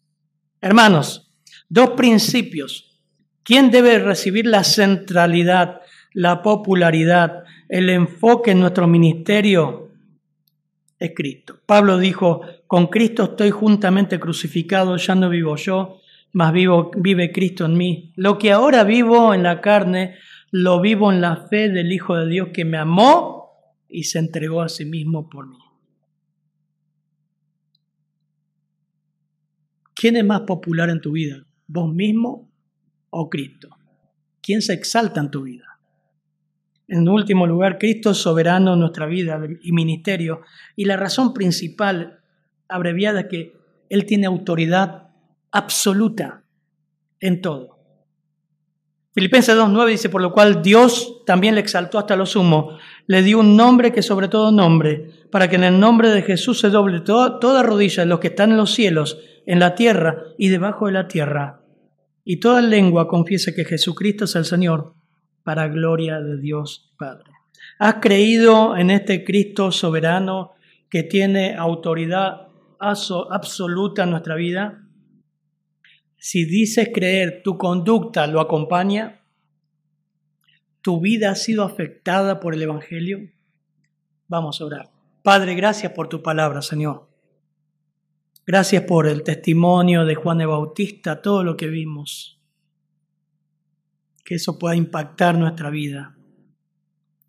Hermanos, 0.60 1.33
dos 1.68 1.90
principios. 1.90 3.00
¿Quién 3.42 3.70
debe 3.70 3.98
recibir 3.98 4.46
la 4.46 4.64
centralidad, 4.64 5.82
la 6.12 6.42
popularidad, 6.42 7.44
el 7.68 7.90
enfoque 7.90 8.52
en 8.52 8.60
nuestro 8.60 8.86
ministerio? 8.86 9.90
Es 10.98 11.12
Cristo. 11.14 11.60
Pablo 11.66 11.98
dijo, 11.98 12.42
con 12.66 12.86
Cristo 12.86 13.24
estoy 13.24 13.50
juntamente 13.50 14.18
crucificado, 14.18 14.96
ya 14.96 15.14
no 15.14 15.28
vivo 15.28 15.56
yo, 15.56 16.00
más 16.32 16.52
vivo, 16.52 16.90
vive 16.96 17.32
Cristo 17.32 17.66
en 17.66 17.76
mí. 17.76 18.12
Lo 18.16 18.38
que 18.38 18.52
ahora 18.52 18.84
vivo 18.84 19.34
en 19.34 19.42
la 19.42 19.60
carne, 19.60 20.16
lo 20.50 20.80
vivo 20.80 21.12
en 21.12 21.20
la 21.20 21.48
fe 21.48 21.68
del 21.68 21.92
Hijo 21.92 22.16
de 22.16 22.28
Dios 22.28 22.48
que 22.52 22.64
me 22.64 22.78
amó 22.78 23.50
y 23.88 24.04
se 24.04 24.18
entregó 24.18 24.62
a 24.62 24.68
sí 24.68 24.84
mismo 24.84 25.28
por 25.28 25.48
mí. 25.48 25.58
¿Quién 29.94 30.16
es 30.16 30.24
más 30.24 30.40
popular 30.42 30.90
en 30.90 31.00
tu 31.00 31.12
vida? 31.12 31.44
¿Vos 31.74 31.92
mismo 31.92 32.48
o 33.10 33.28
Cristo? 33.28 33.68
¿Quién 34.40 34.62
se 34.62 34.74
exalta 34.74 35.18
en 35.18 35.32
tu 35.32 35.42
vida? 35.42 35.80
En 36.86 37.08
último 37.08 37.48
lugar, 37.48 37.78
Cristo 37.78 38.12
es 38.12 38.18
soberano 38.18 38.74
en 38.74 38.78
nuestra 38.78 39.06
vida 39.06 39.40
y 39.60 39.72
ministerio. 39.72 40.42
Y 40.76 40.84
la 40.84 40.96
razón 40.96 41.34
principal, 41.34 42.20
abreviada, 42.68 43.22
es 43.22 43.26
que 43.26 43.56
Él 43.88 44.06
tiene 44.06 44.28
autoridad 44.28 45.08
absoluta 45.50 46.44
en 47.18 47.40
todo. 47.40 47.76
Filipenses 49.12 49.56
2.9 49.56 49.88
dice, 49.88 50.08
por 50.08 50.22
lo 50.22 50.32
cual 50.32 50.62
Dios 50.62 51.22
también 51.26 51.56
le 51.56 51.60
exaltó 51.60 51.98
hasta 51.98 52.14
lo 52.14 52.26
sumo, 52.26 52.78
le 53.08 53.24
dio 53.24 53.40
un 53.40 53.56
nombre 53.56 53.90
que 53.90 54.02
sobre 54.02 54.28
todo 54.28 54.52
nombre, 54.52 55.10
para 55.32 55.50
que 55.50 55.56
en 55.56 55.64
el 55.64 55.80
nombre 55.80 56.10
de 56.10 56.22
Jesús 56.22 56.60
se 56.60 56.70
doble 56.70 57.00
toda 57.00 57.62
rodilla 57.64 58.04
de 58.04 58.08
los 58.08 58.20
que 58.20 58.28
están 58.28 58.52
en 58.52 58.58
los 58.58 58.72
cielos, 58.72 59.18
en 59.44 59.58
la 59.58 59.74
tierra 59.74 60.22
y 60.38 60.50
debajo 60.50 60.86
de 60.86 60.92
la 60.92 61.08
tierra, 61.08 61.63
y 62.24 62.38
toda 62.40 62.62
lengua 62.62 63.06
confiese 63.06 63.54
que 63.54 63.64
Jesucristo 63.64 64.24
es 64.24 64.34
el 64.34 64.44
Señor, 64.44 64.94
para 65.42 65.68
gloria 65.68 66.20
de 66.20 66.38
Dios 66.38 66.92
Padre. 66.98 67.30
¿Has 67.78 67.96
creído 67.96 68.76
en 68.76 68.90
este 68.90 69.24
Cristo 69.24 69.70
soberano 69.70 70.52
que 70.88 71.02
tiene 71.02 71.54
autoridad 71.54 72.48
absoluta 72.78 74.04
en 74.04 74.10
nuestra 74.10 74.34
vida? 74.36 74.88
Si 76.16 76.46
dices 76.46 76.88
creer, 76.94 77.42
tu 77.44 77.58
conducta 77.58 78.26
lo 78.26 78.40
acompaña. 78.40 79.20
¿Tu 80.80 81.00
vida 81.00 81.30
ha 81.30 81.34
sido 81.34 81.64
afectada 81.64 82.40
por 82.40 82.54
el 82.54 82.62
Evangelio? 82.62 83.30
Vamos 84.28 84.60
a 84.60 84.64
orar. 84.64 84.90
Padre, 85.22 85.54
gracias 85.54 85.92
por 85.92 86.08
tu 86.08 86.22
palabra, 86.22 86.62
Señor. 86.62 87.13
Gracias 88.46 88.82
por 88.84 89.06
el 89.06 89.22
testimonio 89.22 90.04
de 90.04 90.14
Juan 90.16 90.42
el 90.42 90.48
Bautista, 90.48 91.22
todo 91.22 91.42
lo 91.42 91.56
que 91.56 91.68
vimos. 91.68 92.38
Que 94.22 94.34
eso 94.34 94.58
pueda 94.58 94.76
impactar 94.76 95.38
nuestra 95.38 95.70
vida 95.70 96.16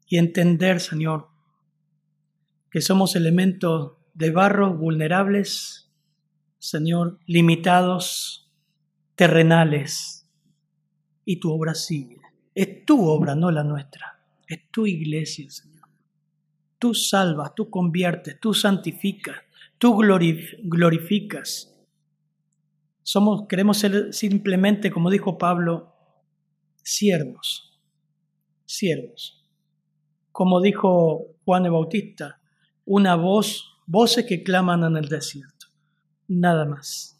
y 0.07 0.17
entender, 0.17 0.81
Señor, 0.81 1.29
que 2.69 2.81
somos 2.81 3.15
elementos 3.15 3.93
de 4.13 4.31
barro 4.31 4.73
vulnerables, 4.73 5.89
Señor, 6.59 7.19
limitados, 7.25 8.51
terrenales, 9.15 10.29
y 11.23 11.39
tu 11.39 11.51
obra 11.51 11.73
sigue. 11.75 12.19
Es 12.53 12.85
tu 12.85 13.07
obra, 13.07 13.35
no 13.35 13.51
la 13.51 13.63
nuestra. 13.63 14.19
Es 14.47 14.69
tu 14.69 14.85
iglesia, 14.85 15.49
Señor. 15.49 15.87
Tú 16.77 16.93
salvas, 16.93 17.55
tú 17.55 17.69
conviertes, 17.69 18.39
tú 18.39 18.53
santificas, 18.53 19.37
tú 19.77 19.95
glorificas. 19.97 21.71
Somos, 23.03 23.47
queremos 23.47 23.77
ser 23.77 24.13
simplemente, 24.13 24.89
como 24.91 25.09
dijo 25.09 25.37
Pablo, 25.37 25.93
siervos, 26.81 27.79
siervos. 28.65 29.43
Como 30.31 30.61
dijo 30.61 31.37
Juan 31.45 31.65
el 31.65 31.71
Bautista, 31.71 32.41
una 32.85 33.15
voz, 33.15 33.77
voces 33.85 34.25
que 34.25 34.43
claman 34.43 34.83
en 34.83 34.97
el 34.97 35.07
desierto. 35.07 35.67
Nada 36.27 36.65
más. 36.65 37.11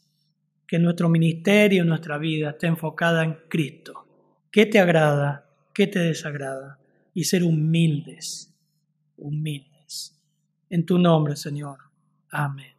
Que 0.66 0.78
nuestro 0.78 1.08
ministerio, 1.08 1.84
nuestra 1.84 2.18
vida 2.18 2.50
esté 2.50 2.66
enfocada 2.66 3.22
en 3.22 3.36
Cristo. 3.48 4.06
¿Qué 4.50 4.66
te 4.66 4.80
agrada? 4.80 5.48
¿Qué 5.72 5.86
te 5.86 6.00
desagrada? 6.00 6.80
Y 7.14 7.24
ser 7.24 7.44
humildes, 7.44 8.52
humildes. 9.16 10.20
En 10.68 10.84
tu 10.84 10.98
nombre, 10.98 11.36
Señor. 11.36 11.85
Amén. 12.44 12.75